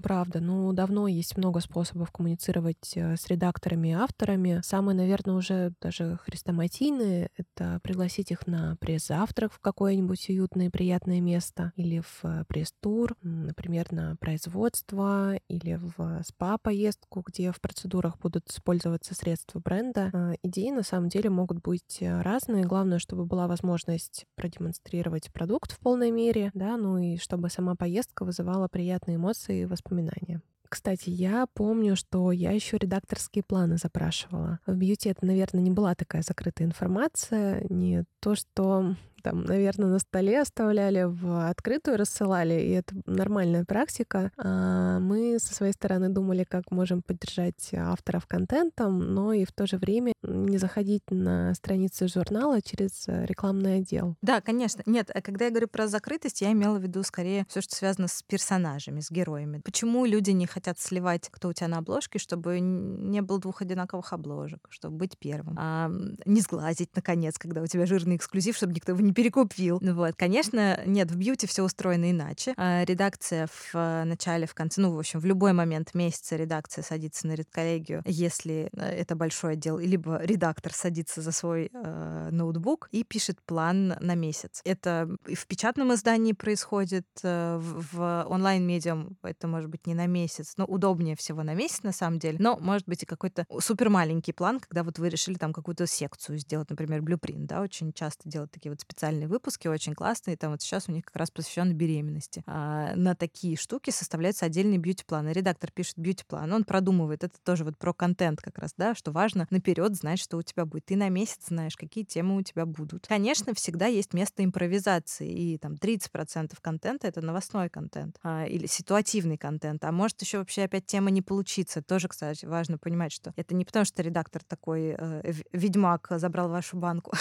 Правда, 0.02 0.40
ну 0.40 0.72
давно 0.74 1.08
есть 1.08 1.38
много 1.38 1.62
способов 1.62 2.12
коммуницировать 2.12 2.94
э, 2.96 3.16
с 3.16 3.28
редакторами 3.28 3.90
и 3.90 3.94
авторами. 3.94 4.60
Самые, 4.64 4.96
наверное, 4.96 5.36
уже 5.36 5.74
даже 5.82 6.20
хрестоматийные— 6.24 7.30
это 7.38 7.80
пригласить 7.82 8.30
их 8.32 8.46
на 8.46 8.76
пресс-завтрак 8.80 9.54
в 9.54 9.60
какое-нибудь 9.60 10.30
уютное 10.30 10.68
и 10.68 10.70
приятное 10.70 11.22
место 11.22 11.72
или 11.76 12.02
в 12.02 12.20
э, 12.24 12.44
пресс-тур, 12.48 13.16
например, 13.22 13.92
на 13.92 14.16
производство 14.18 15.36
или 15.48 15.80
в 15.82 16.22
спа-поездку, 16.24 17.24
где 17.26 17.52
в 17.52 17.62
процедурах 17.62 18.20
будут 18.20 18.50
использоваться 18.50 19.16
средства 19.16 19.60
бренда. 19.60 20.12
Э, 20.14 20.34
идеи 20.44 20.72
на 20.72 20.84
самом 20.84 21.10
деле 21.10 21.30
могут 21.30 21.62
быть 21.62 22.00
разные. 22.02 22.66
Главное, 22.66 23.00
чтобы 23.00 23.26
была 23.26 23.48
возможность 23.48 24.26
продемонстрировать 24.36 25.32
продукт 25.32 25.72
в 25.72 25.80
полной 25.80 26.12
мере, 26.12 26.52
да, 26.54 26.78
ну 26.78 26.98
и 26.98 27.18
чтобы 27.18 27.50
сама 27.50 27.76
поездка 27.76 28.26
вызывала 28.26 28.68
приятные 28.68 29.16
эмоции 29.16 29.62
и 29.62 29.66
воспоминания. 29.86 30.42
Кстати, 30.68 31.10
я 31.10 31.46
помню, 31.54 31.96
что 31.96 32.32
я 32.32 32.52
еще 32.52 32.78
редакторские 32.78 33.44
планы 33.44 33.78
запрашивала. 33.78 34.60
В 34.66 34.76
бьюти 34.76 35.10
это, 35.10 35.26
наверное, 35.26 35.62
не 35.62 35.72
была 35.72 35.96
такая 35.96 36.24
закрытая 36.24 36.68
информация, 36.68 37.66
не 37.70 38.04
то, 38.20 38.36
что 38.36 38.96
там, 39.26 39.44
наверное, 39.44 39.90
на 39.90 39.98
столе 39.98 40.40
оставляли, 40.40 41.06
в 41.06 41.50
открытую 41.50 41.98
рассылали, 41.98 42.62
и 42.62 42.70
это 42.70 42.94
нормальная 43.08 43.66
практика. 43.66 44.32
А 44.38 45.00
мы 45.00 45.40
со 45.40 45.52
своей 45.52 45.74
стороны 45.74 46.10
думали, 46.10 46.44
как 46.44 46.70
можем 46.70 47.02
поддержать 47.02 47.72
авторов 47.74 48.28
контентом, 48.28 49.00
но 49.00 49.34
и 49.34 49.44
в 49.44 49.52
то 49.52 49.66
же 49.66 49.78
время 49.78 50.14
не 50.22 50.60
заходить 50.60 51.02
на 51.10 51.56
страницы 51.56 52.08
журнала 52.08 52.62
через 52.62 53.06
рекламный 53.08 53.78
отдел. 53.78 54.16
Да, 54.22 54.42
конечно. 54.42 54.84
Нет, 54.86 55.10
а 55.12 55.24
когда 55.24 55.46
я 55.46 55.52
говорю 55.52 55.70
про 55.70 55.88
закрытость, 55.88 56.42
я 56.42 56.52
имела 56.52 56.78
в 56.78 56.84
виду 56.84 57.02
скорее 57.02 57.48
все, 57.50 57.62
что 57.62 57.76
связано 57.76 58.08
с 58.08 58.22
персонажами, 58.22 59.00
с 59.00 59.10
героями. 59.10 59.60
Почему 59.66 60.06
люди 60.06 60.30
не 60.30 60.46
хотят 60.46 60.78
сливать, 60.78 61.30
кто 61.32 61.48
у 61.48 61.54
тебя 61.54 61.70
на 61.70 61.80
обложке, 61.80 62.20
чтобы 62.20 62.60
не 62.60 63.22
было 63.22 63.40
двух 63.40 63.64
одинаковых 63.64 64.14
обложек, 64.14 64.68
чтобы 64.70 64.98
быть 64.98 65.18
первым. 65.18 65.56
А 65.58 65.90
не 66.28 66.42
сглазить, 66.42 66.92
наконец, 66.96 67.40
когда 67.40 67.64
у 67.64 67.66
тебя 67.66 67.88
жирный 67.88 68.18
эксклюзив, 68.18 68.56
чтобы 68.56 68.74
никто 68.74 68.92
его 68.92 69.02
не 69.02 69.15
перекупил. 69.16 69.80
Ну 69.82 69.96
вот, 69.96 70.16
конечно, 70.16 70.80
нет, 70.86 71.10
в 71.10 71.16
бьюти 71.16 71.48
все 71.48 71.64
устроено 71.64 72.12
иначе. 72.12 72.54
А 72.58 72.84
редакция 72.84 73.48
в 73.48 73.72
э, 73.74 74.04
начале, 74.04 74.46
в 74.46 74.54
конце, 74.54 74.82
ну, 74.82 74.94
в 74.94 75.00
общем, 75.00 75.20
в 75.20 75.26
любой 75.26 75.54
момент 75.54 75.96
месяца 75.96 76.36
редакция 76.36 76.84
садится 76.84 77.26
на 77.26 77.34
редколлегию, 77.34 78.04
если 78.06 78.70
э, 78.74 78.82
это 78.82 79.16
большой 79.16 79.54
отдел, 79.54 79.80
либо 79.80 80.22
редактор 80.22 80.74
садится 80.74 81.22
за 81.22 81.32
свой 81.32 81.72
э, 81.74 82.30
ноутбук 82.32 82.90
и 82.92 83.04
пишет 83.04 83.42
план 83.46 83.96
на 84.00 84.16
месяц. 84.16 84.62
Это 84.66 85.10
в 85.26 85.48
печатном 85.48 85.94
издании 85.94 86.34
происходит, 86.34 87.08
э, 87.24 87.58
в, 87.58 87.96
в 87.96 88.26
онлайн-медиум 88.30 89.18
это 89.24 89.48
может 89.48 89.70
быть 89.70 89.88
не 89.88 89.94
на 89.94 90.08
месяц, 90.08 90.54
но 90.58 90.66
удобнее 90.66 91.16
всего 91.16 91.44
на 91.44 91.54
месяц 91.54 91.84
на 91.84 91.94
самом 91.94 92.20
деле, 92.20 92.38
но 92.40 92.58
может 92.58 92.88
быть 92.88 93.04
и 93.04 93.06
какой-то 93.06 93.46
супер 93.60 93.90
маленький 93.90 94.34
план, 94.34 94.60
когда 94.60 94.84
вот 94.84 95.00
вы 95.00 95.10
решили 95.10 95.36
там 95.36 95.54
какую-то 95.54 95.88
секцию 95.88 96.38
сделать, 96.38 96.70
например, 96.70 97.02
блюпринт, 97.02 97.48
да, 97.48 97.62
очень 97.62 97.94
часто 97.94 98.28
делают 98.28 98.52
такие 98.52 98.72
вот 98.72 98.82
специальные 98.82 98.95
специальные 98.96 99.28
выпуски, 99.28 99.68
очень 99.68 99.94
классные. 99.94 100.38
Там 100.38 100.52
вот 100.52 100.62
сейчас 100.62 100.88
у 100.88 100.94
них 100.94 101.04
как 101.04 101.18
раз 101.18 101.30
посвящен 101.30 101.74
беременности. 101.74 102.44
А 102.48 102.96
на 102.96 103.14
такие 103.14 103.58
штуки 103.58 103.90
составляется 103.90 104.46
отдельный 104.46 104.78
бьюти-план. 104.78 105.28
И 105.28 105.34
редактор 105.34 105.70
пишет 105.72 105.98
бьюти-план, 105.98 106.52
он 106.54 106.64
продумывает. 106.64 107.26
Это 107.26 107.38
тоже 107.44 107.66
вот 107.66 107.78
про 107.78 107.94
контент 107.94 108.42
как 108.42 108.58
раз, 108.58 108.74
да, 108.78 108.96
что 108.96 109.12
важно 109.12 109.48
наперед 109.50 109.96
знать, 109.96 110.20
что 110.20 110.38
у 110.38 110.42
тебя 110.42 110.66
будет. 110.66 110.86
Ты 110.86 110.96
на 110.96 111.10
месяц 111.10 111.48
знаешь, 111.50 111.76
какие 111.76 112.06
темы 112.06 112.38
у 112.38 112.42
тебя 112.42 112.66
будут. 112.66 113.06
Конечно, 113.08 113.54
всегда 113.54 113.88
есть 113.88 114.14
место 114.14 114.46
импровизации. 114.46 115.30
И 115.30 115.58
там 115.58 115.74
30% 115.74 116.54
контента— 116.62 117.08
это 117.10 117.22
новостной 117.22 117.70
контент 117.70 118.18
а, 118.24 118.46
или 118.46 118.66
ситуативный 118.66 119.38
контент. 119.38 119.84
А 119.84 119.92
может 119.92 120.22
еще 120.22 120.38
вообще 120.38 120.64
опять 120.64 120.86
тема 120.86 121.12
не 121.12 121.22
получиться. 121.22 121.82
Тоже, 121.82 122.08
кстати, 122.08 122.46
важно 122.46 122.78
понимать, 122.78 123.12
что 123.12 123.34
это 123.36 123.56
не 123.56 123.66
потому, 123.66 123.84
что 123.84 124.02
редактор 124.02 124.42
такой 124.44 124.96
э, 124.98 125.34
ведьмак 125.52 126.08
забрал 126.12 126.48
вашу 126.48 126.78
банку 126.78 127.12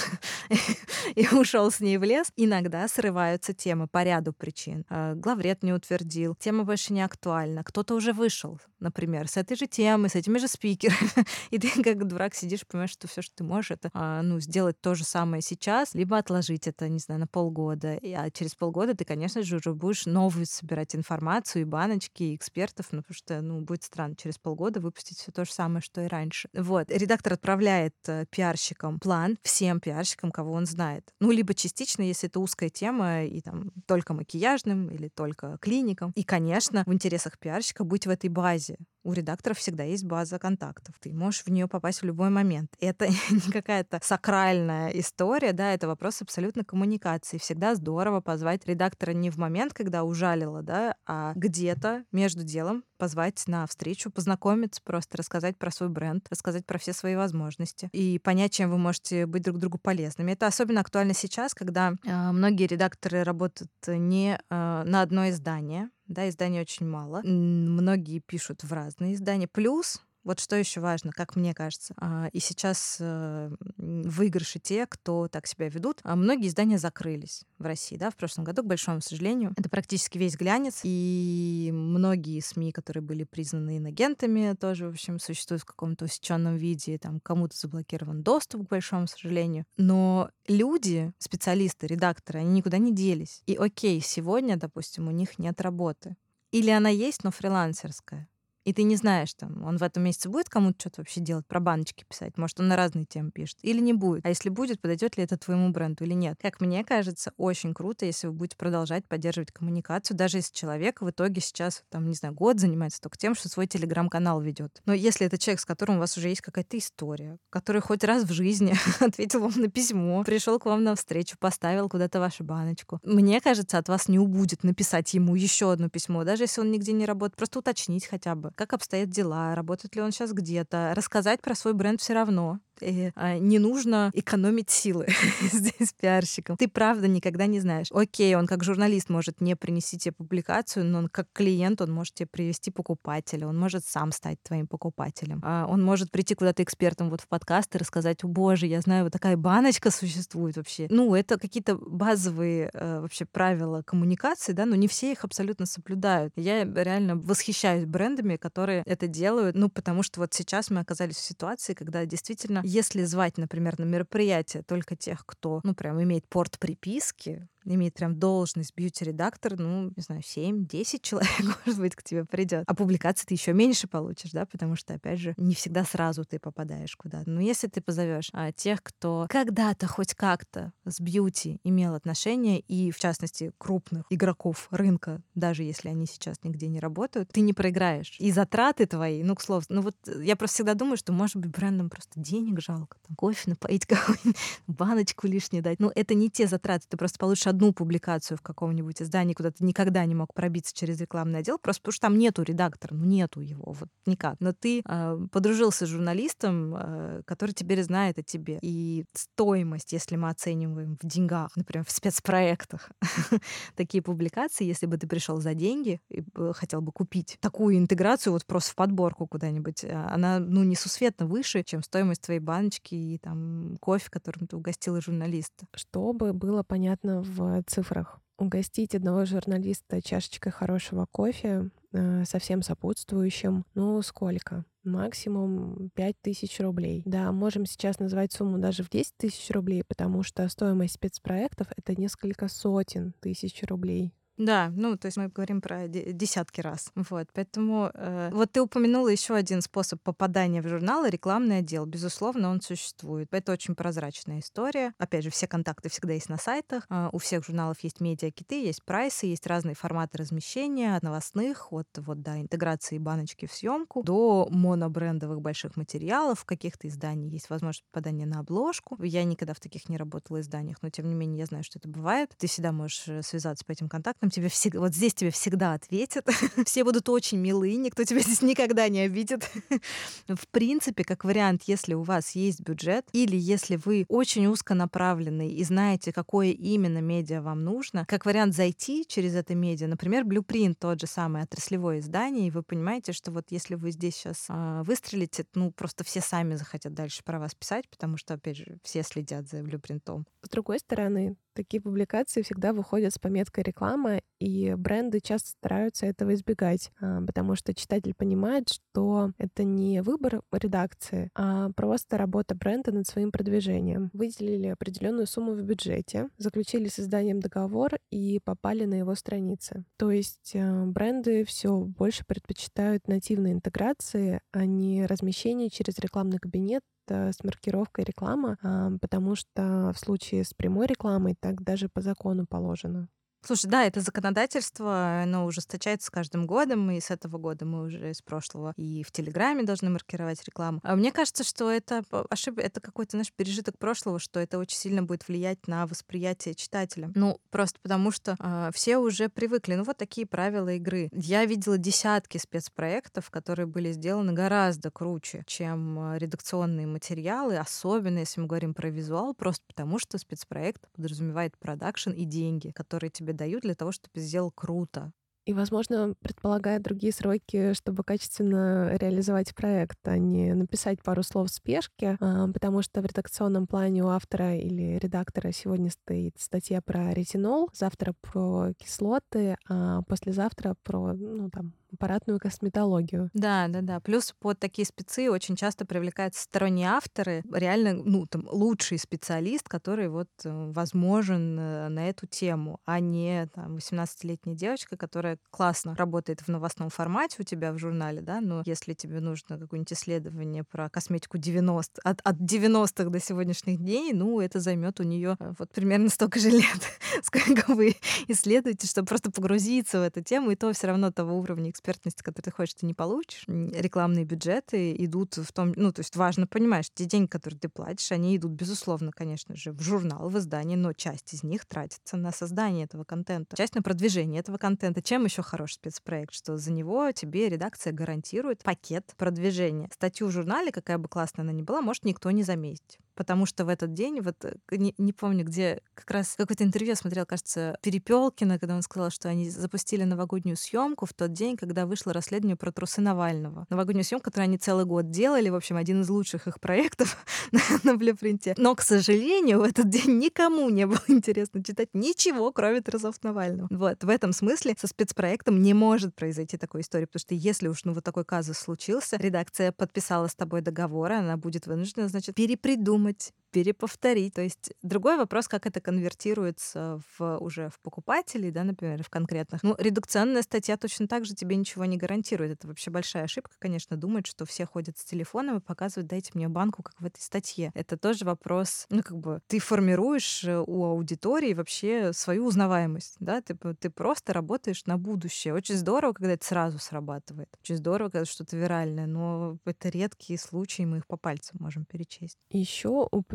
и 1.16 1.26
ушел 1.34 1.63
с 1.70 1.80
ней 1.80 1.98
в 1.98 2.04
лес, 2.04 2.32
иногда 2.36 2.86
срываются 2.88 3.52
темы 3.52 3.86
по 3.86 4.02
ряду 4.02 4.32
причин. 4.32 4.84
А, 4.88 5.14
главред 5.14 5.62
не 5.62 5.72
утвердил, 5.72 6.34
тема 6.34 6.64
больше 6.64 6.92
не 6.92 7.02
актуальна, 7.02 7.64
кто-то 7.64 7.94
уже 7.94 8.12
вышел, 8.12 8.58
например, 8.80 9.28
с 9.28 9.36
этой 9.36 9.56
же 9.56 9.66
темой, 9.66 10.10
с 10.10 10.14
этими 10.14 10.38
же 10.38 10.48
спикерами, 10.48 11.10
и 11.50 11.58
ты 11.58 11.82
как 11.82 12.06
дурак 12.06 12.34
сидишь, 12.34 12.66
понимаешь, 12.66 12.90
что 12.90 13.08
все, 13.08 13.22
что 13.22 13.36
ты 13.36 13.44
можешь, 13.44 13.70
это 13.72 13.90
а, 13.92 14.22
ну, 14.22 14.40
сделать 14.40 14.80
то 14.80 14.94
же 14.94 15.04
самое 15.04 15.42
сейчас, 15.42 15.94
либо 15.94 16.18
отложить 16.18 16.66
это, 16.66 16.88
не 16.88 16.98
знаю, 16.98 17.20
на 17.20 17.26
полгода. 17.26 17.98
А 18.16 18.30
через 18.30 18.54
полгода 18.54 18.94
ты, 18.94 19.04
конечно 19.04 19.42
же, 19.42 19.56
уже 19.56 19.74
будешь 19.74 20.06
новую 20.06 20.46
собирать 20.46 20.94
информацию 20.94 21.62
и 21.62 21.64
баночки, 21.64 22.22
и 22.22 22.36
экспертов, 22.36 22.86
ну, 22.90 22.98
потому 23.02 23.14
что, 23.14 23.40
ну, 23.40 23.60
будет 23.60 23.82
странно 23.82 24.16
через 24.16 24.38
полгода 24.38 24.80
выпустить 24.80 25.18
все 25.18 25.32
то 25.32 25.44
же 25.44 25.52
самое, 25.52 25.80
что 25.80 26.02
и 26.02 26.06
раньше. 26.06 26.48
Вот. 26.52 26.90
Редактор 26.90 27.34
отправляет 27.34 27.94
э, 28.06 28.26
пиарщикам 28.30 28.98
план, 28.98 29.38
всем 29.42 29.80
пиарщикам, 29.80 30.30
кого 30.30 30.52
он 30.52 30.66
знает. 30.66 31.12
Ну, 31.20 31.30
либо 31.30 31.53
либо 31.54 31.60
частично, 31.60 32.02
если 32.02 32.28
это 32.28 32.40
узкая 32.40 32.68
тема 32.70 33.24
и 33.24 33.40
там 33.40 33.70
только 33.86 34.14
макияжным 34.14 34.88
или 34.88 35.08
только 35.08 35.58
клиникам. 35.60 36.12
И, 36.16 36.24
конечно, 36.24 36.84
в 36.86 36.92
интересах 36.92 37.38
пиарщика 37.38 37.84
быть 37.84 38.06
в 38.06 38.10
этой 38.10 38.28
базе. 38.28 38.76
У 39.04 39.12
редакторов 39.12 39.58
всегда 39.58 39.84
есть 39.84 40.04
база 40.04 40.38
контактов. 40.38 40.94
Ты 40.98 41.12
можешь 41.12 41.44
в 41.44 41.48
нее 41.48 41.68
попасть 41.68 42.00
в 42.00 42.04
любой 42.06 42.30
момент. 42.30 42.72
Это 42.80 43.06
не 43.30 43.52
какая-то 43.52 44.00
сакральная 44.02 44.88
история, 44.90 45.52
да, 45.52 45.74
это 45.74 45.86
вопрос 45.86 46.22
абсолютно 46.22 46.64
коммуникации. 46.64 47.38
Всегда 47.38 47.74
здорово 47.74 48.20
позвать 48.20 48.66
редактора 48.66 49.12
не 49.12 49.30
в 49.30 49.36
момент, 49.36 49.74
когда 49.74 50.04
ужалила, 50.04 50.62
да, 50.62 50.96
а 51.06 51.32
где-то 51.36 52.04
между 52.12 52.42
делом 52.42 52.82
позвать 52.96 53.42
на 53.46 53.66
встречу, 53.66 54.10
познакомиться, 54.10 54.80
просто 54.82 55.18
рассказать 55.18 55.58
про 55.58 55.70
свой 55.70 55.90
бренд, 55.90 56.26
рассказать 56.30 56.64
про 56.64 56.78
все 56.78 56.94
свои 56.94 57.16
возможности 57.16 57.90
и 57.92 58.18
понять, 58.18 58.52
чем 58.52 58.70
вы 58.70 58.78
можете 58.78 59.26
быть 59.26 59.42
друг 59.42 59.58
другу 59.58 59.76
полезными. 59.76 60.32
Это 60.32 60.46
особенно 60.46 60.80
актуально 60.80 61.12
сейчас, 61.12 61.54
когда 61.54 61.92
э, 61.92 62.32
многие 62.32 62.66
редакторы 62.66 63.22
работают 63.22 63.70
не 63.86 64.38
э, 64.38 64.82
на 64.86 65.02
одно 65.02 65.28
издание, 65.28 65.90
да, 66.06 66.28
изданий 66.28 66.60
очень 66.60 66.86
мало. 66.86 67.22
Многие 67.22 68.20
пишут 68.20 68.62
в 68.64 68.72
разные 68.72 69.14
издания. 69.14 69.48
Плюс 69.48 70.02
вот 70.24 70.40
что 70.40 70.56
еще 70.56 70.80
важно, 70.80 71.12
как 71.12 71.36
мне 71.36 71.54
кажется. 71.54 71.94
А, 71.98 72.28
и 72.32 72.40
сейчас 72.40 72.96
э, 72.98 73.50
выигрыши 73.76 74.58
те, 74.58 74.86
кто 74.86 75.28
так 75.28 75.46
себя 75.46 75.68
ведут. 75.68 76.00
А 76.02 76.16
многие 76.16 76.48
издания 76.48 76.78
закрылись 76.78 77.44
в 77.58 77.64
России, 77.64 77.96
да, 77.96 78.10
в 78.10 78.16
прошлом 78.16 78.44
году, 78.44 78.62
к 78.62 78.66
большому 78.66 79.02
сожалению. 79.02 79.52
Это 79.56 79.68
практически 79.68 80.16
весь 80.16 80.36
глянец. 80.36 80.80
И 80.82 81.70
многие 81.72 82.40
СМИ, 82.40 82.72
которые 82.72 83.02
были 83.02 83.24
признаны 83.24 83.76
инагентами, 83.76 84.54
тоже, 84.58 84.86
в 84.86 84.92
общем, 84.92 85.18
существуют 85.18 85.62
в 85.62 85.66
каком-то 85.66 86.06
усеченном 86.06 86.56
виде. 86.56 86.98
Там 86.98 87.20
кому-то 87.20 87.56
заблокирован 87.56 88.22
доступ, 88.22 88.66
к 88.66 88.70
большому 88.70 89.06
сожалению. 89.06 89.66
Но 89.76 90.30
люди, 90.48 91.12
специалисты, 91.18 91.86
редакторы, 91.86 92.40
они 92.40 92.50
никуда 92.50 92.78
не 92.78 92.94
делись. 92.94 93.42
И 93.46 93.56
окей, 93.56 94.00
сегодня, 94.00 94.56
допустим, 94.56 95.06
у 95.06 95.10
них 95.10 95.38
нет 95.38 95.60
работы. 95.60 96.16
Или 96.50 96.70
она 96.70 96.88
есть, 96.88 97.24
но 97.24 97.30
фрилансерская 97.30 98.28
и 98.64 98.72
ты 98.72 98.82
не 98.82 98.96
знаешь, 98.96 99.34
там, 99.34 99.62
он 99.64 99.76
в 99.76 99.82
этом 99.82 100.02
месяце 100.02 100.28
будет 100.28 100.48
кому-то 100.48 100.76
что-то 100.78 101.00
вообще 101.02 101.20
делать, 101.20 101.46
про 101.46 101.60
баночки 101.60 102.04
писать, 102.08 102.36
может, 102.38 102.60
он 102.60 102.68
на 102.68 102.76
разные 102.76 103.04
темы 103.04 103.30
пишет, 103.30 103.58
или 103.62 103.80
не 103.80 103.92
будет. 103.92 104.24
А 104.24 104.28
если 104.28 104.48
будет, 104.48 104.80
подойдет 104.80 105.16
ли 105.16 105.24
это 105.24 105.36
твоему 105.36 105.70
бренду 105.70 106.04
или 106.04 106.14
нет. 106.14 106.38
Как 106.40 106.60
мне 106.60 106.84
кажется, 106.84 107.32
очень 107.36 107.74
круто, 107.74 108.06
если 108.06 108.26
вы 108.26 108.32
будете 108.32 108.56
продолжать 108.56 109.06
поддерживать 109.06 109.52
коммуникацию, 109.52 110.16
даже 110.16 110.38
если 110.38 110.54
человек 110.54 111.02
в 111.02 111.10
итоге 111.10 111.40
сейчас, 111.40 111.84
там, 111.90 112.08
не 112.08 112.14
знаю, 112.14 112.34
год 112.34 112.58
занимается 112.58 113.00
только 113.00 113.18
тем, 113.18 113.34
что 113.34 113.48
свой 113.48 113.66
телеграм-канал 113.66 114.40
ведет. 114.40 114.80
Но 114.86 114.94
если 114.94 115.26
это 115.26 115.38
человек, 115.38 115.60
с 115.60 115.66
которым 115.66 115.96
у 115.96 116.00
вас 116.00 116.16
уже 116.16 116.28
есть 116.28 116.40
какая-то 116.40 116.78
история, 116.78 117.38
который 117.50 117.82
хоть 117.82 118.04
раз 118.04 118.24
в 118.24 118.32
жизни 118.32 118.74
ответил 119.00 119.40
вам 119.40 119.52
на 119.56 119.68
письмо, 119.68 120.24
пришел 120.24 120.58
к 120.58 120.64
вам 120.64 120.82
на 120.84 120.94
встречу, 120.94 121.36
поставил 121.38 121.88
куда-то 121.88 122.18
вашу 122.20 122.44
баночку, 122.44 123.00
мне 123.04 123.40
кажется, 123.40 123.78
от 123.78 123.88
вас 123.88 124.08
не 124.08 124.18
убудет 124.18 124.64
написать 124.64 125.12
ему 125.14 125.34
еще 125.34 125.72
одно 125.72 125.88
письмо, 125.90 126.24
даже 126.24 126.44
если 126.44 126.60
он 126.60 126.70
нигде 126.70 126.92
не 126.92 127.04
работает, 127.04 127.36
просто 127.36 127.58
уточнить 127.58 128.06
хотя 128.06 128.34
бы 128.34 128.53
как 128.54 128.72
обстоят 128.72 129.10
дела, 129.10 129.54
работает 129.54 129.94
ли 129.96 130.02
он 130.02 130.12
сейчас 130.12 130.32
где-то, 130.32 130.92
рассказать 130.94 131.40
про 131.42 131.54
свой 131.54 131.74
бренд 131.74 132.00
все 132.00 132.14
равно 132.14 132.58
и 132.80 133.10
а, 133.14 133.38
не 133.38 133.58
нужно 133.58 134.10
экономить 134.14 134.70
силы 134.70 135.06
здесь 135.40 135.92
пиарщиком. 135.92 136.56
Ты 136.56 136.68
правда 136.68 137.08
никогда 137.08 137.46
не 137.46 137.60
знаешь. 137.60 137.88
Окей, 137.90 138.34
он 138.36 138.46
как 138.46 138.64
журналист 138.64 139.08
может 139.08 139.40
не 139.40 139.56
принести 139.56 139.98
тебе 139.98 140.12
публикацию, 140.12 140.84
но 140.84 140.98
он 140.98 141.08
как 141.08 141.28
клиент, 141.32 141.80
он 141.80 141.92
может 141.92 142.14
тебе 142.14 142.26
привести 142.26 142.70
покупателя, 142.70 143.46
он 143.46 143.58
может 143.58 143.84
сам 143.84 144.12
стать 144.12 144.42
твоим 144.42 144.66
покупателем. 144.66 145.40
А 145.42 145.66
он 145.68 145.82
может 145.82 146.10
прийти 146.10 146.34
куда-то 146.34 146.62
экспертом 146.62 147.10
вот 147.10 147.20
в 147.20 147.28
подкаст 147.28 147.74
и 147.74 147.78
рассказать, 147.78 148.24
о 148.24 148.28
боже, 148.28 148.66
я 148.66 148.80
знаю, 148.80 149.04
вот 149.04 149.12
такая 149.12 149.36
баночка 149.36 149.90
существует 149.90 150.56
вообще. 150.56 150.86
Ну, 150.90 151.14
это 151.14 151.38
какие-то 151.38 151.76
базовые 151.76 152.70
э, 152.72 153.00
вообще 153.00 153.24
правила 153.24 153.82
коммуникации, 153.82 154.52
да, 154.52 154.66
но 154.66 154.76
не 154.76 154.88
все 154.88 155.12
их 155.12 155.24
абсолютно 155.24 155.66
соблюдают. 155.66 156.32
Я 156.36 156.64
реально 156.64 157.16
восхищаюсь 157.16 157.84
брендами, 157.84 158.36
которые 158.36 158.82
это 158.86 159.06
делают, 159.06 159.56
ну, 159.56 159.68
потому 159.68 160.02
что 160.02 160.20
вот 160.20 160.34
сейчас 160.34 160.70
мы 160.70 160.80
оказались 160.80 161.16
в 161.16 161.24
ситуации, 161.24 161.74
когда 161.74 162.04
действительно 162.06 162.60
если 162.66 163.04
звать, 163.04 163.38
например, 163.38 163.78
на 163.78 163.84
мероприятие 163.84 164.62
только 164.62 164.96
тех, 164.96 165.24
кто, 165.26 165.60
ну, 165.64 165.74
прям 165.74 166.02
имеет 166.02 166.28
порт 166.28 166.58
приписки, 166.58 167.46
имеет 167.64 167.94
прям 167.94 168.18
должность 168.18 168.74
бьюти-редактор, 168.76 169.58
ну, 169.58 169.92
не 169.96 170.02
знаю, 170.02 170.22
7-10 170.22 170.98
человек, 171.02 171.60
может 171.64 171.80
быть, 171.80 171.94
к 171.94 172.02
тебе 172.02 172.24
придет. 172.24 172.64
А 172.66 172.74
публикации 172.74 173.26
ты 173.26 173.34
еще 173.34 173.52
меньше 173.52 173.88
получишь, 173.88 174.32
да, 174.32 174.46
потому 174.46 174.76
что, 174.76 174.94
опять 174.94 175.18
же, 175.18 175.34
не 175.36 175.54
всегда 175.54 175.84
сразу 175.84 176.24
ты 176.24 176.38
попадаешь 176.38 176.96
куда-то. 176.96 177.30
Но 177.30 177.40
если 177.40 177.68
ты 177.68 177.80
позовешь 177.80 178.30
а, 178.32 178.52
тех, 178.52 178.82
кто 178.82 179.26
когда-то 179.28 179.86
хоть 179.86 180.14
как-то 180.14 180.72
с 180.84 181.00
бьюти 181.00 181.60
имел 181.64 181.94
отношение, 181.94 182.60
и, 182.60 182.90
в 182.90 182.98
частности, 182.98 183.52
крупных 183.58 184.04
игроков 184.10 184.68
рынка, 184.70 185.22
даже 185.34 185.62
если 185.62 185.88
они 185.88 186.06
сейчас 186.06 186.42
нигде 186.42 186.68
не 186.68 186.80
работают, 186.80 187.30
ты 187.32 187.40
не 187.40 187.52
проиграешь. 187.52 188.16
И 188.18 188.30
затраты 188.30 188.86
твои, 188.86 189.22
ну, 189.22 189.34
к 189.34 189.40
слову, 189.40 189.62
ну 189.68 189.82
вот 189.82 189.96
я 190.20 190.36
просто 190.36 190.56
всегда 190.56 190.74
думаю, 190.74 190.96
что, 190.96 191.12
может 191.12 191.36
быть, 191.36 191.50
брендам 191.50 191.90
просто 191.90 192.20
денег 192.20 192.60
жалко, 192.60 192.98
там, 193.06 193.16
кофе 193.16 193.50
напоить 193.50 193.86
баночку 194.66 195.26
лишнее 195.26 195.62
дать. 195.62 195.80
Ну, 195.80 195.90
это 195.94 196.14
не 196.14 196.30
те 196.30 196.46
затраты, 196.46 196.86
ты 196.88 196.96
просто 196.96 197.18
получишь 197.18 197.46
одну 197.54 197.72
публикацию 197.72 198.36
в 198.36 198.42
каком-нибудь 198.42 199.00
издании, 199.00 199.34
куда 199.34 199.50
ты 199.50 199.64
никогда 199.64 200.04
не 200.04 200.14
мог 200.14 200.34
пробиться 200.34 200.74
через 200.74 201.00
рекламный 201.00 201.38
отдел, 201.38 201.58
просто 201.58 201.80
потому 201.82 201.92
что 201.92 202.00
там 202.02 202.18
нету 202.18 202.42
редактора, 202.42 202.94
ну 202.94 203.04
нету 203.04 203.40
его, 203.40 203.72
вот 203.72 203.88
никак. 204.06 204.36
Но 204.40 204.52
ты 204.52 204.82
э, 204.84 205.18
подружился 205.30 205.86
с 205.86 205.88
журналистом, 205.88 206.74
э, 206.76 207.22
который 207.24 207.52
теперь 207.52 207.82
знает 207.82 208.18
о 208.18 208.22
тебе. 208.22 208.58
И 208.60 209.04
стоимость, 209.14 209.92
если 209.92 210.16
мы 210.16 210.30
оцениваем 210.30 210.98
в 211.00 211.06
деньгах, 211.06 211.56
например, 211.56 211.86
в 211.86 211.90
спецпроектах, 211.90 212.90
такие 213.76 214.02
публикации, 214.02 214.64
если 214.64 214.86
бы 214.86 214.98
ты 214.98 215.06
пришел 215.06 215.40
за 215.40 215.54
деньги 215.54 216.00
и 216.10 216.24
хотел 216.52 216.80
бы 216.80 216.92
купить 216.92 217.38
такую 217.40 217.78
интеграцию 217.78 218.32
вот 218.32 218.44
просто 218.44 218.72
в 218.72 218.74
подборку 218.74 219.26
куда-нибудь, 219.26 219.84
э, 219.84 219.92
она, 219.92 220.40
ну, 220.40 220.64
несусветно 220.64 221.26
выше, 221.26 221.62
чем 221.62 221.82
стоимость 221.82 222.22
твоей 222.22 222.40
баночки 222.40 222.94
и 222.94 223.18
там 223.18 223.76
кофе, 223.80 224.10
которым 224.10 224.46
ты 224.48 224.56
угостила 224.56 225.00
журналиста. 225.00 225.66
Чтобы 225.74 226.32
было 226.32 226.62
понятно 226.62 227.22
в 227.22 227.43
цифрах. 227.66 228.20
Угостить 228.36 228.94
одного 228.94 229.24
журналиста 229.24 230.02
чашечкой 230.02 230.50
хорошего 230.50 231.06
кофе 231.10 231.70
э, 231.92 232.24
со 232.24 232.38
всем 232.40 232.62
сопутствующим, 232.62 233.64
ну 233.74 234.02
сколько? 234.02 234.64
Максимум 234.82 235.90
5 235.94 236.16
тысяч 236.20 236.58
рублей. 236.60 237.02
Да, 237.06 237.30
можем 237.32 237.64
сейчас 237.64 238.00
назвать 238.00 238.32
сумму 238.32 238.58
даже 238.58 238.82
в 238.82 238.90
10 238.90 239.12
тысяч 239.16 239.50
рублей, 239.50 239.84
потому 239.86 240.22
что 240.24 240.48
стоимость 240.48 240.94
спецпроектов— 240.94 241.68
это 241.76 241.98
несколько 241.98 242.48
сотен 242.48 243.14
тысяч 243.20 243.62
рублей 243.62 244.12
да, 244.36 244.72
ну, 244.74 244.96
то 244.96 245.06
есть 245.06 245.16
мы 245.16 245.28
говорим 245.28 245.60
про 245.60 245.86
десятки 245.86 246.60
раз. 246.60 246.90
Вот, 246.94 247.28
поэтому 247.32 247.90
э, 247.94 248.30
вот 248.32 248.50
ты 248.50 248.60
упомянула 248.60 249.08
еще 249.08 249.34
один 249.34 249.60
способ 249.60 250.02
попадания 250.02 250.60
в 250.60 250.66
журнал— 250.66 251.06
рекламный 251.06 251.58
отдел. 251.58 251.86
Безусловно, 251.86 252.50
он 252.50 252.60
существует. 252.60 253.28
Это 253.30 253.52
очень 253.52 253.76
прозрачная 253.76 254.40
история. 254.40 254.92
Опять 254.98 255.24
же, 255.24 255.30
все 255.30 255.46
контакты 255.46 255.88
всегда 255.88 256.14
есть 256.14 256.28
на 256.28 256.36
сайтах. 256.36 256.86
Э, 256.90 257.10
у 257.12 257.18
всех 257.18 257.44
журналов 257.44 257.78
есть 257.82 258.00
медиакиты, 258.00 258.60
есть 258.60 258.84
прайсы, 258.84 259.26
есть 259.26 259.46
разные 259.46 259.76
форматы 259.76 260.18
размещения, 260.18 260.98
новостных, 261.00 261.72
от 261.72 261.86
вот, 261.98 262.20
да, 262.22 262.40
интеграции 262.40 262.98
баночки 262.98 263.46
в 263.46 263.52
съемку 263.52 264.02
до 264.02 264.48
монобрендовых 264.50 265.40
больших 265.42 265.76
материалов. 265.76 266.40
В 266.40 266.44
каких-то 266.44 266.88
изданиях 266.88 267.32
есть 267.32 267.50
возможность 267.50 267.84
попадания 267.92 268.26
на 268.26 268.40
обложку. 268.40 269.00
Я 269.00 269.22
никогда 269.22 269.54
в 269.54 269.60
таких 269.60 269.88
не 269.88 269.96
работала 269.96 270.40
изданиях, 270.40 270.78
но 270.82 270.90
тем 270.90 271.08
не 271.08 271.14
менее 271.14 271.38
я 271.38 271.46
знаю, 271.46 271.62
что 271.62 271.78
это 271.78 271.88
бывает. 271.88 272.34
Ты 272.36 272.48
всегда 272.48 272.72
можешь 272.72 273.06
э, 273.06 273.22
связаться 273.22 273.64
по 273.64 273.70
этим 273.70 273.88
контактам 273.88 274.23
там 274.24 274.30
тебе 274.30 274.48
всегда, 274.48 274.80
вот 274.80 274.94
здесь 274.94 275.12
тебе 275.12 275.30
всегда 275.30 275.74
ответят. 275.74 276.26
Все 276.64 276.82
будут 276.82 277.10
очень 277.10 277.36
милы, 277.36 277.74
никто 277.74 278.04
тебя 278.04 278.20
здесь 278.20 278.40
никогда 278.40 278.88
не 278.88 279.00
обидит. 279.00 279.50
В 280.28 280.48
принципе, 280.48 281.04
как 281.04 281.24
вариант, 281.24 281.64
если 281.66 281.92
у 281.92 282.02
вас 282.02 282.30
есть 282.30 282.62
бюджет, 282.62 283.04
или 283.12 283.36
если 283.36 283.76
вы 283.76 284.06
очень 284.08 284.46
узконаправленный 284.46 285.50
и 285.50 285.62
знаете, 285.62 286.10
какое 286.10 286.52
именно 286.52 287.02
медиа 287.02 287.42
вам 287.42 287.64
нужно, 287.64 288.06
как 288.08 288.24
вариант 288.24 288.54
зайти 288.54 289.04
через 289.06 289.34
это 289.34 289.54
медиа, 289.54 289.88
например, 289.88 290.24
Blueprint, 290.24 290.76
тот 290.80 291.02
же 291.02 291.06
самый 291.06 291.42
отраслевое 291.42 291.98
издание, 291.98 292.48
и 292.48 292.50
вы 292.50 292.62
понимаете, 292.62 293.12
что 293.12 293.30
вот 293.30 293.44
если 293.50 293.74
вы 293.74 293.90
здесь 293.90 294.14
сейчас 294.16 294.46
а, 294.48 294.82
выстрелите, 294.84 295.44
ну, 295.54 295.70
просто 295.70 296.02
все 296.02 296.22
сами 296.22 296.54
захотят 296.54 296.94
дальше 296.94 297.22
про 297.24 297.38
вас 297.38 297.54
писать, 297.54 297.90
потому 297.90 298.16
что, 298.16 298.32
опять 298.32 298.56
же, 298.56 298.78
все 298.82 299.02
следят 299.02 299.50
за 299.50 299.58
Blueprint. 299.58 300.24
С 300.42 300.48
другой 300.48 300.78
стороны, 300.78 301.36
Такие 301.54 301.80
публикации 301.80 302.42
всегда 302.42 302.72
выходят 302.72 303.14
с 303.14 303.18
пометкой 303.18 303.64
реклама, 303.64 304.20
и 304.40 304.74
бренды 304.76 305.20
часто 305.20 305.50
стараются 305.50 306.06
этого 306.06 306.34
избегать, 306.34 306.90
а, 307.00 307.22
потому 307.24 307.54
что 307.54 307.74
читатель 307.74 308.14
понимает, 308.14 308.68
что 308.68 309.32
это 309.38 309.64
не 309.64 310.02
выбор 310.02 310.42
редакции, 310.52 311.30
а 311.34 311.70
просто 311.70 312.18
работа 312.18 312.54
бренда 312.54 312.92
над 312.92 313.06
своим 313.06 313.30
продвижением. 313.30 314.10
Выделили 314.12 314.66
определенную 314.66 315.26
сумму 315.26 315.52
в 315.52 315.62
бюджете, 315.62 316.28
заключили 316.38 316.88
с 316.88 316.98
изданием 316.98 317.40
договор 317.40 317.92
и 318.10 318.40
попали 318.44 318.84
на 318.84 318.94
его 318.94 319.14
страницы. 319.14 319.84
То 319.96 320.10
есть 320.10 320.52
э, 320.54 320.84
бренды 320.86 321.44
все 321.44 321.78
больше 321.78 322.24
предпочитают 322.26 323.08
нативные 323.08 323.54
интеграции, 323.54 324.40
а 324.52 324.66
не 324.66 325.06
размещение 325.06 325.70
через 325.70 325.98
рекламный 325.98 326.38
кабинет 326.38 326.82
с 327.12 327.44
маркировкой 327.44 328.04
реклама, 328.04 328.56
потому 329.00 329.34
что 329.36 329.92
в 329.94 329.98
случае 329.98 330.44
с 330.44 330.54
прямой 330.54 330.86
рекламой 330.86 331.36
так 331.38 331.62
даже 331.62 331.88
по 331.88 332.00
закону 332.00 332.46
положено. 332.46 333.08
Слушай, 333.44 333.66
да, 333.66 333.84
это 333.84 334.00
законодательство, 334.00 335.20
оно 335.22 335.44
ужесточается 335.44 336.06
с 336.06 336.10
каждым 336.10 336.46
годом, 336.46 336.90
и 336.90 336.98
с 336.98 337.10
этого 337.10 337.36
года 337.36 337.66
мы 337.66 337.84
уже 337.84 338.10
из 338.10 338.22
прошлого 338.22 338.72
и 338.78 339.02
в 339.02 339.12
Телеграме 339.12 339.64
должны 339.64 339.90
маркировать 339.90 340.42
рекламу. 340.44 340.80
А 340.82 340.96
мне 340.96 341.12
кажется, 341.12 341.44
что 341.44 341.70
это 341.70 342.02
ошибка, 342.30 342.62
это 342.62 342.80
какой-то 342.80 343.18
наш 343.18 343.30
пережиток 343.32 343.76
прошлого, 343.76 344.18
что 344.18 344.40
это 344.40 344.58
очень 344.58 344.78
сильно 344.78 345.02
будет 345.02 345.28
влиять 345.28 345.68
на 345.68 345.86
восприятие 345.86 346.54
читателя. 346.54 347.10
Ну, 347.14 347.38
просто 347.50 347.78
потому 347.82 348.10
что 348.12 348.34
э, 348.38 348.70
все 348.72 348.96
уже 348.96 349.28
привыкли. 349.28 349.74
Ну, 349.74 349.84
вот 349.84 349.98
такие 349.98 350.26
правила 350.26 350.70
игры. 350.70 351.10
Я 351.12 351.44
видела 351.44 351.76
десятки 351.76 352.38
спецпроектов, 352.38 353.28
которые 353.30 353.66
были 353.66 353.92
сделаны 353.92 354.32
гораздо 354.32 354.90
круче, 354.90 355.42
чем 355.46 355.98
а, 355.98 356.16
редакционные 356.16 356.86
материалы, 356.86 357.58
особенно 357.58 358.20
если 358.20 358.40
мы 358.40 358.46
говорим 358.46 358.72
про 358.72 358.88
визуал, 358.88 359.34
просто 359.34 359.62
потому 359.66 359.98
что 359.98 360.16
спецпроект 360.16 360.88
подразумевает 360.96 361.58
продакшн 361.58 362.10
и 362.10 362.24
деньги, 362.24 362.70
которые 362.70 363.10
тебе 363.10 363.33
дают 363.34 363.62
для 363.62 363.74
того, 363.74 363.92
чтобы 363.92 364.20
сделал 364.20 364.50
круто. 364.50 365.12
И, 365.46 365.52
возможно, 365.52 366.14
предполагает 366.20 366.82
другие 366.82 367.12
сроки, 367.12 367.74
чтобы 367.74 368.02
качественно 368.02 368.96
реализовать 368.96 369.54
проект, 369.54 369.98
а 370.04 370.16
не 370.16 370.54
написать 370.54 371.02
пару 371.02 371.22
слов 371.22 371.50
в 371.50 371.52
спешке, 371.52 372.16
а, 372.18 372.48
потому 372.48 372.80
что 372.80 373.02
в 373.02 373.04
редакционном 373.04 373.66
плане 373.66 374.02
у 374.04 374.08
автора 374.08 374.56
или 374.56 374.98
редактора 374.98 375.52
сегодня 375.52 375.90
стоит 375.90 376.34
статья 376.38 376.80
про 376.80 377.12
ретинол, 377.12 377.68
завтра 377.74 378.14
про 378.22 378.72
кислоты, 378.78 379.56
а 379.68 380.00
послезавтра 380.08 380.76
про, 380.82 381.12
ну, 381.12 381.50
там, 381.50 381.74
аппаратную 381.94 382.38
косметологию. 382.38 383.30
Да, 383.34 383.68
да, 383.68 383.80
да. 383.80 384.00
Плюс 384.00 384.34
под 384.38 384.58
такие 384.58 384.86
спецы 384.86 385.30
очень 385.30 385.56
часто 385.56 385.84
привлекаются 385.86 386.42
сторонние 386.42 386.88
авторы, 386.88 387.42
реально, 387.52 387.94
ну, 387.94 388.26
там, 388.26 388.46
лучший 388.50 388.98
специалист, 388.98 389.68
который 389.68 390.08
вот 390.08 390.28
э, 390.44 390.72
возможен 390.72 391.58
э, 391.58 391.88
на 391.88 392.08
эту 392.08 392.26
тему, 392.26 392.80
а 392.84 393.00
не 393.00 393.48
там 393.54 393.76
18-летняя 393.76 394.54
девочка, 394.54 394.96
которая 394.96 395.38
классно 395.50 395.94
работает 395.94 396.40
в 396.40 396.48
новостном 396.48 396.90
формате 396.90 397.36
у 397.40 397.42
тебя 397.42 397.72
в 397.72 397.78
журнале, 397.78 398.20
да, 398.20 398.40
но 398.40 398.62
если 398.66 398.94
тебе 398.94 399.20
нужно 399.20 399.58
какое-нибудь 399.58 399.92
исследование 399.92 400.64
про 400.64 400.88
косметику 400.88 401.38
90 401.38 402.00
от, 402.02 402.20
от 402.22 402.36
90-х 402.36 403.10
до 403.10 403.20
сегодняшних 403.20 403.78
дней, 403.78 404.12
ну, 404.12 404.40
это 404.40 404.60
займет 404.60 405.00
у 405.00 405.02
нее 405.02 405.36
э, 405.38 405.52
вот 405.58 405.70
примерно 405.70 406.08
столько 406.08 406.38
же 406.38 406.50
лет, 406.50 406.64
сколько 407.22 407.74
вы 407.74 407.96
исследуете, 408.28 408.86
чтобы 408.86 409.06
просто 409.06 409.30
погрузиться 409.30 410.00
в 410.00 410.02
эту 410.02 410.22
тему, 410.22 410.50
и 410.50 410.56
то 410.56 410.72
все 410.72 410.88
равно 410.88 411.10
того 411.10 411.38
уровня 411.38 411.70
экспертности, 411.84 412.22
который 412.22 412.44
ты 412.44 412.50
хочешь, 412.50 412.74
ты 412.74 412.86
не 412.86 412.94
получишь. 412.94 413.44
Рекламные 413.46 414.24
бюджеты 414.24 414.94
идут 415.04 415.36
в 415.36 415.52
том, 415.52 415.72
ну, 415.76 415.92
то 415.92 416.00
есть 416.00 416.16
важно 416.16 416.46
понимать, 416.46 416.86
что 416.86 416.96
те 416.96 417.04
деньги, 417.04 417.28
которые 417.28 417.60
ты 417.60 417.68
платишь, 417.68 418.10
они 418.10 418.36
идут, 418.36 418.52
безусловно, 418.52 419.12
конечно 419.12 419.54
же, 419.54 419.72
в 419.72 419.80
журнал, 419.80 420.28
в 420.30 420.38
издание, 420.38 420.78
но 420.78 420.92
часть 420.92 421.34
из 421.34 421.42
них 421.42 421.66
тратится 421.66 422.16
на 422.16 422.32
создание 422.32 422.84
этого 422.84 423.04
контента, 423.04 423.56
часть 423.56 423.74
на 423.74 423.82
продвижение 423.82 424.40
этого 424.40 424.56
контента. 424.56 425.02
Чем 425.02 425.24
еще 425.24 425.42
хороший 425.42 425.74
спецпроект, 425.74 426.32
что 426.32 426.56
за 426.56 426.72
него 426.72 427.10
тебе 427.12 427.48
редакция 427.48 427.92
гарантирует 427.92 428.62
пакет 428.62 429.12
продвижения. 429.16 429.88
Статью 429.92 430.28
в 430.28 430.30
журнале, 430.30 430.72
какая 430.72 430.98
бы 430.98 431.08
классная 431.08 431.42
она 431.42 431.52
ни 431.52 431.62
была, 431.62 431.82
может 431.82 432.04
никто 432.04 432.30
не 432.30 432.42
заметить 432.42 432.98
потому 433.14 433.46
что 433.46 433.64
в 433.64 433.68
этот 433.68 433.92
день, 433.92 434.20
вот 434.20 434.44
э, 434.44 434.54
не, 434.70 434.94
не 434.98 435.12
помню, 435.12 435.44
где 435.44 435.80
как 435.94 436.10
раз 436.10 436.34
какое-то 436.36 436.64
интервью 436.64 436.94
смотрел, 436.94 437.26
кажется, 437.26 437.76
Перепелкина, 437.82 438.58
когда 438.58 438.74
он 438.74 438.82
сказал, 438.82 439.10
что 439.10 439.28
они 439.28 439.50
запустили 439.50 440.04
новогоднюю 440.04 440.56
съемку 440.56 441.06
в 441.06 441.12
тот 441.12 441.32
день, 441.32 441.56
когда 441.56 441.86
вышло 441.86 442.12
расследование 442.12 442.56
про 442.56 442.72
трусы 442.72 443.00
Навального. 443.00 443.66
Новогоднюю 443.70 444.04
съемку, 444.04 444.24
которую 444.24 444.44
они 444.44 444.58
целый 444.58 444.84
год 444.84 445.10
делали, 445.10 445.48
в 445.48 445.54
общем, 445.54 445.76
один 445.76 446.02
из 446.02 446.08
лучших 446.08 446.46
их 446.46 446.60
проектов 446.60 447.16
на, 447.52 447.60
на 447.82 447.96
блюпринте. 447.96 448.54
Но, 448.58 448.74
к 448.74 448.82
сожалению, 448.82 449.60
в 449.60 449.62
этот 449.62 449.88
день 449.88 450.18
никому 450.18 450.68
не 450.70 450.86
было 450.86 451.00
интересно 451.08 451.62
читать 451.62 451.88
ничего, 451.92 452.52
кроме 452.52 452.80
трусов 452.80 453.22
Навального. 453.22 453.68
Вот, 453.70 454.02
в 454.02 454.08
этом 454.08 454.32
смысле 454.32 454.74
со 454.78 454.86
спецпроектом 454.86 455.62
не 455.62 455.74
может 455.74 456.14
произойти 456.14 456.56
такой 456.56 456.82
истории, 456.82 457.06
потому 457.06 457.20
что 457.20 457.34
если 457.34 457.68
уж 457.68 457.84
ну 457.84 457.92
вот 457.92 458.04
такой 458.04 458.24
казус 458.24 458.58
случился, 458.58 459.16
редакция 459.16 459.72
подписала 459.72 460.26
с 460.28 460.34
тобой 460.34 460.60
договор, 460.60 461.12
она 461.12 461.36
будет 461.36 461.66
вынуждена, 461.66 462.08
значит, 462.08 462.34
перепридумать 462.34 463.03
передумать, 463.04 463.32
переповторить. 463.54 464.34
То 464.34 464.42
есть 464.42 464.72
другой 464.82 465.16
вопрос, 465.16 465.46
как 465.46 465.64
это 465.64 465.80
конвертируется 465.80 467.00
в, 467.16 467.38
уже 467.38 467.68
в 467.68 467.78
покупателей, 467.78 468.50
да, 468.50 468.64
например, 468.64 469.04
в 469.04 469.08
конкретных. 469.08 469.62
Ну, 469.62 469.76
редукционная 469.78 470.42
статья 470.42 470.76
точно 470.76 471.06
так 471.06 471.24
же 471.24 471.34
тебе 471.36 471.54
ничего 471.54 471.84
не 471.84 471.96
гарантирует. 471.96 472.50
Это 472.50 472.66
вообще 472.66 472.90
большая 472.90 473.24
ошибка, 473.24 473.54
конечно, 473.60 473.96
думать, 473.96 474.26
что 474.26 474.44
все 474.44 474.66
ходят 474.66 474.98
с 474.98 475.04
телефоном 475.04 475.58
и 475.58 475.60
показывают, 475.60 476.08
дайте 476.08 476.32
мне 476.34 476.48
банку, 476.48 476.82
как 476.82 477.00
в 477.00 477.06
этой 477.06 477.20
статье. 477.20 477.70
Это 477.74 477.96
тоже 477.96 478.24
вопрос, 478.24 478.86
ну, 478.90 479.04
как 479.04 479.18
бы, 479.18 479.40
ты 479.46 479.60
формируешь 479.60 480.42
э, 480.42 480.58
у 480.58 480.84
аудитории 480.86 481.54
вообще 481.54 482.12
свою 482.12 482.46
узнаваемость, 482.46 483.14
да, 483.20 483.40
ты, 483.40 483.54
ты 483.54 483.88
просто 483.88 484.32
работаешь 484.32 484.84
на 484.86 484.98
будущее. 484.98 485.54
Очень 485.54 485.76
здорово, 485.76 486.12
когда 486.12 486.32
это 486.32 486.44
сразу 486.44 486.80
срабатывает. 486.80 487.48
Очень 487.62 487.76
здорово, 487.76 488.08
когда 488.08 488.24
что-то 488.24 488.56
виральное, 488.56 489.06
но 489.06 489.58
это 489.64 489.90
редкие 489.90 490.40
случаи, 490.40 490.82
мы 490.82 490.96
их 490.96 491.06
по 491.06 491.16
пальцам 491.16 491.58
можем 491.60 491.84
перечесть. 491.84 492.38
Еще 492.50 492.88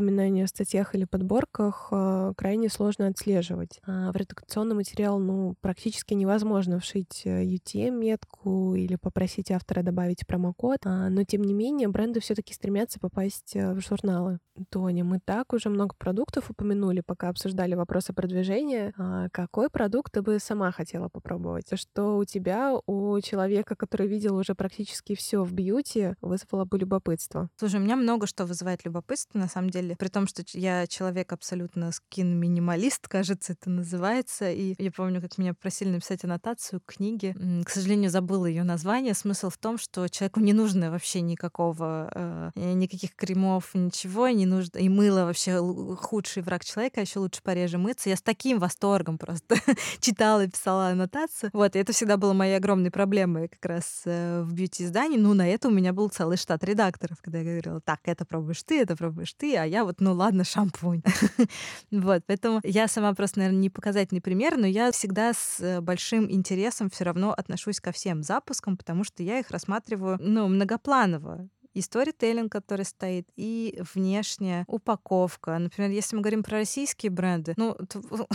упоминания 0.09 0.45
в 0.45 0.49
статьях 0.49 0.95
или 0.95 1.05
подборках 1.05 1.89
э, 1.91 2.33
крайне 2.35 2.69
сложно 2.69 3.07
отслеживать. 3.07 3.79
А 3.85 4.11
в 4.11 4.15
редакционный 4.15 4.75
материал 4.75 5.19
ну, 5.19 5.55
практически 5.61 6.15
невозможно 6.15 6.79
вшить 6.79 7.23
UTM-метку 7.25 8.75
э, 8.75 8.79
или 8.79 8.95
попросить 8.95 9.51
автора 9.51 9.83
добавить 9.83 10.25
промокод, 10.25 10.79
а, 10.85 11.09
но 11.09 11.23
тем 11.23 11.43
не 11.43 11.53
менее 11.53 11.87
бренды 11.89 12.19
все 12.19 12.33
таки 12.33 12.53
стремятся 12.53 12.99
попасть 12.99 13.55
э, 13.55 13.73
в 13.73 13.81
журналы. 13.81 14.39
Тоня, 14.69 15.03
мы 15.03 15.19
так 15.23 15.53
уже 15.53 15.69
много 15.69 15.95
продуктов 15.97 16.49
упомянули, 16.49 17.01
пока 17.05 17.29
обсуждали 17.29 17.75
вопросы 17.75 18.11
продвижения. 18.11 18.93
А 18.97 19.29
какой 19.29 19.69
продукт 19.69 20.11
ты 20.13 20.21
бы 20.21 20.39
сама 20.39 20.71
хотела 20.71 21.07
попробовать? 21.07 21.65
Что 21.79 22.17
у 22.17 22.25
тебя, 22.25 22.73
у 22.85 23.19
человека, 23.21 23.75
который 23.75 24.07
видел 24.07 24.35
уже 24.35 24.55
практически 24.55 25.15
все 25.15 25.43
в 25.43 25.53
бьюти, 25.53 26.15
вызвало 26.21 26.65
бы 26.65 26.77
любопытство? 26.77 27.49
Слушай, 27.57 27.79
у 27.79 27.83
меня 27.83 27.95
много 27.95 28.27
что 28.27 28.45
вызывает 28.45 28.83
любопытство, 28.85 29.39
на 29.39 29.47
самом 29.47 29.69
деле. 29.69 29.95
При 29.99 30.07
том, 30.07 30.27
что 30.27 30.43
я 30.53 30.87
человек 30.87 31.33
абсолютно 31.33 31.91
скин-минималист, 31.91 33.07
кажется, 33.09 33.51
это 33.51 33.69
называется. 33.69 34.49
И 34.49 34.73
я 34.77 34.91
помню, 34.91 35.21
как 35.21 35.37
меня 35.37 35.53
просили 35.53 35.89
написать 35.89 36.23
аннотацию 36.23 36.79
к 36.79 36.95
книге. 36.95 37.35
К 37.65 37.69
сожалению, 37.69 38.09
забыла 38.09 38.45
ее 38.45 38.63
название. 38.63 39.13
Смысл 39.13 39.49
в 39.49 39.57
том, 39.57 39.77
что 39.77 40.07
человеку 40.07 40.39
не 40.39 40.53
нужно 40.53 40.89
вообще 40.89 41.19
никакого, 41.19 42.09
э, 42.15 42.51
никаких 42.55 43.13
кремов, 43.13 43.71
ничего, 43.73 44.29
не 44.29 44.45
нужно. 44.45 44.77
И 44.77 44.87
мыло 44.87 45.25
вообще 45.25 45.59
худший 45.97 46.43
враг 46.43 46.63
человека, 46.63 47.01
а 47.01 47.03
еще 47.03 47.19
лучше 47.19 47.43
пореже 47.43 47.77
мыться. 47.77 48.09
Я 48.09 48.15
с 48.15 48.21
таким 48.21 48.59
восторгом 48.59 49.17
просто 49.17 49.57
читала 49.99 50.45
и 50.45 50.47
писала 50.47 50.87
аннотацию. 50.87 51.49
Вот, 51.51 51.75
и 51.75 51.79
это 51.79 51.91
всегда 51.91 52.15
было 52.15 52.31
моей 52.31 52.55
огромной 52.55 52.89
проблемой 52.89 53.49
как 53.49 53.65
раз 53.65 54.03
э, 54.05 54.43
в 54.43 54.53
бьюти-издании. 54.53 55.17
Ну, 55.17 55.33
на 55.33 55.45
это 55.45 55.67
у 55.67 55.71
меня 55.71 55.91
был 55.91 56.07
целый 56.07 56.37
штат 56.37 56.63
редакторов, 56.63 57.17
когда 57.21 57.39
я 57.39 57.43
говорила, 57.43 57.81
так, 57.81 57.99
это 58.05 58.23
пробуешь 58.23 58.63
ты, 58.63 58.79
это 58.81 58.95
пробуешь 58.95 59.33
ты, 59.33 59.57
а 59.57 59.65
я 59.65 59.88
вот, 59.89 60.01
ну 60.01 60.13
ладно, 60.13 60.43
шампунь. 60.43 61.01
вот, 61.91 62.23
поэтому 62.27 62.59
я 62.63 62.87
сама 62.87 63.11
просто, 63.15 63.39
наверное, 63.39 63.59
не 63.59 63.69
показательный 63.71 64.21
пример, 64.21 64.55
но 64.55 64.67
я 64.67 64.91
всегда 64.91 65.33
с 65.33 65.59
э, 65.59 65.81
большим 65.81 66.29
интересом 66.31 66.91
все 66.91 67.05
равно 67.05 67.33
отношусь 67.33 67.79
ко 67.79 67.91
всем 67.91 68.21
запускам, 68.21 68.77
потому 68.77 69.03
что 69.03 69.23
я 69.23 69.39
их 69.39 69.49
рассматриваю, 69.49 70.19
ну, 70.21 70.47
многопланово 70.47 71.49
и 71.73 71.81
сторителлинг, 71.81 72.51
который 72.51 72.85
стоит, 72.85 73.27
и 73.35 73.81
внешняя 73.95 74.63
упаковка. 74.67 75.57
Например, 75.57 75.89
если 75.89 76.15
мы 76.15 76.21
говорим 76.21 76.43
про 76.43 76.57
российские 76.57 77.11
бренды, 77.11 77.53
ну, 77.57 77.73
то... 77.73 78.27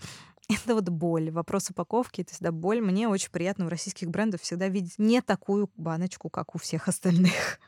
это 0.48 0.74
вот 0.74 0.88
боль. 0.90 1.32
Вопрос 1.32 1.70
упаковки— 1.70 2.20
это 2.22 2.32
всегда 2.34 2.52
боль. 2.52 2.80
Мне 2.80 3.08
очень 3.08 3.30
приятно 3.30 3.66
в 3.66 3.68
российских 3.68 4.10
брендах 4.10 4.42
всегда 4.42 4.68
видеть 4.68 4.94
не 4.98 5.22
такую 5.22 5.70
баночку, 5.76 6.28
как 6.28 6.54
у 6.54 6.58
всех 6.58 6.86
остальных. 6.86 7.58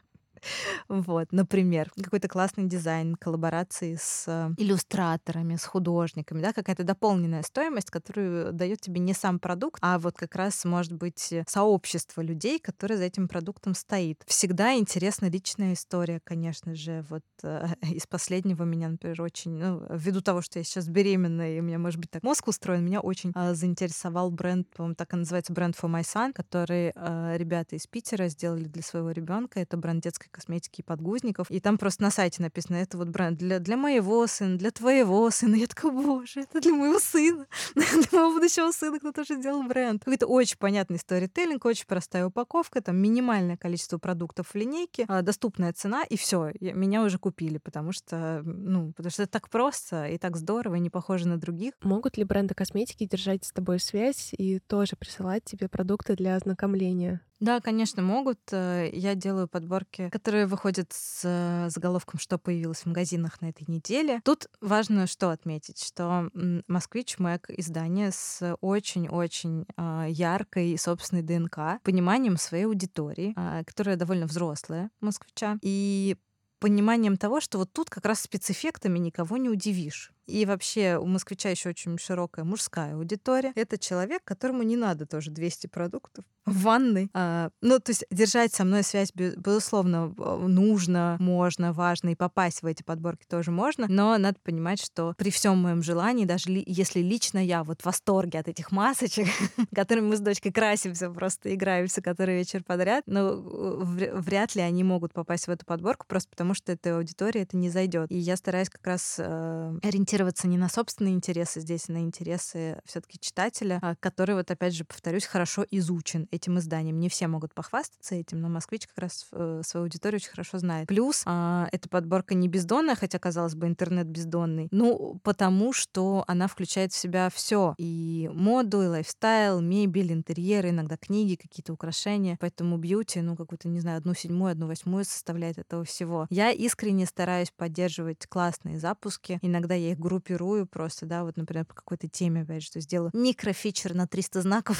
Вот, 0.88 1.32
например, 1.32 1.90
какой-то 2.02 2.28
классный 2.28 2.64
дизайн, 2.64 3.14
коллаборации 3.14 3.96
с 4.00 4.24
э, 4.26 4.50
иллюстраторами, 4.56 5.56
с 5.56 5.64
художниками, 5.64 6.40
да, 6.40 6.52
какая-то 6.52 6.84
дополненная 6.84 7.42
стоимость, 7.42 7.90
которую 7.90 8.52
дает 8.52 8.80
тебе 8.80 9.00
не 9.00 9.14
сам 9.14 9.38
продукт, 9.38 9.78
а 9.82 9.98
вот 9.98 10.16
как 10.16 10.34
раз, 10.34 10.64
может 10.64 10.92
быть, 10.92 11.32
сообщество 11.46 12.20
людей, 12.20 12.58
которые 12.58 12.98
за 12.98 13.04
этим 13.04 13.28
продуктом 13.28 13.74
стоит. 13.74 14.22
Всегда 14.26 14.74
интересна 14.74 15.26
личная 15.26 15.74
история, 15.74 16.20
конечно 16.22 16.74
же. 16.74 17.04
Вот 17.08 17.24
э, 17.42 17.66
из 17.92 18.06
последнего 18.06 18.64
меня, 18.64 18.88
например, 18.88 19.20
очень, 19.22 19.52
ну, 19.52 19.82
ввиду 19.90 20.20
того, 20.20 20.42
что 20.42 20.58
я 20.58 20.64
сейчас 20.64 20.88
беременна, 20.88 21.56
и 21.56 21.60
у 21.60 21.62
меня, 21.62 21.78
может 21.78 22.00
быть, 22.00 22.10
так 22.10 22.22
мозг 22.22 22.48
устроен, 22.48 22.84
меня 22.84 23.00
очень 23.00 23.32
э, 23.34 23.54
заинтересовал 23.54 24.30
бренд, 24.30 24.68
по-моему, 24.70 24.94
так 24.94 25.12
и 25.14 25.16
называется 25.16 25.52
бренд 25.52 25.76
For 25.80 25.90
My 25.90 26.02
Son, 26.02 26.32
который 26.32 26.92
э, 26.94 27.36
ребята 27.36 27.76
из 27.76 27.86
Питера 27.86 28.28
сделали 28.28 28.64
для 28.64 28.82
своего 28.82 29.10
ребенка. 29.10 29.60
Это 29.60 29.76
бренд 29.76 30.02
детской 30.02 30.28
косметики 30.32 30.80
и 30.80 30.84
подгузников. 30.84 31.50
И 31.50 31.60
там 31.60 31.78
просто 31.78 32.02
на 32.02 32.10
сайте 32.10 32.42
написано, 32.42 32.76
это 32.76 32.98
вот 32.98 33.08
бренд 33.08 33.38
для, 33.38 33.58
для 33.58 33.76
моего 33.76 34.26
сына, 34.26 34.58
для 34.58 34.70
твоего 34.70 35.30
сына. 35.30 35.54
Я 35.54 35.66
такая, 35.66 35.92
боже, 35.92 36.40
это 36.40 36.60
для 36.60 36.72
моего 36.72 36.98
сына, 36.98 37.46
для 37.74 37.84
моего 38.12 38.32
будущего 38.34 38.72
сына 38.72 38.98
кто 38.98 39.12
тоже 39.12 39.36
сделал 39.36 39.62
бренд. 39.62 40.02
Это 40.06 40.26
очень 40.26 40.56
понятный 40.58 40.98
сторителлинг, 40.98 41.64
очень 41.64 41.86
простая 41.86 42.26
упаковка, 42.26 42.80
там 42.80 42.96
минимальное 42.96 43.56
количество 43.56 43.98
продуктов 43.98 44.48
в 44.48 44.54
линейке, 44.54 45.04
а, 45.08 45.22
доступная 45.22 45.72
цена, 45.72 46.04
и 46.04 46.16
все, 46.16 46.52
меня 46.60 47.02
уже 47.02 47.18
купили, 47.18 47.58
потому 47.58 47.92
что, 47.92 48.42
ну, 48.44 48.92
потому 48.92 49.10
что 49.10 49.22
это 49.24 49.32
так 49.32 49.48
просто 49.48 50.06
и 50.06 50.18
так 50.18 50.36
здорово, 50.36 50.76
и 50.76 50.80
не 50.80 50.90
похоже 50.90 51.28
на 51.28 51.38
других. 51.38 51.74
Могут 51.82 52.16
ли 52.16 52.24
бренды 52.24 52.54
косметики 52.54 53.06
держать 53.06 53.44
с 53.44 53.52
тобой 53.52 53.78
связь 53.78 54.32
и 54.36 54.58
тоже 54.60 54.96
присылать 54.96 55.44
тебе 55.44 55.68
продукты 55.68 56.16
для 56.16 56.36
ознакомления? 56.36 57.20
Да, 57.42 57.60
конечно, 57.60 58.02
могут. 58.02 58.38
Э, 58.52 58.88
я 58.92 59.16
делаю 59.16 59.48
подборки, 59.48 60.08
которые 60.10 60.46
выходят 60.46 60.92
с 60.92 61.22
э, 61.24 61.70
заголовком, 61.70 62.20
что 62.20 62.38
появилось 62.38 62.82
в 62.82 62.86
магазинах 62.86 63.40
на 63.40 63.46
этой 63.46 63.64
неделе. 63.66 64.20
Тут 64.24 64.46
важно 64.60 65.08
что 65.08 65.30
отметить, 65.30 65.82
что 65.82 66.30
«Москвич 66.68 67.18
Мэг» 67.18 67.50
издание 67.50 68.12
с 68.12 68.56
очень-очень 68.60 69.66
а, 69.76 70.06
яркой 70.08 70.78
собственной 70.78 71.22
ДНК, 71.22 71.82
пониманием 71.82 72.36
своей 72.36 72.66
аудитории, 72.66 73.32
а, 73.36 73.64
которая 73.64 73.96
довольно 73.96 74.26
взрослая 74.26 74.90
москвича, 75.00 75.58
и 75.62 76.16
пониманием 76.60 77.16
того, 77.16 77.40
что 77.40 77.58
вот 77.58 77.72
тут 77.72 77.90
как 77.90 78.06
раз 78.06 78.20
спецэффектами 78.20 79.00
никого 79.00 79.36
не 79.36 79.48
удивишь. 79.48 80.12
И 80.26 80.46
вообще 80.46 80.98
у 80.98 81.06
москвича 81.06 81.50
еще 81.50 81.70
очень 81.70 81.98
широкая 81.98 82.44
мужская 82.44 82.94
аудитория. 82.94 83.52
Это 83.54 83.78
человек, 83.78 84.22
которому 84.24 84.62
не 84.62 84.76
надо 84.76 85.06
тоже 85.06 85.30
200 85.30 85.66
продуктов 85.66 86.24
в 86.46 86.62
ванной. 86.62 87.10
А, 87.14 87.50
ну, 87.60 87.78
то 87.78 87.90
есть 87.90 88.04
держать 88.10 88.52
со 88.52 88.64
мной 88.64 88.82
связь, 88.82 89.12
безусловно, 89.14 90.08
нужно, 90.08 91.16
можно, 91.20 91.72
важно, 91.72 92.10
и 92.10 92.14
попасть 92.14 92.62
в 92.62 92.66
эти 92.66 92.82
подборки 92.82 93.24
тоже 93.26 93.50
можно, 93.50 93.86
но 93.88 94.16
надо 94.18 94.38
понимать, 94.42 94.82
что 94.82 95.14
при 95.16 95.30
всем 95.30 95.58
моем 95.58 95.82
желании, 95.82 96.24
даже 96.24 96.50
ли, 96.50 96.62
если 96.66 97.00
лично 97.00 97.44
я 97.44 97.64
вот 97.64 97.82
в 97.82 97.86
восторге 97.86 98.38
от 98.38 98.48
этих 98.48 98.72
масочек, 98.72 99.26
которыми 99.74 100.08
мы 100.08 100.16
с 100.16 100.20
дочкой 100.20 100.52
красимся, 100.52 101.10
просто 101.10 101.54
играемся 101.54 102.02
который 102.02 102.36
вечер 102.36 102.62
подряд, 102.64 103.04
но 103.06 103.36
вряд 103.36 104.54
ли 104.54 104.62
они 104.62 104.84
могут 104.84 105.12
попасть 105.12 105.46
в 105.46 105.50
эту 105.50 105.64
подборку, 105.64 106.06
просто 106.06 106.28
потому 106.30 106.54
что 106.54 106.72
этой 106.72 106.96
аудитории 106.96 107.40
это 107.40 107.56
не 107.56 107.70
зайдет. 107.70 108.10
И 108.10 108.16
я 108.16 108.36
стараюсь 108.36 108.68
как 108.68 108.86
раз 108.86 109.16
э, 109.18 109.78
ориентироваться 110.12 110.46
не 110.46 110.58
на 110.58 110.68
собственные 110.68 111.14
интересы 111.14 111.60
здесь, 111.60 111.88
а 111.88 111.92
на 111.92 111.98
интересы 111.98 112.80
все-таки 112.84 113.18
читателя, 113.18 113.78
а, 113.82 113.94
который, 113.96 114.34
вот 114.34 114.50
опять 114.50 114.74
же, 114.74 114.84
повторюсь, 114.84 115.24
хорошо 115.24 115.64
изучен 115.70 116.28
этим 116.30 116.58
изданием. 116.58 117.00
Не 117.00 117.08
все 117.08 117.28
могут 117.28 117.54
похвастаться 117.54 118.14
этим, 118.14 118.40
но 118.40 118.48
москвич 118.48 118.86
как 118.86 118.98
раз 118.98 119.26
э, 119.32 119.62
свою 119.64 119.84
аудиторию 119.84 120.18
очень 120.18 120.30
хорошо 120.30 120.58
знает. 120.58 120.88
Плюс 120.88 121.22
э, 121.26 121.66
эта 121.72 121.88
подборка 121.88 122.34
не 122.34 122.48
бездонная, 122.48 122.94
хотя, 122.94 123.18
казалось 123.18 123.54
бы, 123.54 123.66
интернет 123.66 124.06
бездонный. 124.06 124.68
Ну, 124.70 125.18
потому 125.22 125.72
что 125.72 126.24
она 126.26 126.46
включает 126.46 126.92
в 126.92 126.96
себя 126.96 127.30
все. 127.32 127.74
И 127.78 128.30
моду, 128.34 128.82
и 128.82 128.86
лайфстайл, 128.86 129.60
мебель, 129.60 130.12
интерьеры, 130.12 130.70
иногда 130.70 130.96
книги, 130.96 131.36
какие-то 131.36 131.72
украшения. 131.72 132.36
Поэтому 132.40 132.76
бьюти, 132.76 133.20
ну, 133.20 133.36
какую-то, 133.36 133.68
не 133.68 133.80
знаю, 133.80 133.98
одну 133.98 134.14
седьмую, 134.14 134.52
одну 134.52 134.66
восьмую 134.66 135.04
составляет 135.04 135.58
этого 135.58 135.84
всего. 135.84 136.26
Я 136.28 136.50
искренне 136.50 137.06
стараюсь 137.06 137.50
поддерживать 137.56 138.26
классные 138.26 138.78
запуски. 138.78 139.38
Иногда 139.42 139.74
я 139.74 139.92
их 139.92 139.98
группирую 140.02 140.66
просто, 140.66 141.06
да, 141.06 141.24
вот, 141.24 141.36
например, 141.36 141.64
по 141.64 141.74
какой-то 141.74 142.08
теме, 142.08 142.42
опять 142.42 142.62
что 142.62 142.80
сделаю 142.80 143.10
микрофичер 143.14 143.94
на 143.94 144.06
300 144.06 144.42
знаков 144.42 144.78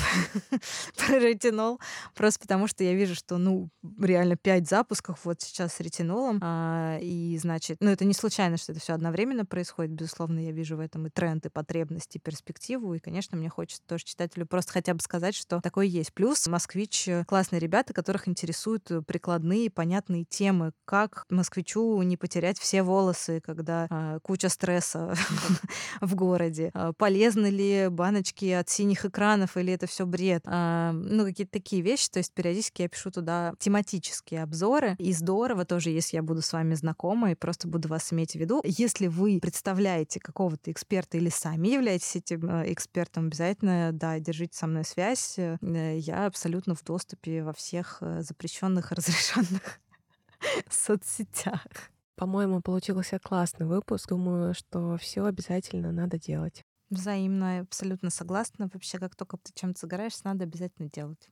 про 0.97 1.19
ретинол, 1.19 1.81
просто 2.15 2.41
потому 2.41 2.67
что 2.67 2.85
я 2.85 2.95
вижу, 2.95 3.15
что, 3.15 3.39
ну, 3.39 3.71
реально 4.01 4.37
пять 4.37 4.69
запусков 4.69 5.25
вот 5.25 5.41
сейчас 5.41 5.75
с 5.75 5.81
ретинолом, 5.81 6.39
а, 6.43 6.99
и, 7.01 7.39
значит, 7.39 7.79
ну, 7.81 7.91
это 7.91 8.05
не 8.05 8.15
случайно, 8.15 8.57
что 8.57 8.73
это 8.73 8.81
все 8.81 8.95
одновременно 8.95 9.47
происходит, 9.47 9.93
безусловно, 9.93 10.41
я 10.41 10.53
вижу 10.53 10.77
в 10.77 10.81
этом 10.81 11.07
и 11.07 11.11
тренд, 11.11 11.47
и 11.47 11.49
потребности, 11.49 12.19
и 12.19 12.21
перспективу, 12.21 12.95
и, 12.95 12.99
конечно, 12.99 13.37
мне 13.37 13.49
хочется 13.49 13.83
тоже 13.87 14.05
читателю 14.05 14.47
просто 14.47 14.73
хотя 14.73 14.95
бы 14.95 15.01
сказать, 15.01 15.35
что 15.35 15.61
такое 15.61 15.87
есть. 15.87 16.13
Плюс 16.13 16.47
«Москвич»— 16.47 17.09
классные 17.27 17.61
ребята, 17.61 17.93
которых 17.93 18.29
интересуют 18.29 18.91
прикладные, 19.07 19.71
понятные 19.71 20.25
темы, 20.25 20.73
как 20.85 21.25
москвичу 21.31 22.01
не 22.03 22.17
потерять 22.17 22.59
все 22.59 22.83
волосы, 22.83 23.41
когда 23.41 23.87
а, 23.91 24.19
куча 24.21 24.49
стресса 24.49 25.12
в 26.01 26.15
городе, 26.15 26.71
а, 26.75 26.93
полезны 26.93 27.47
ли 27.47 27.89
баночки 27.89 28.47
от 28.47 28.69
синих 28.69 29.05
экранов, 29.05 29.57
или 29.57 29.73
это 29.73 29.87
все 29.87 30.07
бред, 30.07 30.43
а, 30.47 30.93
ну, 30.93 31.25
какие-то 31.25 31.53
такие 31.53 31.83
вещи. 31.83 32.09
То 32.11 32.19
есть 32.19 32.33
периодически 32.33 32.83
я 32.83 32.89
пишу 32.89 33.11
туда 33.11 33.55
тематические 33.59 34.43
обзоры. 34.43 34.97
И 34.99 35.13
здорово 35.13 35.65
тоже, 35.65 35.91
если 35.91 36.17
я 36.17 36.23
буду 36.23 36.43
с 36.43 36.53
вами 36.53 36.75
знакома 36.75 37.33
и 37.33 37.35
просто 37.35 37.69
буду 37.69 37.89
вас 37.89 38.13
иметь 38.13 38.33
в 38.33 38.37
виду. 38.37 38.61
Если 38.65 39.07
вы 39.07 39.39
представляете 39.41 40.21
какого-то 40.21 40.71
эксперта 40.71 41.17
или 41.17 41.29
сами 41.29 41.69
являетесь 41.69 42.17
этим 42.17 42.49
э, 42.49 42.73
экспертом, 42.73 43.27
обязательно, 43.27 43.91
да, 43.93 44.19
держите 44.19 44.57
со 44.57 44.67
мной 44.67 44.85
связь. 44.85 45.39
Э, 45.39 45.59
я 45.63 46.27
абсолютно 46.27 46.75
в 46.75 46.85
доступе 46.85 47.43
во 47.43 47.53
всех 47.53 47.99
э, 48.01 48.23
запрещенных 48.23 48.93
и 48.93 48.95
разрешенных 48.95 49.81
соцсетях. 50.71 51.63
По-моему, 52.23 52.63
получился 52.63 53.19
классный 53.19 53.67
выпуск. 53.67 54.11
Думаю, 54.11 54.55
что 54.55 54.97
все 54.97 55.25
обязательно 55.25 55.91
надо 55.91 56.21
делать. 56.21 56.63
Взаимно, 56.89 57.59
абсолютно 57.59 58.11
согласна. 58.11 58.71
Вообще, 58.73 59.01
как 59.01 59.17
только 59.17 59.39
ты 59.39 59.51
чем-то 59.53 59.81
загораешься, 59.81 60.21
надо 60.27 60.45
обязательно 60.45 60.89
делать. 60.89 61.19